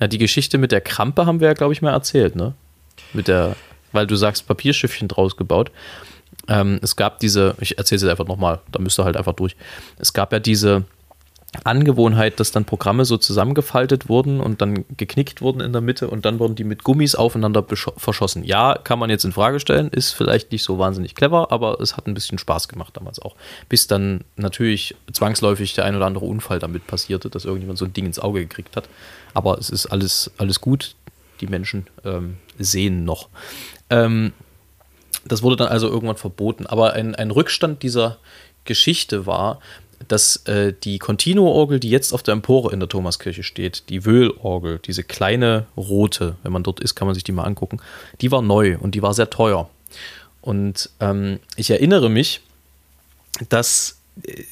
Ja, 0.00 0.08
die 0.08 0.18
Geschichte 0.18 0.58
mit 0.58 0.72
der 0.72 0.80
Krampe 0.80 1.26
haben 1.26 1.40
wir 1.40 1.48
ja, 1.48 1.54
glaube 1.54 1.72
ich, 1.72 1.82
mal 1.82 1.92
erzählt, 1.92 2.36
ne? 2.36 2.54
Mit 3.12 3.28
der, 3.28 3.56
weil 3.92 4.06
du 4.06 4.16
sagst, 4.16 4.46
Papierschiffchen 4.46 5.08
draus 5.08 5.36
gebaut. 5.36 5.70
Ähm, 6.48 6.78
es 6.82 6.96
gab 6.96 7.20
diese, 7.20 7.54
ich 7.60 7.78
erzähle 7.78 8.04
es 8.04 8.08
einfach 8.08 8.26
nochmal, 8.26 8.60
da 8.70 8.78
müsst 8.78 8.98
ihr 8.98 9.04
halt 9.04 9.16
einfach 9.16 9.32
durch. 9.32 9.56
Es 9.98 10.12
gab 10.12 10.32
ja 10.32 10.40
diese, 10.40 10.84
Angewohnheit, 11.62 12.40
dass 12.40 12.50
dann 12.50 12.64
Programme 12.64 13.04
so 13.04 13.16
zusammengefaltet 13.16 14.08
wurden 14.08 14.40
und 14.40 14.60
dann 14.60 14.84
geknickt 14.96 15.40
wurden 15.40 15.60
in 15.60 15.72
der 15.72 15.80
Mitte 15.80 16.08
und 16.08 16.24
dann 16.24 16.38
wurden 16.38 16.54
die 16.56 16.64
mit 16.64 16.84
Gummis 16.84 17.14
aufeinander 17.14 17.64
verschossen. 17.96 18.44
Ja, 18.44 18.78
kann 18.82 18.98
man 18.98 19.10
jetzt 19.10 19.24
in 19.24 19.32
Frage 19.32 19.60
stellen, 19.60 19.88
ist 19.88 20.12
vielleicht 20.12 20.52
nicht 20.52 20.64
so 20.64 20.78
wahnsinnig 20.78 21.14
clever, 21.14 21.52
aber 21.52 21.80
es 21.80 21.96
hat 21.96 22.06
ein 22.06 22.14
bisschen 22.14 22.38
Spaß 22.38 22.68
gemacht 22.68 22.96
damals 22.96 23.20
auch. 23.20 23.36
Bis 23.68 23.86
dann 23.86 24.24
natürlich 24.36 24.96
zwangsläufig 25.12 25.74
der 25.74 25.84
ein 25.84 25.94
oder 25.96 26.06
andere 26.06 26.24
Unfall 26.24 26.58
damit 26.58 26.86
passierte, 26.86 27.30
dass 27.30 27.44
irgendjemand 27.44 27.78
so 27.78 27.84
ein 27.84 27.92
Ding 27.92 28.06
ins 28.06 28.18
Auge 28.18 28.40
gekriegt 28.40 28.76
hat. 28.76 28.88
Aber 29.32 29.58
es 29.58 29.70
ist 29.70 29.86
alles, 29.86 30.30
alles 30.38 30.60
gut. 30.60 30.94
Die 31.40 31.46
Menschen 31.46 31.86
ähm, 32.04 32.36
sehen 32.58 33.04
noch. 33.04 33.28
Ähm, 33.90 34.32
das 35.26 35.42
wurde 35.42 35.56
dann 35.56 35.68
also 35.68 35.88
irgendwann 35.88 36.16
verboten. 36.16 36.66
Aber 36.66 36.92
ein, 36.92 37.14
ein 37.14 37.30
Rückstand 37.30 37.82
dieser 37.82 38.18
Geschichte 38.64 39.26
war, 39.26 39.60
dass 40.08 40.36
äh, 40.46 40.72
die 40.72 40.98
Continuo-Orgel, 40.98 41.80
die 41.80 41.90
jetzt 41.90 42.12
auf 42.12 42.22
der 42.22 42.32
Empore 42.32 42.72
in 42.72 42.80
der 42.80 42.88
Thomaskirche 42.88 43.42
steht, 43.42 43.88
die 43.88 44.04
Wöhl-Orgel, 44.04 44.78
diese 44.78 45.04
kleine 45.04 45.66
rote, 45.76 46.36
wenn 46.42 46.52
man 46.52 46.62
dort 46.62 46.80
ist, 46.80 46.94
kann 46.94 47.06
man 47.06 47.14
sich 47.14 47.24
die 47.24 47.32
mal 47.32 47.44
angucken, 47.44 47.80
die 48.20 48.30
war 48.30 48.42
neu 48.42 48.76
und 48.78 48.94
die 48.94 49.02
war 49.02 49.14
sehr 49.14 49.30
teuer. 49.30 49.68
Und 50.40 50.90
ähm, 51.00 51.38
ich 51.56 51.70
erinnere 51.70 52.10
mich, 52.10 52.40
dass, 53.48 53.98
äh, 54.22 54.42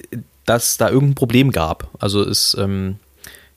dass 0.47 0.77
da 0.77 0.89
irgendein 0.89 1.15
Problem 1.15 1.51
gab. 1.53 1.89
Also 1.99 2.23
es, 2.23 2.57
ähm, 2.59 2.97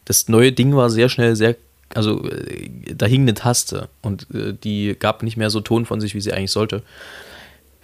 das 0.06 0.28
neue 0.28 0.52
Ding 0.52 0.76
war 0.76 0.89
sehr 0.89 1.10
schnell 1.10 1.36
sehr, 1.36 1.56
also 1.93 2.24
äh, 2.30 2.70
da 2.93 3.06
hing 3.06 3.22
eine 3.22 3.34
Taste 3.34 3.89
und 4.02 4.28
äh, 4.34 4.54
die 4.54 4.96
gab 4.98 5.24
nicht 5.24 5.38
mehr 5.38 5.50
so 5.50 5.62
Ton 5.62 5.86
von 5.86 6.02
sich, 6.02 6.16
wie 6.16 6.22
sie 6.22 6.34
eigentlich 6.34 6.52
sollte 6.52 6.84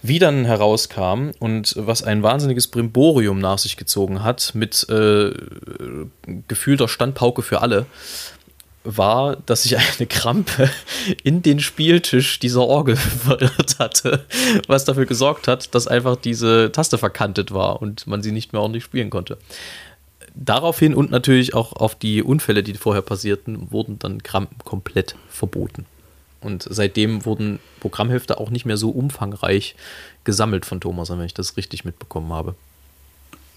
wie 0.02 0.18
dann 0.18 0.44
herauskam 0.44 1.30
und 1.38 1.74
was 1.78 2.02
ein 2.02 2.22
wahnsinniges 2.22 2.68
Brimborium 2.68 3.38
nach 3.38 3.58
sich 3.58 3.76
gezogen 3.76 4.22
hat, 4.22 4.52
mit 4.54 4.86
äh, 4.88 5.30
gefühlter 6.48 6.88
Standpauke 6.88 7.42
für 7.42 7.62
alle, 7.62 7.86
war, 8.84 9.36
dass 9.36 9.62
sich 9.62 9.76
eine 9.76 10.06
Krampe 10.08 10.68
in 11.22 11.42
den 11.42 11.60
Spieltisch 11.60 12.38
dieser 12.40 12.62
Orgel 12.62 12.96
verirrt 13.24 13.78
hatte, 13.78 14.24
was 14.66 14.84
dafür 14.84 15.06
gesorgt 15.06 15.48
hat, 15.48 15.74
dass 15.74 15.86
einfach 15.86 16.16
diese 16.16 16.72
Taste 16.72 16.98
verkantet 16.98 17.52
war 17.52 17.80
und 17.80 18.06
man 18.06 18.22
sie 18.22 18.32
nicht 18.32 18.52
mehr 18.52 18.62
ordentlich 18.62 18.84
spielen 18.84 19.10
konnte. 19.10 19.38
Daraufhin 20.34 20.94
und 20.94 21.10
natürlich 21.10 21.54
auch 21.54 21.74
auf 21.74 21.94
die 21.94 22.22
Unfälle, 22.22 22.62
die 22.62 22.74
vorher 22.74 23.02
passierten, 23.02 23.70
wurden 23.70 23.98
dann 23.98 24.22
Krampen 24.22 24.56
komplett 24.64 25.14
verboten. 25.28 25.86
Und 26.42 26.66
seitdem 26.68 27.24
wurden 27.24 27.60
Programmhefte 27.80 28.38
auch 28.38 28.50
nicht 28.50 28.64
mehr 28.64 28.76
so 28.76 28.90
umfangreich 28.90 29.76
gesammelt 30.24 30.66
von 30.66 30.80
Thomas, 30.80 31.10
wenn 31.10 31.20
ich 31.20 31.34
das 31.34 31.56
richtig 31.56 31.84
mitbekommen 31.84 32.32
habe. 32.32 32.54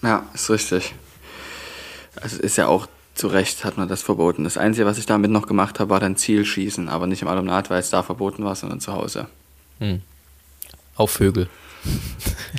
Ja, 0.02 0.26
ist 0.34 0.50
richtig. 0.50 0.94
Also 2.20 2.40
ist 2.40 2.56
ja 2.56 2.68
auch 2.68 2.88
zu 3.16 3.28
Recht 3.28 3.64
hat 3.64 3.78
man 3.78 3.88
das 3.88 4.02
verboten. 4.02 4.44
Das 4.44 4.58
Einzige, 4.58 4.86
was 4.86 4.98
ich 4.98 5.06
damit 5.06 5.30
noch 5.30 5.46
gemacht 5.46 5.80
habe, 5.80 5.90
war 5.90 6.00
dann 6.00 6.16
Zielschießen, 6.16 6.88
aber 6.88 7.06
nicht 7.06 7.22
im 7.22 7.28
Alumnat, 7.28 7.70
weil 7.70 7.80
es 7.80 7.90
da 7.90 8.02
verboten 8.02 8.44
war, 8.44 8.54
sondern 8.54 8.80
zu 8.80 8.92
Hause. 8.92 9.26
Hm. 9.78 10.02
Auf 10.94 11.10
Vögel. 11.10 11.48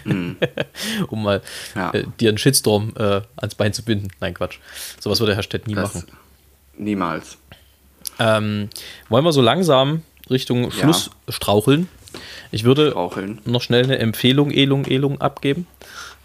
Hm. 0.03 0.37
um 1.07 1.23
mal 1.23 1.41
ja. 1.75 1.91
äh, 1.91 2.05
dir 2.19 2.29
einen 2.29 2.37
Shitstorm 2.37 2.93
äh, 2.97 3.21
ans 3.35 3.55
Bein 3.55 3.73
zu 3.73 3.83
binden. 3.83 4.09
Nein, 4.21 4.33
Quatsch. 4.33 4.59
Sowas 4.99 5.19
würde 5.19 5.35
Herr 5.35 5.43
Stett 5.43 5.67
nie 5.67 5.73
das 5.73 5.95
machen. 5.95 6.07
Niemals. 6.77 7.37
Ähm, 8.19 8.69
wollen 9.09 9.25
wir 9.25 9.33
so 9.33 9.41
langsam 9.41 10.03
Richtung 10.29 10.71
Schluss 10.71 11.09
ja. 11.27 11.33
straucheln? 11.33 11.87
Ich 12.51 12.63
würde 12.63 12.91
straucheln. 12.91 13.41
noch 13.45 13.61
schnell 13.61 13.83
eine 13.83 13.99
Empfehlung, 13.99 14.51
Elung, 14.51 14.85
Elung 14.85 15.21
abgeben. 15.21 15.67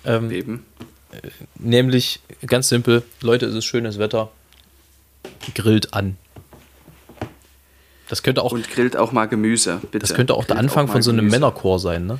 Ähm, 0.05 0.31
Eben. 0.31 0.67
Äh, 1.13 1.29
nämlich 1.57 2.21
ganz 2.47 2.69
simpel, 2.69 3.03
Leute, 3.21 3.47
es 3.47 3.55
ist 3.55 3.65
schönes 3.65 3.99
Wetter. 3.99 4.31
Grillt 5.55 5.95
an. 5.95 6.17
Das 8.09 8.23
könnte 8.23 8.43
auch. 8.43 8.53
Und 8.53 8.69
grillt 8.71 8.97
auch 8.97 9.13
mal 9.13 9.27
Gemüse, 9.27 9.81
bitte. 9.81 10.01
Das 10.01 10.15
könnte 10.15 10.35
auch 10.35 10.39
grillt 10.39 10.51
der 10.51 10.59
Anfang 10.59 10.89
auch 10.89 10.93
von 10.93 11.03
so 11.03 11.11
einem 11.11 11.21
Gemüse. 11.21 11.37
Männerchor 11.37 11.79
sein, 11.79 12.07
ne? 12.07 12.19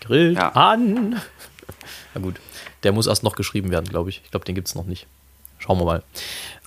Grillt 0.00 0.36
ja. 0.36 0.50
an. 0.50 1.20
Na 2.14 2.20
gut, 2.20 2.36
der 2.82 2.92
muss 2.92 3.06
erst 3.06 3.22
noch 3.22 3.34
geschrieben 3.34 3.70
werden, 3.70 3.86
glaube 3.88 4.10
ich. 4.10 4.20
Ich 4.24 4.30
glaube, 4.30 4.44
den 4.44 4.54
gibt 4.54 4.68
es 4.68 4.74
noch 4.74 4.84
nicht. 4.84 5.06
Schauen 5.58 5.78
wir 5.78 5.84
mal. 5.84 6.02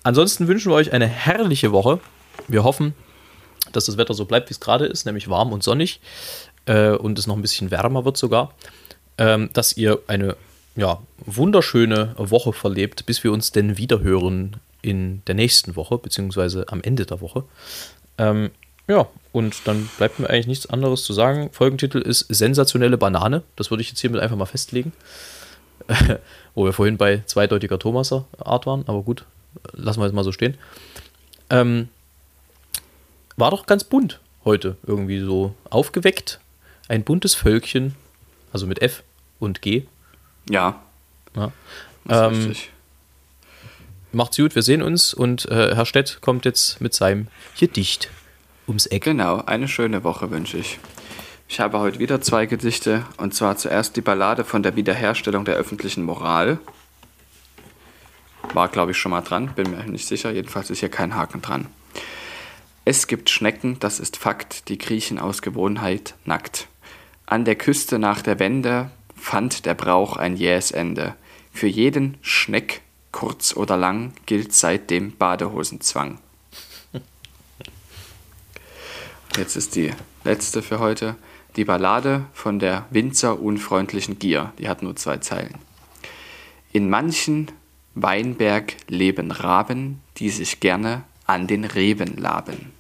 Ansonsten 0.03 0.47
wünschen 0.47 0.71
wir 0.71 0.75
euch 0.75 0.91
eine 0.91 1.07
herrliche 1.07 1.71
Woche. 1.71 1.99
Wir 2.47 2.63
hoffen, 2.63 2.95
dass 3.71 3.85
das 3.85 3.97
Wetter 3.97 4.13
so 4.13 4.25
bleibt, 4.25 4.49
wie 4.49 4.53
es 4.53 4.59
gerade 4.59 4.85
ist, 4.85 5.05
nämlich 5.05 5.29
warm 5.29 5.51
und 5.51 5.63
sonnig 5.63 5.99
äh, 6.65 6.91
und 6.91 7.17
es 7.17 7.27
noch 7.27 7.35
ein 7.35 7.41
bisschen 7.41 7.71
wärmer 7.71 8.05
wird 8.05 8.17
sogar. 8.17 8.53
Ähm, 9.17 9.49
dass 9.53 9.75
ihr 9.75 9.99
eine 10.07 10.35
ja, 10.75 11.01
wunderschöne 11.25 12.13
Woche 12.17 12.53
verlebt, 12.53 13.05
bis 13.07 13.23
wir 13.23 13.31
uns 13.31 13.51
denn 13.51 13.77
wieder 13.77 14.01
hören 14.01 14.57
in 14.83 15.23
der 15.25 15.35
nächsten 15.35 15.75
Woche, 15.75 15.97
beziehungsweise 15.97 16.65
am 16.69 16.81
Ende 16.81 17.05
der 17.05 17.19
Woche. 17.19 17.43
Ähm, 18.19 18.51
ja, 18.87 19.07
und 19.33 19.67
dann 19.67 19.89
bleibt 19.97 20.19
mir 20.19 20.29
eigentlich 20.29 20.47
nichts 20.47 20.67
anderes 20.67 21.03
zu 21.03 21.13
sagen. 21.13 21.49
Folgentitel 21.51 21.97
ist 21.97 22.25
Sensationelle 22.29 22.97
Banane. 22.97 23.43
Das 23.55 23.69
würde 23.69 23.81
ich 23.81 23.89
jetzt 23.89 23.99
hiermit 23.99 24.21
einfach 24.21 24.37
mal 24.37 24.45
festlegen. 24.45 24.93
Wo 26.55 26.65
wir 26.65 26.73
vorhin 26.73 26.97
bei 26.97 27.23
zweideutiger 27.25 27.79
Thomaser 27.79 28.25
Art 28.37 28.65
waren, 28.65 28.83
aber 28.87 29.01
gut, 29.01 29.25
lassen 29.73 29.99
wir 29.99 30.05
jetzt 30.05 30.15
mal 30.15 30.23
so 30.23 30.31
stehen. 30.31 30.57
Ähm, 31.49 31.89
war 33.37 33.51
doch 33.51 33.65
ganz 33.65 33.83
bunt 33.83 34.19
heute 34.43 34.77
irgendwie 34.85 35.19
so 35.19 35.53
aufgeweckt. 35.69 36.39
Ein 36.87 37.03
buntes 37.03 37.35
Völkchen, 37.35 37.95
also 38.51 38.65
mit 38.65 38.81
F 38.81 39.03
und 39.39 39.61
G. 39.61 39.83
Ja. 40.49 40.81
ja. 41.35 41.51
Ähm, 42.09 42.55
macht's 44.11 44.37
gut, 44.37 44.55
wir 44.55 44.63
sehen 44.63 44.81
uns 44.81 45.13
und 45.13 45.45
äh, 45.45 45.75
Herr 45.75 45.85
Stett 45.85 46.19
kommt 46.21 46.45
jetzt 46.45 46.81
mit 46.81 46.93
seinem 46.93 47.27
hier 47.53 47.67
dicht 47.67 48.09
ums 48.67 48.85
Eck. 48.85 49.03
Genau, 49.03 49.43
eine 49.45 49.67
schöne 49.67 50.03
Woche 50.03 50.31
wünsche 50.31 50.57
ich. 50.57 50.79
Ich 51.49 51.59
habe 51.59 51.79
heute 51.79 51.99
wieder 51.99 52.21
zwei 52.21 52.45
Gedichte 52.45 53.05
und 53.17 53.33
zwar 53.33 53.57
zuerst 53.57 53.95
die 53.95 54.01
Ballade 54.01 54.45
von 54.45 54.63
der 54.63 54.75
Wiederherstellung 54.75 55.45
der 55.45 55.55
öffentlichen 55.55 56.03
Moral 56.03 56.59
war, 58.53 58.69
glaube 58.69 58.91
ich, 58.91 58.97
schon 58.97 59.11
mal 59.11 59.21
dran, 59.21 59.53
bin 59.55 59.71
mir 59.71 59.83
nicht 59.83 60.07
sicher. 60.07 60.31
Jedenfalls 60.31 60.69
ist 60.69 60.79
hier 60.79 60.89
kein 60.89 61.15
Haken 61.15 61.41
dran. 61.41 61.67
Es 62.89 63.07
gibt 63.07 63.29
Schnecken, 63.29 63.77
das 63.81 63.99
ist 63.99 64.15
Fakt, 64.15 64.69
die 64.69 64.77
kriechen 64.77 65.19
aus 65.19 65.41
Gewohnheit 65.41 66.15
nackt. 66.23 66.69
An 67.25 67.43
der 67.43 67.57
Küste 67.57 67.99
nach 67.99 68.21
der 68.21 68.39
Wende 68.39 68.91
fand 69.13 69.65
der 69.65 69.73
Brauch 69.73 70.15
ein 70.15 70.37
jähes 70.37 70.71
Ende. 70.71 71.13
Für 71.51 71.67
jeden 71.67 72.17
Schneck, 72.21 72.79
kurz 73.11 73.53
oder 73.57 73.75
lang, 73.75 74.13
gilt 74.25 74.53
seitdem 74.53 75.11
Badehosenzwang. 75.17 76.19
Jetzt 79.37 79.57
ist 79.57 79.75
die 79.75 79.91
letzte 80.23 80.61
für 80.61 80.79
heute. 80.79 81.17
Die 81.57 81.65
Ballade 81.65 82.25
von 82.31 82.57
der 82.57 82.85
Winzer 82.89 83.41
unfreundlichen 83.41 84.17
Gier. 84.17 84.53
Die 84.59 84.69
hat 84.69 84.81
nur 84.81 84.95
zwei 84.95 85.17
Zeilen. 85.17 85.55
In 86.71 86.89
manchen 86.89 87.51
Weinberg 87.95 88.77
leben 88.87 89.31
Raben, 89.31 90.01
die 90.15 90.29
sich 90.29 90.61
gerne 90.61 91.03
an 91.25 91.47
den 91.47 91.65
Reben 91.65 92.15
laben. 92.15 92.76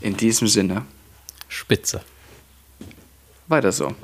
In 0.00 0.16
diesem 0.16 0.48
Sinne. 0.48 0.86
Spitze. 1.48 2.02
Weiter 3.48 3.72
so. 3.72 3.94